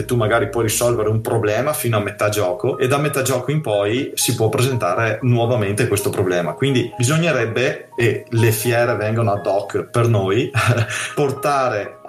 tu 0.06 0.16
magari 0.16 0.50
puoi 0.50 0.64
risolvere 0.64 1.10
un 1.10 1.22
problema 1.22 1.74
fino 1.74 1.98
a 1.98 2.02
metà 2.02 2.30
gioco 2.30 2.78
e 2.78 2.88
da 2.88 2.98
metà 2.98 3.22
gioco 3.22 3.52
in 3.52 3.62
poi 3.62 4.12
si 4.16 4.36
può 4.36 4.50
presentare 4.50 5.20
nuovamente 5.22 5.88
questo 5.88 6.10
problema. 6.10 6.54
Quindi 6.54 6.92
bisognerebbe 6.98 7.90
e 7.96 8.26
le 8.28 8.52
fiere 8.52 8.96
vengono 8.96 9.32
ad 9.34 9.46
hoc 9.46 9.84
per 9.84 10.08
noi 10.08 10.50
portare 11.14 12.00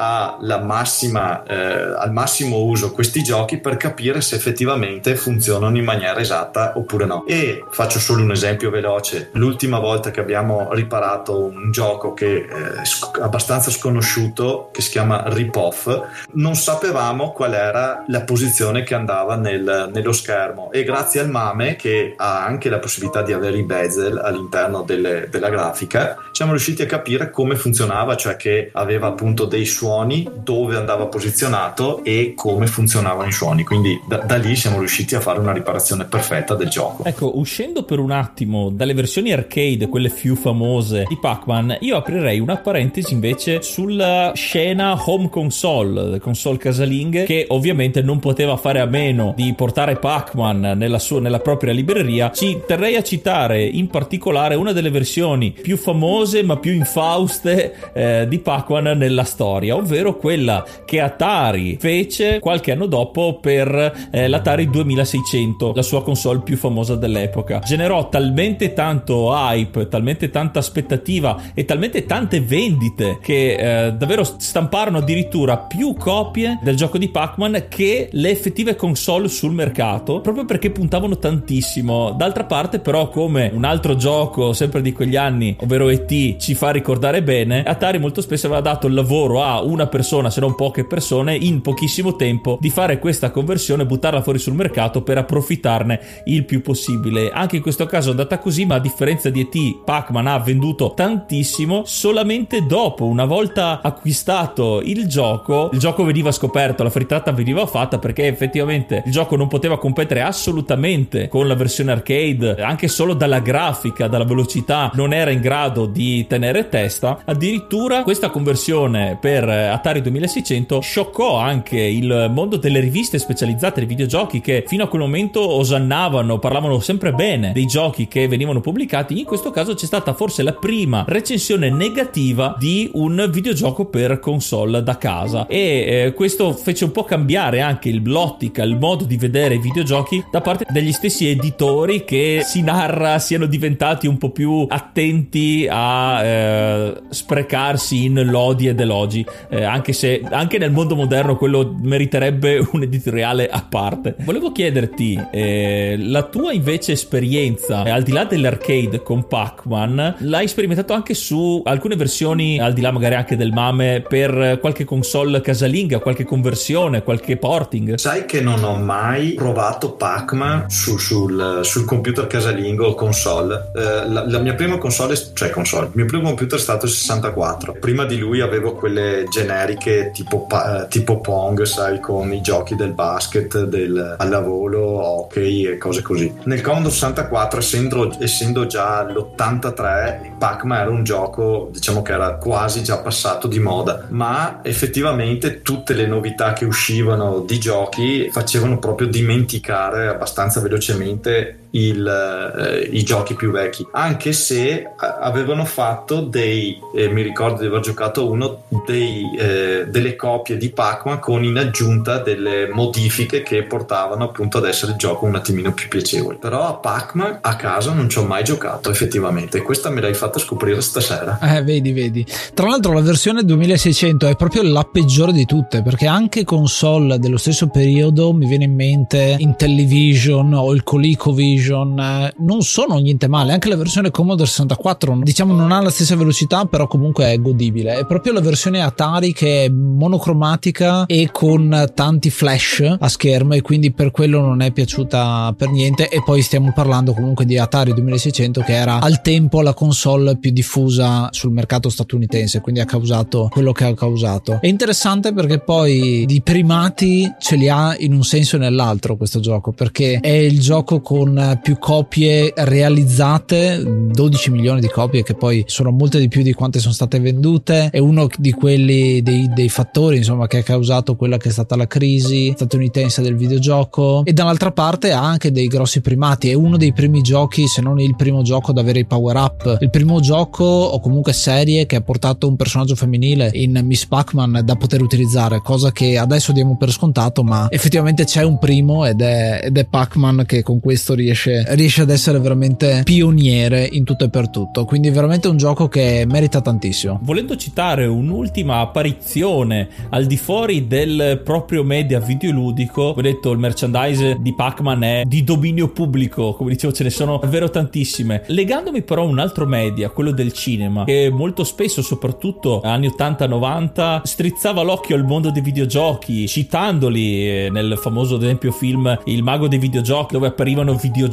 massima, 0.63 1.43
eh, 1.45 1.95
al 1.97 2.13
massimo 2.13 2.59
uso 2.63 2.93
questi 2.93 3.23
giochi 3.23 3.59
per 3.59 3.77
capire 3.77 4.21
se 4.21 4.37
effettivamente 4.37 5.15
funzionano 5.15 5.77
in 5.77 5.85
maniera 5.85 6.19
esatta 6.21 6.73
oppure 6.77 7.05
no. 7.05 7.25
E 7.27 7.65
faccio 7.71 7.99
solo 7.99 8.23
un 8.23 8.33
esempio 8.33 8.71
veloce. 8.71 9.31
L'ultima 9.33 9.79
volta 9.79 10.11
che 10.11 10.21
abbiamo 10.21 10.73
riparato 10.73 11.45
un 11.45 11.71
gioco 11.71 12.15
che 12.15 12.47
è 12.47 13.21
abbastanza 13.21 13.71
sconosciuto 13.71 14.71
che 14.73 14.81
si 14.81 14.91
chiama 14.91 15.25
Rip 15.27 15.55
Off 15.57 16.03
non 16.33 16.55
sapevamo 16.55 17.24
qual 17.33 17.55
era 17.55 18.05
la 18.09 18.23
posizione 18.23 18.83
che 18.83 18.95
andava 18.95 19.37
nel, 19.37 19.91
nello 19.93 20.13
schermo. 20.13 20.71
E 20.73 20.85
grazie 20.85 21.21
al 21.21 21.31
MAME 21.31 21.77
che 21.77 22.15
ha 22.17 22.45
anche 22.45 22.69
la 22.69 22.79
possibilità 22.79 23.23
di 23.23 23.33
avere 23.33 23.59
i 23.59 23.63
bezel 23.63 24.19
all'interno 24.19 24.83
delle, 24.83 25.29
della 25.31 25.49
grafica 25.49 26.17
siamo 26.33 26.53
riusciti 26.53 26.83
a 26.83 26.87
capire 26.87 27.31
come 27.31 27.55
funzionava 27.55 28.17
cioè 28.17 28.37
che 28.37 28.71
aveva 28.73 29.09
appunto 29.09 29.45
dei 29.45 29.65
suoni 29.65 30.29
dove 30.43 30.77
andava 30.77 31.07
posizionato 31.07 32.03
e 32.03 32.35
come 32.35 32.67
funzionavano 32.67 33.29
i 33.29 33.33
suoni. 33.33 33.63
Quindi 33.65 34.01
da, 34.09 34.19
da 34.19 34.37
lì 34.37 34.57
siamo 34.57 34.79
riusciti 34.79 35.15
a 35.15 35.21
fare 35.21 35.39
una 35.39 35.53
riparazione 35.53 36.05
perfetta 36.05 36.55
del 36.55 36.69
gioco. 36.69 37.05
Ecco 37.05 37.39
uscendo 37.39 37.85
per 37.85 37.99
un 37.99 38.11
attimo 38.11 38.71
dalle 38.71 38.95
versioni 38.95 39.33
arcade 39.33 39.89
quelle 39.89 40.11
più 40.11 40.35
famose 40.35 41.05
di 41.09 41.19
Pac-Man 41.19 41.79
io 41.81 41.97
aprirei 41.97 42.41
una 42.41 42.57
parentesi 42.57 43.13
invece 43.13 43.63
sulla 43.63 44.33
scena 44.35 45.01
home 45.07 45.29
console 45.29 46.19
console 46.19 46.59
casalinga 46.59 47.14
che 47.23 47.47
ovviamente 47.49 48.03
non 48.03 48.19
poteva 48.19 48.57
fare 48.57 48.81
a 48.81 48.87
meno 48.87 49.33
di 49.37 49.53
portare 49.55 49.97
Pac-Man 49.97 50.75
nella, 50.77 50.99
sua, 50.99 51.21
nella 51.21 51.39
propria 51.39 51.73
libreria, 51.73 52.31
ci 52.33 52.61
terrei 52.67 52.97
a 52.97 53.03
citare 53.03 53.63
in 53.65 53.87
particolare 53.87 54.57
una 54.57 54.73
delle 54.73 54.91
versioni 54.91 55.53
più 55.53 55.77
famose 55.77 56.43
ma 56.43 56.57
più 56.57 56.73
infauste 56.73 57.75
eh, 57.93 58.27
di 58.29 58.39
Pac-Man 58.39 58.99
nella 58.99 59.25
storia, 59.25 59.77
ovvero 59.77 60.17
quella 60.17 60.65
che 60.85 61.01
Atari 61.01 61.77
fece 61.79 62.39
qualche 62.41 62.73
anno 62.73 62.87
dopo 62.87 63.39
per 63.41 64.09
eh, 64.11 64.29
l'Atari 64.29 64.69
2600, 64.69 65.73
la 65.75 65.83
sua 65.83 66.03
console 66.03 66.41
più 66.41 66.57
famosa 66.57 66.97
dell'epoca. 66.97 67.61
Generò 67.61 68.09
talmente 68.09 68.73
tanto 68.73 69.33
hype, 69.33 69.89
talmente 69.89 70.31
tanta 70.31 70.59
aspettativa 70.59 71.53
e 71.55 71.65
talmente 71.65 72.07
tante 72.07 72.41
vendite 72.41 73.19
che 73.21 73.87
eh, 73.87 73.93
davvero 73.93 74.25
stamparono 74.25 74.99
addirittura 74.99 75.59
più 75.59 75.95
copie 75.95 76.59
del 76.63 76.77
gioco 76.77 76.99
di 77.05 77.11
Pac-Man 77.11 77.67
che 77.69 78.09
le 78.13 78.31
effettive 78.31 78.77
console 78.77 79.29
sul 79.29 79.53
mercato, 79.53 80.21
proprio 80.21 80.45
perché 80.45 80.71
puntavano 80.71 81.19
tantissimo. 81.19 82.13
D'altra 82.13 82.45
parte, 82.45 82.81
però, 82.81 83.09
come 83.09 83.51
un 83.53 83.65
altro 83.65 83.97
gioco 83.97 84.53
sempre 84.53 84.81
di 84.81 84.93
quegli 84.93 85.17
anni, 85.17 85.57
ovvero 85.61 85.89
ET, 85.89 86.37
ci 86.37 86.55
fa 86.55 86.71
ricordare 86.71 87.23
bene, 87.23 87.63
Atari 87.63 87.99
molto 87.99 88.21
spesso 88.21 88.47
aveva 88.47 88.61
dato 88.61 88.87
il 88.87 88.95
lavoro 88.95 89.43
a 89.43 89.63
una 89.63 89.87
persona, 89.87 90.31
se 90.31 90.41
non 90.41 90.55
poche 90.55 90.85
persone, 90.87 91.35
in 91.35 91.61
pochissimo 91.61 92.17
tempo 92.17 92.57
di 92.61 92.71
fare 92.71 92.99
questa 92.99 93.31
conversione, 93.31 93.85
buttarla 93.85 94.23
fuori 94.23 94.39
sul 94.39 94.55
mercato 94.55 95.03
per 95.03 95.19
approfittarne 95.19 96.01
il 96.25 96.45
più 96.45 96.63
possibile. 96.63 97.31
Anche 97.31 97.57
in 97.57 97.63
questo 97.63 97.87
caso 97.87 98.09
è 98.09 98.11
andata 98.13 98.39
così, 98.39 98.65
ma 98.65 98.77
a 98.77 98.81
differenza 98.81 99.29
di 99.31 99.41
ET, 99.41 99.83
Pac-Man 99.85 100.27
ha 100.27 100.39
venduto 100.39 100.93
tantissimo 100.95 101.83
solamente 101.85 102.65
dopo, 102.67 103.05
una 103.05 103.25
volta 103.25 103.81
acquistato 103.83 104.81
il 104.83 105.07
gioco, 105.07 105.71
il 105.73 105.79
gioco 105.79 106.05
veniva 106.05 106.33
scoperto, 106.33 106.83
la 106.85 106.91
frittata 106.91 107.33
veniva 107.33 107.67
fatta 107.67 107.99
perché 107.99 108.27
effettivamente 108.29 109.03
il 109.05 109.11
gioco 109.13 109.37
non 109.37 109.49
poteva 109.49 109.79
competere 109.79 110.23
assolutamente 110.23 111.29
con 111.29 111.49
la 111.49 111.55
versione 111.55 111.93
arcade, 111.93 112.63
anche 112.63 112.89
solo 112.89 113.15
dalla 113.15 113.41
grafica, 113.41 114.07
dalla 114.07 114.25
velocità, 114.25 114.91
non 114.95 115.13
era 115.13 115.31
in 115.31 115.41
grado 115.41 115.87
di 115.87 116.27
tenere 116.27 116.69
testa. 116.69 117.23
Addirittura 117.25 118.03
questa 118.03 118.31
conversione 118.31 119.19
per 119.21 119.49
Atari 119.49 120.03
2600 120.03 120.81
scioccò 120.81 121.39
anche 121.39 121.81
il 121.81 122.31
mondo 122.31 122.57
delle 122.57 122.81
riviste 122.81 123.19
specializzate 123.19 123.81
di 123.81 123.87
videogiochi 123.87 124.41
che 124.41 124.65
fino 124.67 124.85
a 124.85 124.89
quel 124.89 125.03
momento 125.03 125.49
osannavano, 125.49 126.39
parlavano 126.39 126.81
sempre 126.81 127.13
bene 127.13 127.53
dei 127.53 127.67
giochi 127.67 128.07
che 128.07 128.29
venivano 128.29 128.61
pubblicati. 128.61 129.19
In 129.19 129.25
questo 129.25 129.51
caso 129.51 129.75
c'è 129.75 129.87
stata 129.87 130.13
forse 130.13 130.43
la 130.43 130.53
prima 130.53 131.05
recensione 131.09 131.71
negativa 131.71 132.55
di 132.59 132.91
un 132.95 133.29
videogioco 133.31 133.87
per 133.87 134.19
console 134.21 134.83
da 134.83 134.99
casa 134.99 135.47
e 135.47 136.05
eh, 136.07 136.13
questo 136.15 136.53
fece 136.53 136.74
un 136.83 136.91
po' 136.91 137.05
cambiare 137.05 137.61
anche 137.61 137.93
l'ottica, 137.93 138.65
il 138.65 138.77
modo 138.77 139.05
di 139.05 139.17
vedere 139.17 139.55
i 139.55 139.61
videogiochi 139.61 140.25
da 140.31 140.41
parte 140.41 140.67
degli 140.71 140.93
stessi 140.93 141.29
editori 141.29 142.05
che 142.05 142.41
si 142.45 142.63
narra 142.63 143.19
siano 143.21 143.47
diventati 143.47 144.09
un 144.09 144.19
po' 144.19 144.31
più 144.31 144.67
attenti 144.69 145.67
a 145.71 146.25
eh, 146.25 147.03
sprecarsi 147.11 148.05
in 148.05 148.23
lodi 148.25 148.67
ed 148.67 148.81
elogi, 148.81 149.25
eh, 149.51 149.63
anche 149.63 149.93
se 149.93 150.23
anche 150.31 150.59
nel 150.59 150.73
mondo 150.73 150.97
moderno 150.97 151.37
quello 151.37 151.77
meriterebbe 151.81 152.67
un 152.73 152.83
editoriale 152.83 153.49
a 153.49 153.65
parte. 153.69 154.17
Volevo 154.21 154.51
chiederti 154.51 155.21
eh, 155.31 155.97
la 155.99 156.23
tua 156.23 156.53
invece 156.53 156.93
esperienza, 156.93 157.83
al 157.83 158.03
di 158.03 158.13
là 158.13 158.25
dell'arcade 158.25 159.03
con 159.03 159.27
Pac-Man, 159.27 160.17
l'hai 160.21 160.49
sperimentato 160.49 160.93
anche 160.93 161.15
su 161.15 161.63
alcune 161.65 161.97
versioni, 161.97 162.59
al 162.59 162.73
di 162.73 162.81
là 162.81 162.91
magari 162.91 163.15
anche 163.15 163.37
del 163.37 163.53
MAME, 163.53 164.05
per 164.09 164.59
qualche 164.61 164.85
console 164.85 165.41
casalinga, 165.41 165.99
qualche 165.99 166.25
conversione, 166.25 166.63
qualche 167.03 167.37
porting? 167.37 167.97
Sai 167.97 168.25
che 168.25 168.41
non 168.41 168.65
ho 168.65 168.77
mai 168.77 169.35
provato 169.35 169.93
Pac-Man 169.93 170.71
su, 170.71 170.97
sul, 170.97 171.61
sul, 171.63 171.85
computer 171.85 172.27
casalingo 172.27 172.95
console. 172.95 173.71
Eh, 173.75 174.09
la, 174.09 174.25
la, 174.27 174.39
mia 174.39 174.55
prima 174.55 174.79
console, 174.79 175.15
cioè 175.35 175.51
console, 175.51 175.87
il 175.87 175.93
mio 175.95 176.07
primo 176.07 176.29
computer 176.29 176.59
è 176.59 176.63
stato 176.63 176.87
il 176.87 176.93
64. 176.93 177.77
Prima 177.79 178.05
di 178.05 178.17
lui 178.17 178.41
avevo 178.41 178.73
quelle 178.75 179.27
generiche 179.31 180.11
tipo, 180.13 180.47
eh, 180.51 180.87
tipo 180.89 181.21
Pong, 181.21 181.63
sai, 181.63 182.01
con 182.01 182.33
i 182.33 182.41
giochi 182.41 182.75
del 182.75 182.93
basket, 182.93 183.65
del 183.65 184.15
pallavolo, 184.17 184.81
hockey 184.81 185.67
e 185.67 185.77
cose 185.77 186.01
così. 186.01 186.33
Nel 186.45 186.63
Commodore 186.63 186.95
64, 186.95 187.59
essendo, 187.59 188.17
essendo 188.21 188.67
già 188.67 189.03
l'83, 189.03 190.39
Pac-Man 190.39 190.81
era 190.81 190.91
un 190.91 191.05
gioco, 191.05 191.69
diciamo 191.73 192.01
che 192.03 192.13
era 192.13 192.37
quasi 192.37 192.83
già 192.83 192.99
passato 192.99 193.49
di 193.49 193.59
moda, 193.59 194.07
ma 194.09 194.61
effettivamente 194.63 195.61
tutte 195.61 195.93
le 195.93 196.07
novità 196.07 196.53
che 196.55 196.65
uscivano 196.65 197.41
di 197.41 197.59
giochi 197.59 198.31
facevano 198.31 198.79
proprio 198.79 199.07
dimenticare 199.07 200.09
abbastanza 200.09 200.61
velocemente 200.61 201.59
il, 201.75 202.07
eh, 202.07 202.89
i 202.97 203.03
giochi 203.03 203.35
più 203.35 203.51
vecchi, 203.51 203.87
anche 203.93 204.33
se 204.33 204.73
eh, 204.73 204.89
avevano 204.99 205.65
fatto 205.65 206.21
dei, 206.21 206.79
eh, 206.95 207.09
mi 207.09 207.23
ricordo 207.23 207.61
di 207.61 207.67
aver 207.67 207.81
giocato 207.81 208.31
uno, 208.31 208.63
dei, 208.87 209.25
eh, 209.39 209.87
delle 209.89 210.17
copie 210.17 210.57
di 210.57 210.71
Pac-Man 210.71 211.19
con 211.19 211.45
in 211.45 211.57
aggiunta 211.57 212.19
delle 212.19 212.69
modifiche 212.69 213.43
che 213.43 213.63
portavano 213.65 214.25
appunto 214.25 214.59
ad 214.59 214.67
essere 214.67 214.93
il 214.93 214.99
gioco 214.99 215.27
un 215.27 215.35
attimino 215.35 215.73
più 215.73 215.89
piacevole. 215.89 216.37
Però 216.37 216.67
a 216.67 216.75
Pac-Man 216.75 217.39
a 217.41 217.57
casa 217.57 217.93
non 217.93 218.09
ci 218.09 218.19
ho 218.19 218.25
mai 218.25 218.45
giocato 218.45 218.91
effettivamente, 218.91 219.63
questa 219.63 219.91
me 219.91 220.01
l'hai 220.01 220.15
fatta 220.15 220.39
scoprire 220.39 220.81
stasera. 220.81 221.39
Eh, 221.41 221.63
vedi, 221.63 221.93
vedi. 221.93 222.25
Tra 222.55 222.69
l'altro 222.69 222.93
la 222.93 223.01
versione 223.01 223.45
2600 223.45 224.29
è 224.29 224.37
proprio 224.37 224.63
la 224.63 224.87
peggiore 224.91 225.33
di 225.33 225.45
tutte 225.45 225.83
perché 225.83 226.07
anche 226.07 226.45
console 226.45 227.19
dello 227.19 227.37
stesso 227.37 227.67
periodo 227.69 228.33
mi 228.33 228.47
viene 228.47 228.65
in 228.65 228.75
mente 228.75 229.37
Intellivision 229.39 230.53
o 230.55 230.73
il 230.73 230.83
ColecoVision 230.83 231.64
Vision 231.64 231.64
eh, 231.71 232.35
non 232.39 232.63
sono 232.63 232.99
niente 232.99 233.29
male, 233.29 233.53
anche 233.53 233.69
la 233.69 233.77
versione 233.77 234.11
Commodore 234.11 234.49
64 234.49 235.21
diciamo 235.23 235.55
non 235.55 235.73
ha 235.73 235.81
la 235.81 235.91
stessa 235.91 236.17
velocità, 236.17 236.65
però 236.65 236.87
comunque 236.87 237.33
è 237.33 237.39
godibile. 237.39 237.97
È 237.97 238.07
proprio 238.07 238.33
la 238.33 238.41
versione 238.41 238.83
Atari 238.83 239.33
che 239.33 239.65
è 239.65 239.69
monocromatica 239.69 241.07
e 241.07 241.31
con 241.33 241.91
tanti 241.95 242.31
flash 242.31 242.97
a 242.99 243.09
schermo 243.09 243.55
e 243.55 243.63
quindi 243.63 243.93
per 243.93 244.11
quello 244.11 244.41
non 244.41 244.61
è 244.61 244.73
piaciuta 244.73 245.55
per 245.57 245.71
niente 245.71 246.09
e 246.09 246.23
poi 246.23 246.43
stiamo 246.43 246.73
parlando 246.73 247.13
comunque 247.13 247.45
di 247.45 247.59
Atari 247.59 247.93
2600 247.95 248.63
che 248.63 248.75
era 248.75 249.01
al 249.01 249.23
tempo 249.23 249.61
la 249.63 249.75
console 249.75 250.37
più 250.39 250.51
diffusa 250.51 251.29
sul 251.31 251.53
mercato 251.53 251.89
statunitense, 251.89 252.61
quindi 252.61 252.81
ha 252.81 252.85
causato 252.85 253.49
quello 253.51 253.73
che 253.73 253.85
ha 253.85 253.95
causato. 253.95 254.59
È 254.61 254.67
interessante 254.67 255.33
perché 255.33 255.59
poi 255.59 256.25
di 256.27 256.41
primati 256.43 257.33
ce 257.39 257.57
li 257.57 257.69
ha 257.69 257.95
in 257.99 258.13
un 258.13 258.23
senso 258.23 258.57
e 258.57 258.59
nell'altro 258.59 259.17
questo 259.17 259.41
gioco, 259.41 259.73
perché 259.73 260.21
è 260.21 260.29
il 260.29 260.61
gioco 260.61 261.01
con 261.01 261.54
più 261.59 261.79
copie 261.79 262.53
realizzate, 262.55 263.83
12 263.85 264.51
milioni 264.51 264.81
di 264.81 264.89
copie 264.89 265.23
che 265.23 265.35
poi 265.35 265.65
sono 265.67 265.91
molte 265.91 266.19
di 266.19 266.29
più 266.29 266.43
di 266.43 266.53
quante 266.53 266.79
sono 266.79 266.93
state 266.95 267.19
vendute, 267.21 267.89
è 267.91 267.99
uno 267.99 268.29
di 268.37 268.53
quelli 268.53 269.23
dei, 269.23 269.49
dei 269.53 269.69
fattori 269.69 270.19
insomma 270.19 270.47
che 270.47 270.59
ha 270.59 270.63
causato 270.63 271.17
quella 271.17 271.37
che 271.37 271.49
è 271.49 271.53
stata 271.53 271.77
la 271.77 271.87
crisi 271.87 272.53
statunitense 272.55 273.23
del 273.23 273.37
videogioco. 273.37 274.25
E 274.25 274.33
dall'altra 274.33 274.73
parte 274.73 275.13
ha 275.13 275.23
anche 275.23 275.51
dei 275.51 275.67
grossi 275.67 276.01
primati, 276.01 276.51
è 276.51 276.55
uno 276.55 276.77
dei 276.77 276.93
primi 276.93 277.23
giochi 277.23 277.67
se 277.67 277.81
non 277.81 278.01
il 278.01 278.17
primo 278.17 278.43
gioco 278.43 278.71
ad 278.71 278.79
avere 278.79 279.01
i 279.01 279.07
power 279.07 279.37
up, 279.37 279.77
il 279.81 279.91
primo 279.91 280.21
gioco 280.21 280.65
o 280.65 281.01
comunque 281.01 281.33
serie 281.33 281.87
che 281.87 281.97
ha 281.97 282.01
portato 282.01 282.49
un 282.49 282.57
personaggio 282.57 282.95
femminile 282.95 283.51
in 283.55 283.81
Miss 283.85 284.07
Pac-Man 284.07 284.63
da 284.65 284.77
poter 284.77 285.03
utilizzare, 285.03 285.61
cosa 285.61 285.93
che 285.93 286.19
adesso 286.19 286.53
diamo 286.53 286.77
per 286.77 286.91
scontato, 286.91 287.43
ma 287.43 287.67
effettivamente 287.71 288.25
c'è 288.25 288.43
un 288.43 288.59
primo 288.59 289.05
ed 289.07 289.21
è, 289.21 289.61
ed 289.65 289.77
è 289.77 289.85
Pac-Man 289.85 290.45
che 290.47 290.63
con 290.63 290.81
questo 290.81 291.15
riesce, 291.15 291.44
riesce 291.47 292.03
ad 292.03 292.11
essere 292.11 292.39
veramente 292.39 293.03
pioniere 293.05 293.89
in 293.91 294.05
tutto 294.05 294.25
e 294.25 294.29
per 294.29 294.49
tutto. 294.49 294.85
Quindi 294.85 295.11
veramente 295.11 295.49
un 295.49 295.57
gioco 295.57 295.89
che 295.89 296.25
merita 296.29 296.61
tantissimo. 296.61 297.21
Volendo 297.23 297.57
citare 297.57 298.07
un'ultima 298.07 298.81
apparizione 298.81 299.89
al 300.11 300.27
di 300.27 300.37
fuori 300.37 300.87
del 300.87 301.41
proprio 301.45 301.85
media 301.85 302.21
videoludico, 302.21 303.15
ho 303.17 303.21
detto 303.21 303.51
il 303.51 303.59
merchandise 303.59 304.39
di 304.41 304.55
Pac-Man 304.55 305.03
è 305.03 305.23
di 305.25 305.45
dominio 305.45 305.89
pubblico, 305.89 306.55
come 306.55 306.71
dicevo 306.71 306.93
ce 306.93 307.05
ne 307.05 307.11
sono 307.11 307.39
davvero 307.41 307.71
tantissime. 307.71 308.43
Legandomi 308.47 309.03
però 309.03 309.23
a 309.23 309.27
un 309.27 309.39
altro 309.39 309.67
media, 309.67 310.11
quello 310.11 310.33
del 310.33 310.53
cinema, 310.53 311.05
che 311.05 311.31
molto 311.31 311.65
spesso, 311.65 312.03
soprattutto 312.03 312.81
anni 312.83 313.09
80-90, 313.09 314.23
strizzava 314.23 314.83
l'occhio 314.83 315.17
al 315.17 315.25
mondo 315.25 315.51
dei 315.51 315.63
videogiochi, 315.63 316.47
citandoli 316.47 317.65
eh, 317.65 317.69
nel 317.71 317.99
famoso, 317.99 318.37
ad 318.37 318.43
esempio, 318.43 318.73
film 318.73 319.19
Il 319.25 319.43
mago 319.43 319.69
dei 319.69 319.79
videogiochi, 319.79 320.35
dove 320.35 320.49
apparivano 320.49 320.95
videogiochi, 320.95 321.24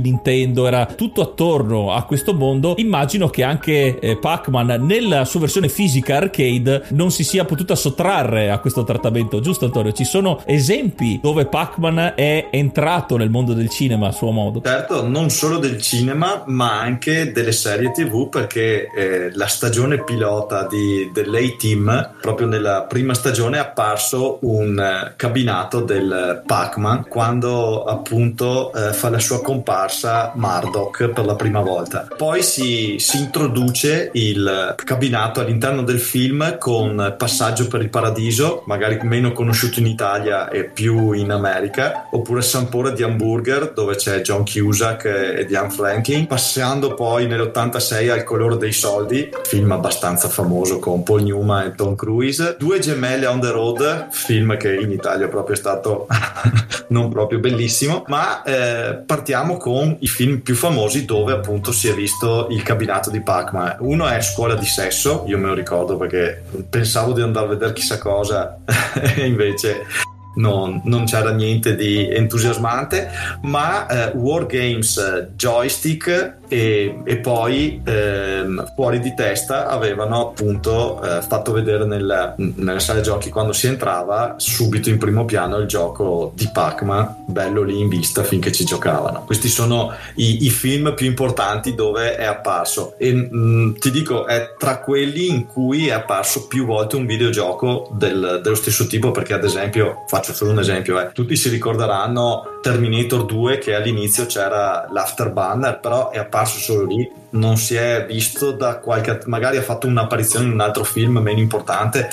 Nintendo, 0.00 0.66
era 0.66 0.86
tutto 0.86 1.20
attorno 1.20 1.92
a 1.92 2.04
questo 2.04 2.34
mondo. 2.34 2.74
Immagino 2.78 3.28
che 3.28 3.42
anche 3.42 3.98
eh, 3.98 4.16
Pac-Man, 4.16 4.84
nella 4.84 5.24
sua 5.24 5.40
versione 5.40 5.68
fisica 5.68 6.16
arcade, 6.16 6.84
non 6.90 7.10
si 7.10 7.24
sia 7.24 7.44
potuta 7.44 7.74
sottrarre 7.74 8.50
a 8.50 8.58
questo 8.58 8.84
trattamento, 8.84 9.40
giusto 9.40 9.64
Antonio? 9.64 9.92
Ci 9.92 10.04
sono 10.04 10.42
esempi 10.46 11.18
dove 11.22 11.46
Pac-Man 11.46 12.14
è 12.16 12.48
entrato 12.50 13.16
nel 13.16 13.30
mondo 13.30 13.52
del 13.52 13.68
cinema 13.68 14.08
a 14.08 14.12
suo 14.12 14.30
modo. 14.30 14.60
Certo, 14.62 15.06
non 15.06 15.30
solo 15.30 15.58
del 15.58 15.80
cinema, 15.80 16.42
ma 16.46 16.80
anche 16.80 17.32
delle 17.32 17.52
serie 17.52 17.90
TV, 17.90 18.28
perché 18.28 18.90
eh, 18.94 19.30
la 19.34 19.46
stagione 19.46 20.02
pilota 20.02 20.66
di, 20.66 21.10
dell'A-Team, 21.12 22.14
proprio 22.20 22.46
nella 22.46 22.82
prima 22.82 23.14
stagione, 23.14 23.56
è 23.56 23.60
apparso 23.60 24.38
un 24.42 24.78
eh, 24.78 25.14
cabinato 25.16 25.80
del 25.80 26.42
Pac-Man 26.44 27.06
quando 27.08 27.84
appunto 27.84 28.72
eh, 28.72 28.92
fa 28.92 29.10
la 29.10 29.18
sua 29.18 29.39
comparsa 29.40 30.32
Murdoch 30.34 31.08
per 31.08 31.24
la 31.24 31.34
prima 31.34 31.60
volta. 31.60 32.08
Poi 32.16 32.42
si, 32.42 32.96
si 32.98 33.18
introduce 33.18 34.10
il 34.14 34.74
cabinato 34.76 35.40
all'interno 35.40 35.82
del 35.82 36.00
film 36.00 36.58
con 36.58 37.14
Passaggio 37.16 37.68
per 37.68 37.82
il 37.82 37.88
Paradiso, 37.88 38.62
magari 38.66 38.98
meno 39.02 39.32
conosciuto 39.32 39.80
in 39.80 39.86
Italia 39.86 40.48
e 40.48 40.64
più 40.64 41.12
in 41.12 41.30
America, 41.30 42.08
oppure 42.10 42.42
Sampore 42.42 42.92
di 42.92 43.02
Hamburger, 43.02 43.72
dove 43.72 43.96
c'è 43.96 44.20
John 44.20 44.44
Cusack 44.44 45.04
e 45.04 45.44
Diane 45.46 45.70
Franklin, 45.70 46.26
passando 46.26 46.94
poi 46.94 47.26
nell'86 47.26 48.10
al 48.10 48.24
colore 48.24 48.56
dei 48.56 48.72
soldi, 48.72 49.30
film 49.44 49.72
abbastanza 49.72 50.28
famoso 50.28 50.78
con 50.78 51.02
Paul 51.02 51.22
Newman 51.22 51.66
e 51.66 51.74
Tom 51.74 51.94
Cruise, 51.94 52.56
Due 52.58 52.78
gemelle 52.78 53.26
on 53.26 53.40
the 53.40 53.50
road, 53.50 54.08
film 54.10 54.56
che 54.56 54.74
in 54.74 54.90
Italia 54.90 55.28
proprio 55.28 55.54
è 55.54 55.58
stato 55.58 56.06
non 56.88 57.10
proprio 57.10 57.38
bellissimo, 57.38 58.04
ma 58.08 58.42
eh, 58.42 58.94
partiamo 58.94 59.29
con 59.56 59.96
i 60.00 60.06
film 60.06 60.40
più 60.40 60.54
famosi 60.54 61.04
dove 61.04 61.32
appunto 61.32 61.72
si 61.72 61.88
è 61.88 61.94
visto 61.94 62.48
il 62.50 62.62
cabinato 62.62 63.10
di 63.10 63.20
Pac-Man. 63.20 63.76
Uno 63.80 64.06
è 64.06 64.20
Scuola 64.20 64.54
di 64.54 64.66
sesso, 64.66 65.24
io 65.26 65.38
me 65.38 65.48
lo 65.48 65.54
ricordo 65.54 65.96
perché 65.96 66.42
pensavo 66.68 67.12
di 67.12 67.22
andare 67.22 67.46
a 67.46 67.48
vedere 67.48 67.72
chissà 67.72 67.98
cosa 67.98 68.58
e 69.16 69.26
invece 69.26 69.86
non, 70.34 70.80
non, 70.84 71.04
c'era 71.04 71.30
niente 71.30 71.74
di 71.74 72.08
entusiasmante, 72.08 73.10
ma 73.42 73.86
eh, 73.86 74.16
Wargames 74.16 74.96
eh, 74.96 75.28
Joystick 75.34 76.38
e, 76.50 76.98
e 77.04 77.16
poi 77.18 77.80
ehm, 77.84 78.72
fuori 78.74 78.98
di 78.98 79.14
testa 79.14 79.68
avevano 79.68 80.30
appunto 80.30 81.00
eh, 81.00 81.22
fatto 81.22 81.52
vedere 81.52 81.84
nel, 81.84 82.34
nelle 82.36 82.80
sale 82.80 83.02
giochi 83.02 83.30
quando 83.30 83.52
si 83.52 83.68
entrava 83.68 84.34
subito 84.36 84.88
in 84.88 84.98
primo 84.98 85.24
piano 85.24 85.58
il 85.58 85.68
gioco 85.68 86.32
di 86.34 86.50
Pac-Man, 86.52 87.24
bello 87.26 87.62
lì 87.62 87.78
in 87.78 87.88
vista 87.88 88.24
finché 88.24 88.50
ci 88.50 88.64
giocavano. 88.64 89.22
Questi 89.24 89.48
sono 89.48 89.92
i, 90.16 90.44
i 90.46 90.50
film 90.50 90.92
più 90.96 91.06
importanti 91.06 91.76
dove 91.76 92.16
è 92.16 92.24
apparso 92.24 92.94
e 92.98 93.12
mh, 93.12 93.28
mm, 93.32 93.74
ti 93.74 93.92
dico 93.92 94.26
è 94.26 94.54
tra 94.58 94.80
quelli 94.80 95.28
in 95.28 95.46
cui 95.46 95.86
è 95.86 95.92
apparso 95.92 96.48
più 96.48 96.66
volte 96.66 96.96
un 96.96 97.06
videogioco 97.06 97.88
del, 97.92 98.40
dello 98.42 98.56
stesso 98.56 98.88
tipo 98.88 99.12
perché 99.12 99.34
ad 99.34 99.44
esempio 99.44 100.02
faccio 100.08 100.32
solo 100.32 100.50
un 100.50 100.58
esempio 100.58 100.98
eh, 101.00 101.12
tutti 101.12 101.36
si 101.36 101.48
ricorderanno 101.48 102.58
Terminator 102.60 103.24
2 103.24 103.58
che 103.58 103.74
all'inizio 103.74 104.26
c'era 104.26 104.86
l'afterbanner 104.90 105.78
però 105.78 106.10
è 106.10 106.18
apparso 106.18 106.39
apparso 106.40 106.58
solo 106.58 106.86
lì, 106.86 107.10
non 107.30 107.56
si 107.56 107.74
è 107.74 108.04
visto 108.06 108.52
da 108.52 108.78
qualche 108.78 109.20
magari 109.26 109.58
ha 109.58 109.62
fatto 109.62 109.86
un'apparizione 109.86 110.46
in 110.46 110.52
un 110.52 110.60
altro 110.60 110.84
film 110.84 111.18
meno 111.18 111.38
importante, 111.38 112.08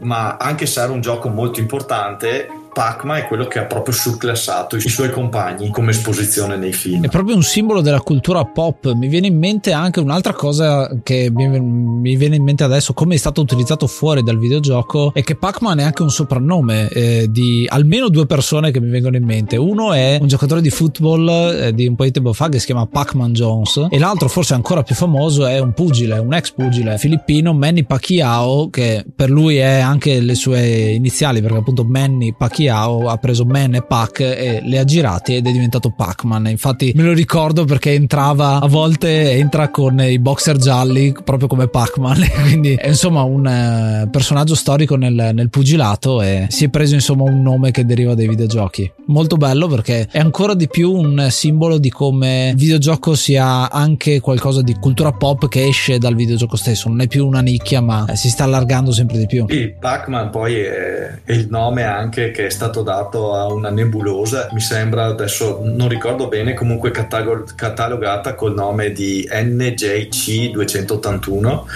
ma 0.00 0.36
anche 0.36 0.66
se 0.66 0.80
era 0.80 0.92
un 0.92 1.00
gioco 1.00 1.28
molto 1.28 1.60
importante, 1.60 2.48
Pac-Man 2.78 3.16
è 3.16 3.26
quello 3.26 3.48
che 3.48 3.58
ha 3.58 3.64
proprio 3.64 3.92
surclassato 3.92 4.76
i 4.76 4.80
suoi 4.88 5.10
compagni 5.10 5.68
come 5.70 5.90
esposizione 5.90 6.56
nei 6.56 6.72
film. 6.72 7.04
È 7.04 7.08
proprio 7.08 7.34
un 7.34 7.42
simbolo 7.42 7.80
della 7.80 8.00
cultura 8.00 8.44
pop. 8.44 8.92
Mi 8.92 9.08
viene 9.08 9.26
in 9.26 9.36
mente 9.36 9.72
anche 9.72 9.98
un'altra 9.98 10.32
cosa 10.32 10.88
che 11.02 11.28
mi 11.28 12.14
viene 12.14 12.36
in 12.36 12.44
mente 12.44 12.62
adesso, 12.62 12.92
come 12.92 13.16
è 13.16 13.18
stato 13.18 13.40
utilizzato 13.40 13.88
fuori 13.88 14.22
dal 14.22 14.38
videogioco, 14.38 15.10
è 15.12 15.24
che 15.24 15.34
Pac-Man 15.34 15.80
è 15.80 15.82
anche 15.82 16.02
un 16.02 16.10
soprannome 16.10 16.88
eh, 16.90 17.26
di 17.28 17.66
almeno 17.68 18.08
due 18.10 18.26
persone 18.26 18.70
che 18.70 18.80
mi 18.80 18.90
vengono 18.90 19.16
in 19.16 19.24
mente. 19.24 19.56
Uno 19.56 19.92
è 19.92 20.16
un 20.20 20.28
giocatore 20.28 20.60
di 20.60 20.70
football 20.70 21.28
eh, 21.28 21.74
di 21.74 21.88
un 21.88 21.96
po' 21.96 22.04
di 22.04 22.12
tempo 22.12 22.32
fa 22.32 22.48
che 22.48 22.60
si 22.60 22.66
chiama 22.66 22.86
Pac-Man 22.86 23.32
Jones 23.32 23.88
e 23.90 23.98
l'altro 23.98 24.28
forse 24.28 24.54
ancora 24.54 24.84
più 24.84 24.94
famoso 24.94 25.46
è 25.46 25.58
un 25.58 25.72
pugile, 25.72 26.16
un 26.18 26.32
ex 26.32 26.52
pugile 26.52 26.96
filippino, 26.96 27.52
Manny 27.54 27.82
Pacquiao, 27.82 28.70
che 28.70 29.04
per 29.12 29.30
lui 29.30 29.56
è 29.56 29.80
anche 29.80 30.20
le 30.20 30.36
sue 30.36 30.90
iniziali 30.90 31.42
perché 31.42 31.56
appunto 31.56 31.82
Manny 31.82 32.32
Pacquiao 32.38 32.67
Pacquiao 32.68 33.08
ha 33.08 33.16
preso 33.16 33.44
Man 33.44 33.74
e 33.74 33.82
Pac 33.82 34.20
e 34.20 34.60
le 34.62 34.78
ha 34.78 34.84
girati 34.84 35.34
ed 35.34 35.46
è 35.46 35.50
diventato 35.50 35.90
Pac-Man. 35.90 36.48
Infatti 36.48 36.92
me 36.94 37.02
lo 37.02 37.12
ricordo 37.12 37.64
perché 37.64 37.92
entrava 37.92 38.60
a 38.60 38.66
volte 38.68 39.32
entra 39.32 39.70
con 39.70 40.00
i 40.00 40.18
boxer 40.18 40.56
gialli 40.58 41.14
proprio 41.24 41.48
come 41.48 41.68
Pac-Man. 41.68 42.26
Quindi 42.42 42.74
è 42.74 42.88
insomma 42.88 43.22
un 43.22 43.46
eh, 43.46 44.08
personaggio 44.10 44.54
storico 44.54 44.96
nel, 44.96 45.30
nel, 45.32 45.48
pugilato 45.48 46.20
e 46.20 46.46
si 46.50 46.66
è 46.66 46.68
preso 46.68 46.94
insomma 46.94 47.24
un 47.24 47.40
nome 47.40 47.70
che 47.70 47.86
deriva 47.86 48.14
dai 48.14 48.28
videogiochi. 48.28 48.90
Molto 49.06 49.36
bello 49.36 49.66
perché 49.66 50.06
è 50.10 50.18
ancora 50.18 50.54
di 50.54 50.68
più 50.68 50.92
un 50.92 51.28
simbolo 51.30 51.78
di 51.78 51.90
come 51.90 52.50
il 52.50 52.56
videogioco 52.56 53.14
sia 53.14 53.70
anche 53.70 54.20
qualcosa 54.20 54.60
di 54.60 54.74
cultura 54.78 55.12
pop 55.12 55.48
che 55.48 55.66
esce 55.66 55.98
dal 55.98 56.14
videogioco 56.14 56.56
stesso. 56.56 56.88
Non 56.88 57.00
è 57.00 57.06
più 57.06 57.26
una 57.26 57.40
nicchia 57.40 57.80
ma 57.80 58.14
si 58.14 58.28
sta 58.28 58.44
allargando 58.44 58.92
sempre 58.92 59.16
di 59.16 59.26
più. 59.26 59.46
Il 59.48 59.74
Pac-Man 59.74 60.30
poi 60.30 60.56
è, 60.56 61.20
è 61.24 61.32
il 61.32 61.46
nome 61.48 61.84
anche 61.84 62.30
che 62.30 62.50
stato 62.58 62.82
dato 62.82 63.36
a 63.36 63.46
una 63.52 63.70
nebulosa, 63.70 64.48
mi 64.50 64.58
sembra 64.58 65.04
adesso 65.04 65.60
non 65.62 65.88
ricordo 65.88 66.26
bene, 66.26 66.54
comunque 66.54 66.90
catalogata 66.90 68.34
col 68.34 68.52
nome 68.52 68.90
di 68.90 69.28
NJC 69.30 70.50
281 70.50 71.66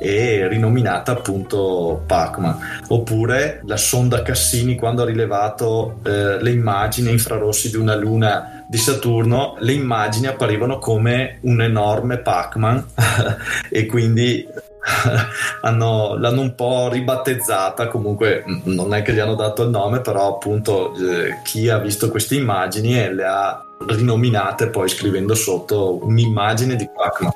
e 0.00 0.48
rinominata 0.48 1.12
appunto 1.12 2.02
Pac-Man. 2.04 2.82
Oppure 2.88 3.60
la 3.66 3.76
sonda 3.76 4.22
Cassini 4.22 4.74
quando 4.74 5.02
ha 5.02 5.04
rilevato 5.04 6.00
eh, 6.02 6.42
le 6.42 6.50
immagini 6.50 7.12
infrarossi 7.12 7.70
di 7.70 7.76
una 7.76 7.94
luna 7.94 8.64
di 8.68 8.78
Saturno 8.78 9.54
le 9.60 9.74
immagini 9.74 10.26
apparivano 10.26 10.78
come 10.78 11.38
un 11.42 11.62
enorme 11.62 12.18
Pac-Man. 12.18 12.84
E 13.70 13.86
quindi 13.86 14.46
hanno, 15.62 16.16
l'hanno 16.18 16.40
un 16.40 16.54
po' 16.54 16.88
ribattezzata, 16.88 17.88
comunque 17.88 18.44
non 18.64 18.94
è 18.94 19.02
che 19.02 19.12
gli 19.12 19.18
hanno 19.18 19.34
dato 19.34 19.62
il 19.62 19.70
nome, 19.70 20.00
però 20.00 20.34
appunto 20.34 20.94
eh, 20.96 21.40
chi 21.42 21.68
ha 21.68 21.78
visto 21.78 22.10
queste 22.10 22.34
immagini 22.34 23.12
le 23.14 23.24
ha 23.24 23.64
rinominate 23.86 24.68
poi 24.68 24.88
scrivendo 24.88 25.34
sotto 25.34 26.04
un'immagine 26.04 26.76
di 26.76 26.88
Pac-Man. 26.92 27.32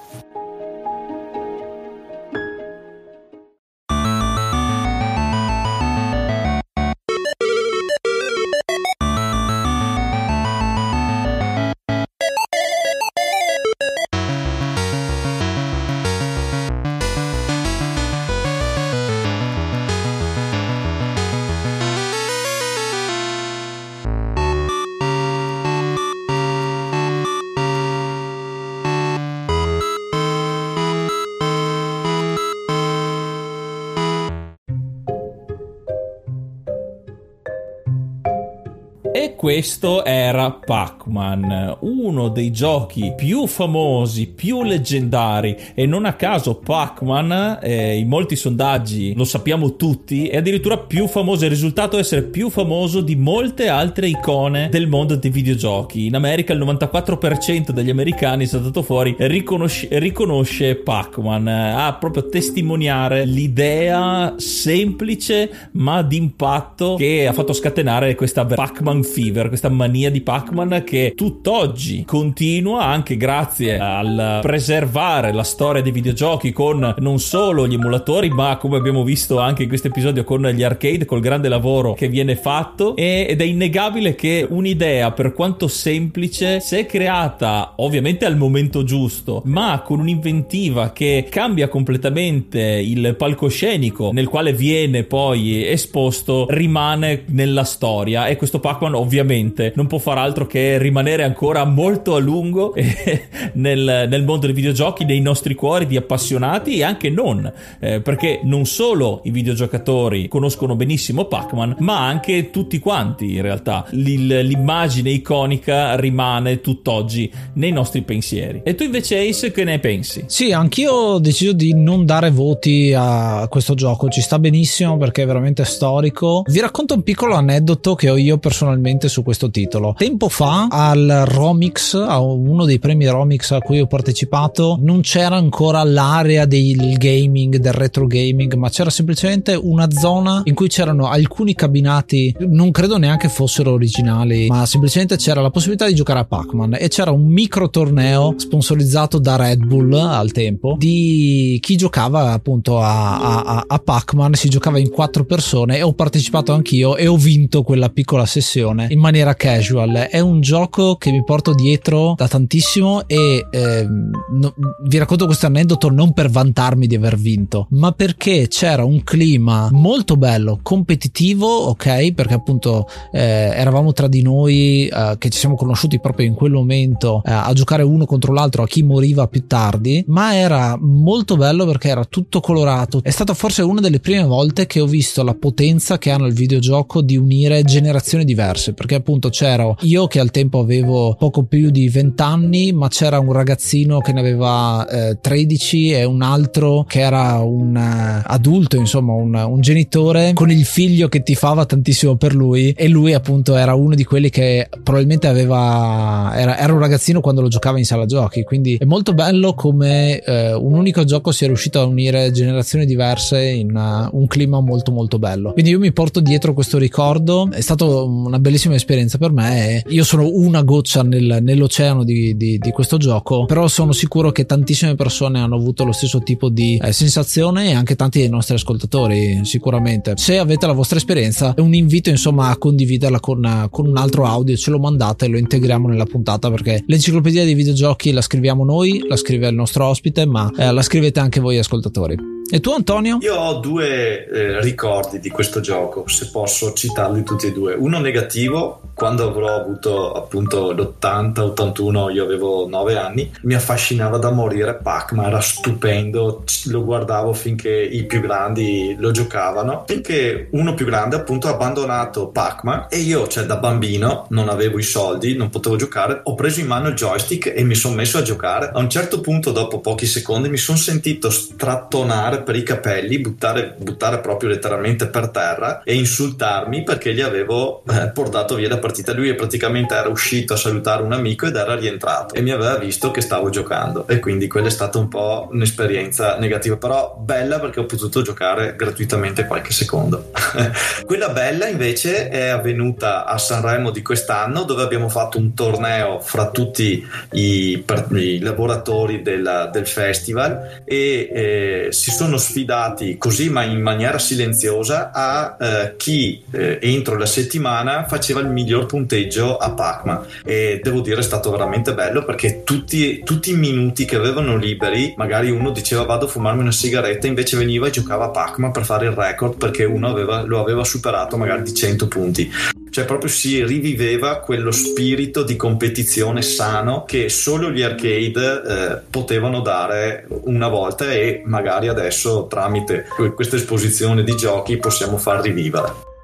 Questo 39.46 40.04
era 40.04 40.50
Pac-Man, 40.50 41.76
uno 41.82 42.30
dei 42.30 42.50
giochi 42.50 43.12
più 43.16 43.46
famosi, 43.46 44.26
più 44.26 44.64
leggendari 44.64 45.56
e 45.72 45.86
non 45.86 46.04
a 46.04 46.14
caso 46.14 46.56
Pac-Man 46.56 47.60
eh, 47.62 47.96
in 47.96 48.08
molti 48.08 48.34
sondaggi 48.34 49.14
lo 49.14 49.22
sappiamo 49.22 49.76
tutti 49.76 50.26
è 50.26 50.38
addirittura 50.38 50.78
più 50.78 51.06
famoso, 51.06 51.44
è 51.44 51.48
risultato 51.48 51.96
essere 51.96 52.24
più 52.24 52.50
famoso 52.50 53.00
di 53.00 53.14
molte 53.14 53.68
altre 53.68 54.08
icone 54.08 54.68
del 54.68 54.88
mondo 54.88 55.14
dei 55.14 55.30
videogiochi. 55.30 56.06
In 56.06 56.16
America 56.16 56.52
il 56.52 56.58
94% 56.58 57.70
degli 57.70 57.90
americani 57.90 58.42
è 58.42 58.48
stato 58.48 58.82
fuori 58.82 59.14
riconosce, 59.16 59.86
riconosce 59.92 60.74
Pac-Man, 60.74 61.46
a 61.46 61.94
proprio 61.94 62.28
testimoniare 62.28 63.24
l'idea 63.24 64.34
semplice 64.38 65.68
ma 65.74 66.02
d'impatto 66.02 66.96
che 66.96 67.28
ha 67.28 67.32
fatto 67.32 67.52
scatenare 67.52 68.16
questa 68.16 68.44
Pac-Man 68.44 69.04
fever 69.04 69.34
fever, 69.36 69.48
questa 69.48 69.68
mania 69.68 70.10
di 70.10 70.22
Pac-Man 70.22 70.82
che 70.84 71.12
tutt'oggi 71.14 72.04
continua 72.04 72.86
anche 72.86 73.16
grazie 73.16 73.78
al 73.78 74.38
preservare 74.40 75.32
la 75.32 75.42
storia 75.42 75.82
dei 75.82 75.92
videogiochi 75.92 76.52
con 76.52 76.94
non 76.98 77.18
solo 77.18 77.66
gli 77.66 77.74
emulatori, 77.74 78.30
ma 78.30 78.56
come 78.56 78.78
abbiamo 78.78 79.04
visto 79.04 79.38
anche 79.38 79.62
in 79.62 79.68
questo 79.68 79.88
episodio 79.88 80.24
con 80.24 80.46
gli 80.46 80.62
arcade, 80.62 81.04
col 81.04 81.20
grande 81.20 81.48
lavoro 81.48 81.92
che 81.92 82.08
viene 82.08 82.36
fatto. 82.36 82.96
ed 82.96 83.40
è 83.40 83.44
innegabile 83.44 84.14
che 84.14 84.46
un'idea, 84.48 85.12
per 85.12 85.32
quanto 85.32 85.68
semplice, 85.68 86.60
se 86.60 86.86
creata 86.86 87.74
ovviamente 87.76 88.24
al 88.24 88.36
momento 88.36 88.84
giusto, 88.84 89.42
ma 89.44 89.82
con 89.84 90.00
un'inventiva 90.00 90.92
che 90.92 91.26
cambia 91.28 91.68
completamente 91.68 92.60
il 92.60 93.14
palcoscenico 93.16 94.10
nel 94.12 94.28
quale 94.28 94.52
viene 94.52 95.02
poi 95.04 95.66
esposto, 95.68 96.46
rimane 96.48 97.24
nella 97.26 97.64
storia. 97.64 98.26
E 98.26 98.36
questo 98.36 98.60
Pac-Man 98.60 98.94
ovviamente 98.94 99.25
ovviamente 99.26 99.72
non 99.74 99.88
può 99.88 99.98
far 99.98 100.18
altro 100.18 100.46
che 100.46 100.78
rimanere 100.78 101.24
ancora 101.24 101.64
molto 101.64 102.14
a 102.14 102.18
lungo 102.18 102.74
nel, 103.54 104.06
nel, 104.08 104.24
mondo 104.24 104.46
dei 104.46 104.54
videogiochi, 104.54 105.04
nei 105.04 105.20
nostri 105.20 105.54
cuori 105.54 105.86
di 105.86 105.96
appassionati 105.96 106.78
e 106.78 106.84
anche 106.84 107.10
non, 107.10 107.52
eh, 107.80 108.00
perché 108.00 108.40
non 108.44 108.64
solo 108.64 109.20
i 109.24 109.30
videogiocatori 109.30 110.28
conoscono 110.28 110.76
benissimo 110.76 111.24
Pac-Man, 111.24 111.76
ma 111.80 112.06
anche 112.06 112.50
tutti 112.50 112.78
quanti 112.78 113.34
in 113.34 113.42
realtà. 113.42 113.86
l'immagine 113.90 115.10
iconica 115.10 115.96
rimane 115.96 116.60
tutt'oggi 116.60 117.30
nei 117.54 117.72
nostri 117.72 118.02
pensieri. 118.02 118.60
E 118.64 118.74
tu 118.74 118.84
invece 118.84 119.18
Ace 119.18 119.50
che 119.50 119.64
ne 119.64 119.78
pensi? 119.80 120.24
Sì, 120.26 120.52
anch'io 120.52 120.92
ho 120.92 121.18
deciso 121.18 121.52
di 121.52 121.74
non 121.74 122.06
dare 122.06 122.30
voti 122.30 122.92
a 122.96 123.46
questo 123.48 123.74
gioco, 123.74 124.08
ci 124.08 124.20
sta 124.20 124.38
benissimo 124.38 124.96
perché 124.96 125.22
è 125.22 125.26
veramente 125.26 125.64
storico. 125.64 126.42
Vi 126.46 126.60
racconto 126.60 126.94
un 126.94 127.02
piccolo 127.02 127.34
aneddoto 127.34 127.94
che 127.94 128.10
ho 128.10 128.16
io 128.16 128.38
personalmente 128.38 129.08
su 129.16 129.22
questo 129.22 129.48
titolo. 129.50 129.94
Tempo 129.96 130.28
fa 130.28 130.66
al 130.70 131.24
Romix, 131.26 131.94
a 131.94 132.20
uno 132.20 132.66
dei 132.66 132.78
premi 132.78 133.06
Romix 133.06 133.50
a 133.52 133.60
cui 133.60 133.80
ho 133.80 133.86
partecipato, 133.86 134.76
non 134.78 135.00
c'era 135.00 135.36
ancora 135.36 135.82
l'area 135.84 136.44
del 136.44 136.98
gaming, 136.98 137.56
del 137.56 137.72
retro 137.72 138.06
gaming, 138.06 138.52
ma 138.54 138.68
c'era 138.68 138.90
semplicemente 138.90 139.54
una 139.54 139.90
zona 139.90 140.42
in 140.44 140.54
cui 140.54 140.68
c'erano 140.68 141.08
alcuni 141.08 141.54
cabinati, 141.54 142.34
non 142.40 142.70
credo 142.70 142.98
neanche 142.98 143.30
fossero 143.30 143.72
originali, 143.72 144.48
ma 144.48 144.66
semplicemente 144.66 145.16
c'era 145.16 145.40
la 145.40 145.50
possibilità 145.50 145.86
di 145.86 145.94
giocare 145.94 146.18
a 146.18 146.24
Pac-Man 146.26 146.76
e 146.78 146.88
c'era 146.88 147.10
un 147.10 147.24
micro 147.24 147.70
torneo 147.70 148.34
sponsorizzato 148.36 149.18
da 149.18 149.36
Red 149.36 149.64
Bull 149.64 149.94
al 149.94 150.30
tempo 150.32 150.76
di 150.78 151.58
chi 151.62 151.76
giocava 151.76 152.32
appunto 152.32 152.80
a, 152.80 153.42
a, 153.42 153.64
a 153.66 153.78
Pac-Man, 153.78 154.34
si 154.34 154.50
giocava 154.50 154.78
in 154.78 154.90
quattro 154.90 155.24
persone 155.24 155.78
e 155.78 155.82
ho 155.82 155.94
partecipato 155.94 156.52
anch'io 156.52 156.96
e 156.96 157.06
ho 157.06 157.16
vinto 157.16 157.62
quella 157.62 157.88
piccola 157.88 158.26
sessione 158.26 158.88
in 158.90 159.04
maniera 159.06 159.34
casual. 159.34 160.08
È 160.10 160.18
un 160.18 160.40
gioco 160.40 160.96
che 160.96 161.12
mi 161.12 161.22
porto 161.22 161.54
dietro 161.54 162.14
da 162.16 162.26
tantissimo 162.26 163.06
e 163.06 163.46
eh, 163.48 163.86
no, 163.86 164.54
vi 164.84 164.98
racconto 164.98 165.26
questo 165.26 165.46
aneddoto 165.46 165.90
non 165.90 166.12
per 166.12 166.28
vantarmi 166.28 166.88
di 166.88 166.96
aver 166.96 167.16
vinto, 167.16 167.68
ma 167.70 167.92
perché 167.92 168.48
c'era 168.48 168.84
un 168.84 169.04
clima 169.04 169.68
molto 169.70 170.16
bello, 170.16 170.58
competitivo, 170.60 171.46
ok? 171.46 172.12
Perché 172.14 172.34
appunto 172.34 172.88
eh, 173.12 173.20
eravamo 173.20 173.92
tra 173.92 174.08
di 174.08 174.22
noi 174.22 174.88
eh, 174.88 175.14
che 175.18 175.30
ci 175.30 175.38
siamo 175.38 175.54
conosciuti 175.54 176.00
proprio 176.00 176.26
in 176.26 176.34
quel 176.34 176.52
momento 176.52 177.22
eh, 177.24 177.30
a 177.30 177.52
giocare 177.52 177.84
uno 177.84 178.06
contro 178.06 178.32
l'altro 178.32 178.64
a 178.64 178.66
chi 178.66 178.82
moriva 178.82 179.28
più 179.28 179.46
tardi, 179.46 180.04
ma 180.08 180.34
era 180.34 180.76
molto 180.80 181.36
bello 181.36 181.64
perché 181.64 181.88
era 181.88 182.04
tutto 182.04 182.40
colorato. 182.40 183.00
È 183.02 183.10
stata 183.10 183.34
forse 183.34 183.62
una 183.62 183.80
delle 183.80 184.00
prime 184.00 184.24
volte 184.24 184.66
che 184.66 184.80
ho 184.80 184.86
visto 184.86 185.22
la 185.22 185.34
potenza 185.34 185.96
che 185.98 186.10
hanno 186.10 186.26
il 186.26 186.34
videogioco 186.34 187.02
di 187.02 187.16
unire 187.16 187.62
generazioni 187.62 188.24
diverse, 188.24 188.72
perché 188.72 188.95
appunto 188.96 189.28
c'ero. 189.28 189.76
Io 189.82 190.06
che 190.06 190.20
al 190.20 190.30
tempo 190.30 190.58
avevo 190.58 191.14
poco 191.18 191.44
più 191.44 191.70
di 191.70 191.88
20 191.88 192.22
anni, 192.22 192.72
ma 192.72 192.88
c'era 192.88 193.18
un 193.18 193.32
ragazzino 193.32 194.00
che 194.00 194.12
ne 194.12 194.20
aveva 194.20 194.86
eh, 194.88 195.18
13 195.20 195.90
e 195.92 196.04
un 196.04 196.22
altro 196.22 196.84
che 196.86 197.00
era 197.00 197.38
un 197.38 197.76
uh, 197.76 198.22
adulto, 198.24 198.76
insomma, 198.76 199.12
un, 199.12 199.34
un, 199.34 199.60
genitore 199.60 200.32
con 200.34 200.50
il 200.50 200.64
figlio 200.64 201.08
che 201.08 201.22
tifava 201.22 201.64
tantissimo 201.64 202.16
per 202.16 202.34
lui 202.34 202.72
e 202.76 202.88
lui 202.88 203.14
appunto 203.14 203.56
era 203.56 203.74
uno 203.74 203.94
di 203.94 204.04
quelli 204.04 204.30
che 204.30 204.68
probabilmente 204.82 205.26
aveva 205.26 206.32
era, 206.36 206.58
era 206.58 206.72
un 206.72 206.78
ragazzino 206.78 207.20
quando 207.20 207.40
lo 207.40 207.48
giocava 207.48 207.78
in 207.78 207.84
sala 207.84 208.06
giochi, 208.06 208.42
quindi 208.44 208.76
è 208.76 208.84
molto 208.84 209.12
bello 209.12 209.54
come 209.54 210.20
eh, 210.20 210.52
un 210.54 210.74
unico 210.74 211.04
gioco 211.04 211.32
sia 211.32 211.46
riuscito 211.46 211.80
a 211.80 211.84
unire 211.84 212.30
generazioni 212.30 212.86
diverse 212.86 213.42
in 213.42 213.74
uh, 213.74 214.16
un 214.16 214.26
clima 214.26 214.60
molto 214.60 214.92
molto 214.92 215.18
bello. 215.18 215.52
Quindi 215.52 215.70
io 215.70 215.78
mi 215.78 215.92
porto 215.92 216.20
dietro 216.20 216.52
questo 216.52 216.78
ricordo, 216.78 217.48
è 217.50 217.60
stata 217.60 217.84
una 217.84 218.38
bellissima 218.38 218.74
esperienza 218.74 218.85
esperienza 218.86 219.18
per 219.18 219.32
me. 219.32 219.82
Io 219.88 220.04
sono 220.04 220.28
una 220.30 220.62
goccia 220.62 221.02
nel, 221.02 221.38
nell'oceano 221.42 222.04
di, 222.04 222.36
di, 222.36 222.56
di, 222.58 222.70
questo 222.70 222.96
gioco, 222.96 223.44
però 223.44 223.66
sono 223.66 223.90
sicuro 223.90 224.30
che 224.30 224.46
tantissime 224.46 224.94
persone 224.94 225.40
hanno 225.40 225.56
avuto 225.56 225.84
lo 225.84 225.90
stesso 225.90 226.20
tipo 226.20 226.48
di 226.48 226.80
eh, 226.80 226.92
sensazione 226.92 227.70
e 227.70 227.74
anche 227.74 227.96
tanti 227.96 228.20
dei 228.20 228.28
nostri 228.28 228.54
ascoltatori 228.54 229.40
sicuramente. 229.44 230.12
Se 230.16 230.38
avete 230.38 230.66
la 230.66 230.72
vostra 230.72 230.98
esperienza 230.98 231.54
è 231.54 231.60
un 231.60 231.74
invito 231.74 232.10
insomma 232.10 232.48
a 232.48 232.56
condividerla 232.56 233.18
con, 233.18 233.66
con 233.70 233.88
un 233.88 233.96
altro 233.96 234.24
audio, 234.24 234.56
ce 234.56 234.70
lo 234.70 234.78
mandate 234.78 235.24
e 235.24 235.28
lo 235.28 235.38
integriamo 235.38 235.88
nella 235.88 236.06
puntata 236.06 236.48
perché 236.48 236.84
l'enciclopedia 236.86 237.44
dei 237.44 237.54
videogiochi 237.54 238.12
la 238.12 238.20
scriviamo 238.20 238.64
noi, 238.64 239.04
la 239.08 239.16
scrive 239.16 239.48
il 239.48 239.54
nostro 239.54 239.86
ospite, 239.86 240.26
ma 240.26 240.50
eh, 240.56 240.70
la 240.70 240.82
scrivete 240.82 241.18
anche 241.18 241.40
voi 241.40 241.58
ascoltatori. 241.58 242.34
E 242.48 242.60
tu 242.60 242.70
Antonio? 242.70 243.18
Io 243.22 243.34
ho 243.34 243.58
due 243.58 244.28
eh, 244.28 244.60
ricordi 244.60 245.18
di 245.18 245.30
questo 245.30 245.58
gioco, 245.58 246.06
se 246.06 246.28
posso 246.30 246.72
citarli 246.74 247.24
tutti 247.24 247.46
e 247.46 247.52
due. 247.52 247.74
Uno 247.74 247.98
negativo, 247.98 248.75
quando 248.94 249.28
avrò 249.28 249.54
avuto 249.54 250.12
appunto 250.12 250.72
l'80-81, 250.72 252.12
io 252.12 252.24
avevo 252.24 252.66
9 252.68 252.96
anni, 252.96 253.30
mi 253.42 253.54
affascinava 253.54 254.18
da 254.18 254.30
morire 254.30 254.74
Pac-Man, 254.76 255.26
era 255.26 255.40
stupendo, 255.40 256.44
lo 256.66 256.84
guardavo 256.84 257.32
finché 257.32 257.70
i 257.70 258.04
più 258.04 258.20
grandi 258.20 258.96
lo 258.98 259.10
giocavano, 259.10 259.84
finché 259.86 260.48
uno 260.52 260.74
più 260.74 260.86
grande 260.86 261.16
appunto 261.16 261.48
ha 261.48 261.52
abbandonato 261.52 262.28
Pac-Man 262.28 262.86
e 262.88 262.98
io, 262.98 263.26
cioè 263.28 263.44
da 263.44 263.56
bambino, 263.56 264.26
non 264.30 264.48
avevo 264.48 264.78
i 264.78 264.82
soldi, 264.82 265.36
non 265.36 265.50
potevo 265.50 265.76
giocare, 265.76 266.20
ho 266.22 266.34
preso 266.34 266.60
in 266.60 266.66
mano 266.66 266.88
il 266.88 266.94
joystick 266.94 267.52
e 267.54 267.62
mi 267.64 267.74
sono 267.74 267.94
messo 267.94 268.18
a 268.18 268.22
giocare. 268.22 268.70
A 268.72 268.78
un 268.78 268.88
certo 268.88 269.20
punto, 269.20 269.52
dopo 269.52 269.80
pochi 269.80 270.06
secondi, 270.06 270.48
mi 270.48 270.56
sono 270.56 270.78
sentito 270.78 271.30
strattonare 271.30 272.42
per 272.42 272.56
i 272.56 272.62
capelli, 272.62 273.20
buttare, 273.20 273.76
buttare 273.78 274.20
proprio 274.20 274.48
letteralmente 274.48 275.08
per 275.08 275.28
terra 275.28 275.82
e 275.82 275.94
insultarmi 275.94 276.82
perché 276.82 277.14
gli 277.14 277.20
avevo 277.20 277.82
eh, 277.88 278.08
portato 278.08 278.55
via 278.56 278.68
la 278.68 278.78
partita. 278.78 279.12
Lui 279.12 279.34
praticamente 279.34 279.94
era 279.94 280.08
uscito 280.08 280.54
a 280.54 280.56
salutare 280.56 281.02
un 281.02 281.12
amico 281.12 281.46
ed 281.46 281.56
era 281.56 281.74
rientrato 281.76 282.34
e 282.34 282.40
mi 282.40 282.50
aveva 282.50 282.76
visto 282.76 283.10
che 283.10 283.20
stavo 283.20 283.50
giocando 283.50 284.06
e 284.08 284.18
quindi 284.18 284.48
quella 284.48 284.68
è 284.68 284.70
stata 284.70 284.98
un 284.98 285.08
po' 285.08 285.48
un'esperienza 285.50 286.36
negativa, 286.38 286.76
però 286.76 287.16
bella 287.18 287.60
perché 287.60 287.80
ho 287.80 287.86
potuto 287.86 288.22
giocare 288.22 288.74
gratuitamente 288.76 289.46
qualche 289.46 289.72
secondo. 289.72 290.30
quella 291.04 291.28
bella 291.28 291.66
invece 291.68 292.28
è 292.28 292.48
avvenuta 292.48 293.24
a 293.24 293.38
Sanremo 293.38 293.90
di 293.90 294.02
quest'anno 294.02 294.64
dove 294.64 294.82
abbiamo 294.82 295.08
fatto 295.08 295.38
un 295.38 295.54
torneo 295.54 296.20
fra 296.20 296.50
tutti 296.50 297.06
i, 297.32 297.84
i 298.12 298.38
lavoratori 298.40 299.22
della, 299.22 299.66
del 299.66 299.86
festival 299.86 300.82
e 300.84 301.28
eh, 301.32 301.88
si 301.90 302.10
sono 302.10 302.36
sfidati 302.36 303.18
così 303.18 303.50
ma 303.50 303.62
in 303.62 303.80
maniera 303.80 304.18
silenziosa 304.18 305.10
a 305.12 305.56
eh, 305.60 305.94
chi 305.96 306.42
eh, 306.50 306.78
entro 306.80 307.16
la 307.16 307.26
settimana 307.26 308.06
faceva 308.06 308.40
il 308.40 308.45
miglior 308.52 308.86
punteggio 308.86 309.56
a 309.56 309.72
Pacma 309.72 310.24
e 310.44 310.80
devo 310.82 311.00
dire 311.00 311.20
è 311.20 311.22
stato 311.22 311.50
veramente 311.50 311.94
bello 311.94 312.24
perché 312.24 312.62
tutti, 312.64 313.22
tutti 313.24 313.50
i 313.50 313.56
minuti 313.56 314.04
che 314.04 314.16
avevano 314.16 314.56
liberi 314.56 315.14
magari 315.16 315.50
uno 315.50 315.70
diceva 315.70 316.04
vado 316.04 316.26
a 316.26 316.28
fumarmi 316.28 316.60
una 316.60 316.72
sigaretta 316.72 317.26
invece 317.26 317.56
veniva 317.56 317.86
e 317.86 317.90
giocava 317.90 318.26
a 318.26 318.30
Pacma 318.30 318.70
per 318.70 318.84
fare 318.84 319.06
il 319.06 319.12
record 319.12 319.56
perché 319.56 319.84
uno 319.84 320.08
aveva, 320.08 320.42
lo 320.42 320.60
aveva 320.60 320.84
superato 320.84 321.36
magari 321.36 321.62
di 321.62 321.74
100 321.74 322.08
punti 322.08 322.50
cioè 322.96 323.04
proprio 323.04 323.28
si 323.28 323.62
riviveva 323.62 324.38
quello 324.38 324.70
spirito 324.70 325.42
di 325.42 325.54
competizione 325.54 326.40
sano 326.40 327.04
che 327.04 327.28
solo 327.28 327.70
gli 327.70 327.82
arcade 327.82 328.62
eh, 328.66 329.00
potevano 329.10 329.60
dare 329.60 330.26
una 330.44 330.68
volta 330.68 331.12
e 331.12 331.42
magari 331.44 331.88
adesso 331.88 332.46
tramite 332.46 333.04
questa 333.34 333.56
esposizione 333.56 334.22
di 334.22 334.34
giochi 334.34 334.78
possiamo 334.78 335.18
far 335.18 335.42
rivivere. 335.42 336.15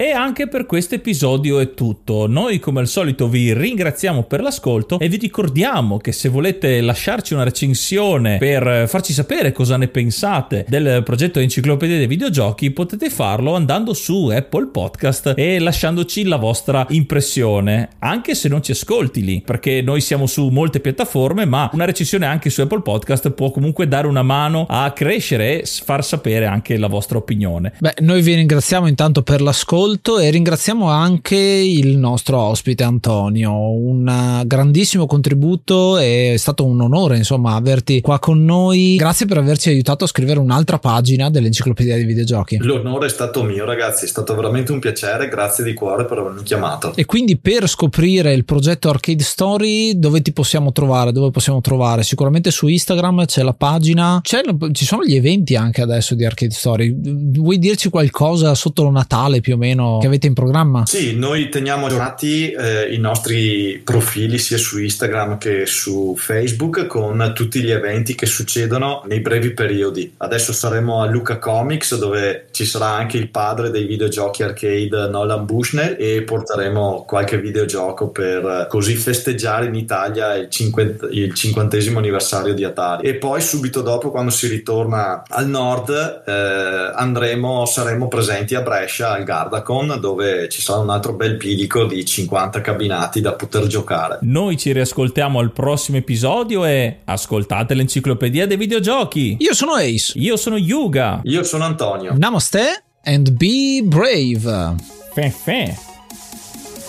E 0.00 0.12
anche 0.12 0.48
per 0.48 0.64
questo 0.64 0.94
episodio 0.94 1.58
è 1.58 1.74
tutto. 1.74 2.26
Noi 2.26 2.58
come 2.58 2.80
al 2.80 2.88
solito 2.88 3.28
vi 3.28 3.52
ringraziamo 3.52 4.22
per 4.22 4.40
l'ascolto 4.40 4.98
e 4.98 5.10
vi 5.10 5.18
ricordiamo 5.18 5.98
che 5.98 6.12
se 6.12 6.30
volete 6.30 6.80
lasciarci 6.80 7.34
una 7.34 7.42
recensione 7.42 8.38
per 8.38 8.88
farci 8.88 9.12
sapere 9.12 9.52
cosa 9.52 9.76
ne 9.76 9.88
pensate 9.88 10.64
del 10.66 11.02
progetto 11.02 11.38
Enciclopedia 11.38 11.98
dei 11.98 12.06
videogiochi 12.06 12.70
potete 12.70 13.10
farlo 13.10 13.54
andando 13.54 13.92
su 13.92 14.28
Apple 14.28 14.68
Podcast 14.68 15.34
e 15.36 15.58
lasciandoci 15.58 16.24
la 16.24 16.36
vostra 16.36 16.86
impressione, 16.88 17.90
anche 17.98 18.34
se 18.34 18.48
non 18.48 18.62
ci 18.62 18.70
ascolti 18.70 19.22
lì, 19.22 19.42
perché 19.42 19.82
noi 19.82 20.00
siamo 20.00 20.24
su 20.24 20.48
molte 20.48 20.80
piattaforme, 20.80 21.44
ma 21.44 21.68
una 21.74 21.84
recensione 21.84 22.24
anche 22.24 22.48
su 22.48 22.62
Apple 22.62 22.80
Podcast 22.80 23.32
può 23.32 23.50
comunque 23.50 23.86
dare 23.86 24.06
una 24.06 24.22
mano 24.22 24.64
a 24.66 24.90
crescere 24.92 25.60
e 25.60 25.66
far 25.66 26.02
sapere 26.02 26.46
anche 26.46 26.78
la 26.78 26.88
vostra 26.88 27.18
opinione. 27.18 27.74
Beh, 27.78 27.96
noi 27.98 28.22
vi 28.22 28.32
ringraziamo 28.32 28.86
intanto 28.86 29.20
per 29.20 29.42
l'ascolto 29.42 29.88
ascolto 29.90 30.18
e 30.18 30.30
ringraziamo 30.30 30.88
anche 30.88 31.36
il 31.36 31.96
nostro 31.96 32.38
ospite 32.38 32.84
Antonio, 32.84 33.70
un 33.70 34.42
grandissimo 34.46 35.06
contributo, 35.06 35.98
è 35.98 36.34
stato 36.36 36.64
un 36.64 36.80
onore 36.80 37.16
insomma 37.16 37.54
averti 37.54 38.00
qua 38.00 38.18
con 38.20 38.44
noi, 38.44 38.96
grazie 38.96 39.26
per 39.26 39.38
averci 39.38 39.70
aiutato 39.70 40.04
a 40.04 40.06
scrivere 40.06 40.38
un'altra 40.38 40.78
pagina 40.78 41.28
dell'enciclopedia 41.30 41.96
dei 41.96 42.04
videogiochi. 42.04 42.58
L'onore 42.58 43.06
è 43.06 43.08
stato 43.08 43.42
mio 43.42 43.64
ragazzi, 43.64 44.04
è 44.04 44.08
stato 44.08 44.34
veramente 44.34 44.70
un 44.70 44.78
piacere, 44.78 45.28
grazie 45.28 45.64
di 45.64 45.74
cuore 45.74 46.04
per 46.04 46.18
avermi 46.18 46.42
chiamato. 46.42 46.92
E 46.94 47.04
quindi 47.04 47.36
per 47.36 47.68
scoprire 47.68 48.32
il 48.32 48.44
progetto 48.44 48.90
Arcade 48.90 49.22
Story 49.22 49.98
dove 49.98 50.22
ti 50.22 50.32
possiamo 50.32 50.72
trovare? 50.72 51.10
Dove 51.12 51.30
possiamo 51.30 51.60
trovare? 51.60 52.02
Sicuramente 52.04 52.50
su 52.50 52.68
Instagram 52.68 53.24
c'è 53.24 53.42
la 53.42 53.54
pagina, 53.54 54.20
c'è, 54.22 54.42
ci 54.72 54.84
sono 54.84 55.04
gli 55.04 55.16
eventi 55.16 55.56
anche 55.56 55.82
adesso 55.82 56.14
di 56.14 56.24
Arcade 56.24 56.52
Story, 56.52 56.94
vuoi 57.38 57.58
dirci 57.58 57.88
qualcosa 57.88 58.54
sotto 58.54 58.88
Natale 58.90 59.40
più 59.40 59.54
o 59.54 59.56
meno? 59.56 59.79
Che 60.00 60.06
avete 60.06 60.26
in 60.26 60.34
programma? 60.34 60.84
Sì, 60.86 61.16
noi 61.16 61.48
teniamo 61.48 61.86
aggiornati 61.86 62.50
eh, 62.50 62.92
i 62.92 62.98
nostri 62.98 63.80
profili 63.82 64.38
sia 64.38 64.58
su 64.58 64.78
Instagram 64.78 65.38
che 65.38 65.66
su 65.66 66.14
Facebook 66.16 66.86
con 66.86 67.32
tutti 67.34 67.60
gli 67.60 67.70
eventi 67.70 68.14
che 68.14 68.26
succedono 68.26 69.02
nei 69.06 69.20
brevi 69.20 69.52
periodi. 69.52 70.12
Adesso 70.16 70.52
saremo 70.52 71.02
a 71.02 71.06
Luca 71.06 71.38
Comics 71.38 71.96
dove 71.98 72.46
ci 72.50 72.64
sarà 72.64 72.88
anche 72.88 73.16
il 73.16 73.28
padre 73.28 73.70
dei 73.70 73.86
videogiochi 73.86 74.42
arcade 74.42 75.08
Nolan 75.08 75.44
Bushnell 75.44 75.96
e 75.98 76.22
porteremo 76.22 77.04
qualche 77.06 77.38
videogioco 77.38 78.08
per 78.08 78.66
così 78.68 78.94
festeggiare 78.94 79.66
in 79.66 79.74
Italia 79.74 80.34
il, 80.34 80.48
cinquant- 80.50 81.08
il 81.10 81.34
cinquantesimo 81.34 81.98
anniversario 81.98 82.54
di 82.54 82.64
Atari. 82.64 83.06
E 83.06 83.14
poi 83.14 83.40
subito 83.40 83.80
dopo 83.80 84.10
quando 84.10 84.30
si 84.30 84.48
ritorna 84.48 85.22
al 85.26 85.48
nord 85.48 86.22
eh, 86.26 86.92
andremo, 86.94 87.64
saremo 87.66 88.08
presenti 88.08 88.54
a 88.54 88.60
Brescia 88.60 89.12
al 89.12 89.24
Gardacon 89.24 89.69
Con 89.70 89.96
dove 90.00 90.48
ci 90.48 90.60
sarà 90.60 90.80
un 90.80 90.90
altro 90.90 91.12
bel 91.12 91.36
bilico 91.36 91.84
di 91.84 92.04
50 92.04 92.60
cabinati 92.60 93.20
da 93.20 93.34
poter 93.34 93.68
giocare. 93.68 94.18
Noi 94.22 94.56
ci 94.56 94.72
riascoltiamo 94.72 95.38
al 95.38 95.52
prossimo 95.52 95.96
episodio 95.96 96.64
e 96.64 97.02
ascoltate 97.04 97.74
l'enciclopedia 97.74 98.48
dei 98.48 98.56
videogiochi. 98.56 99.36
Io 99.38 99.54
sono 99.54 99.74
Ace. 99.74 100.18
Io 100.18 100.36
sono 100.36 100.56
Yuga. 100.56 101.20
Io 101.22 101.44
sono 101.44 101.62
Antonio. 101.62 102.14
Namaste 102.16 102.82
and 103.04 103.30
be 103.30 103.80
brave. 103.84 104.74
Fefe. 105.12 105.78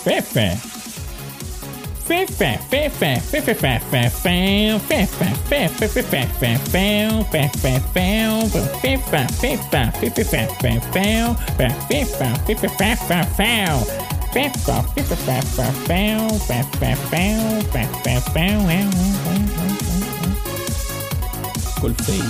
Fefe. 0.01 0.80
Golfei, 21.79 22.21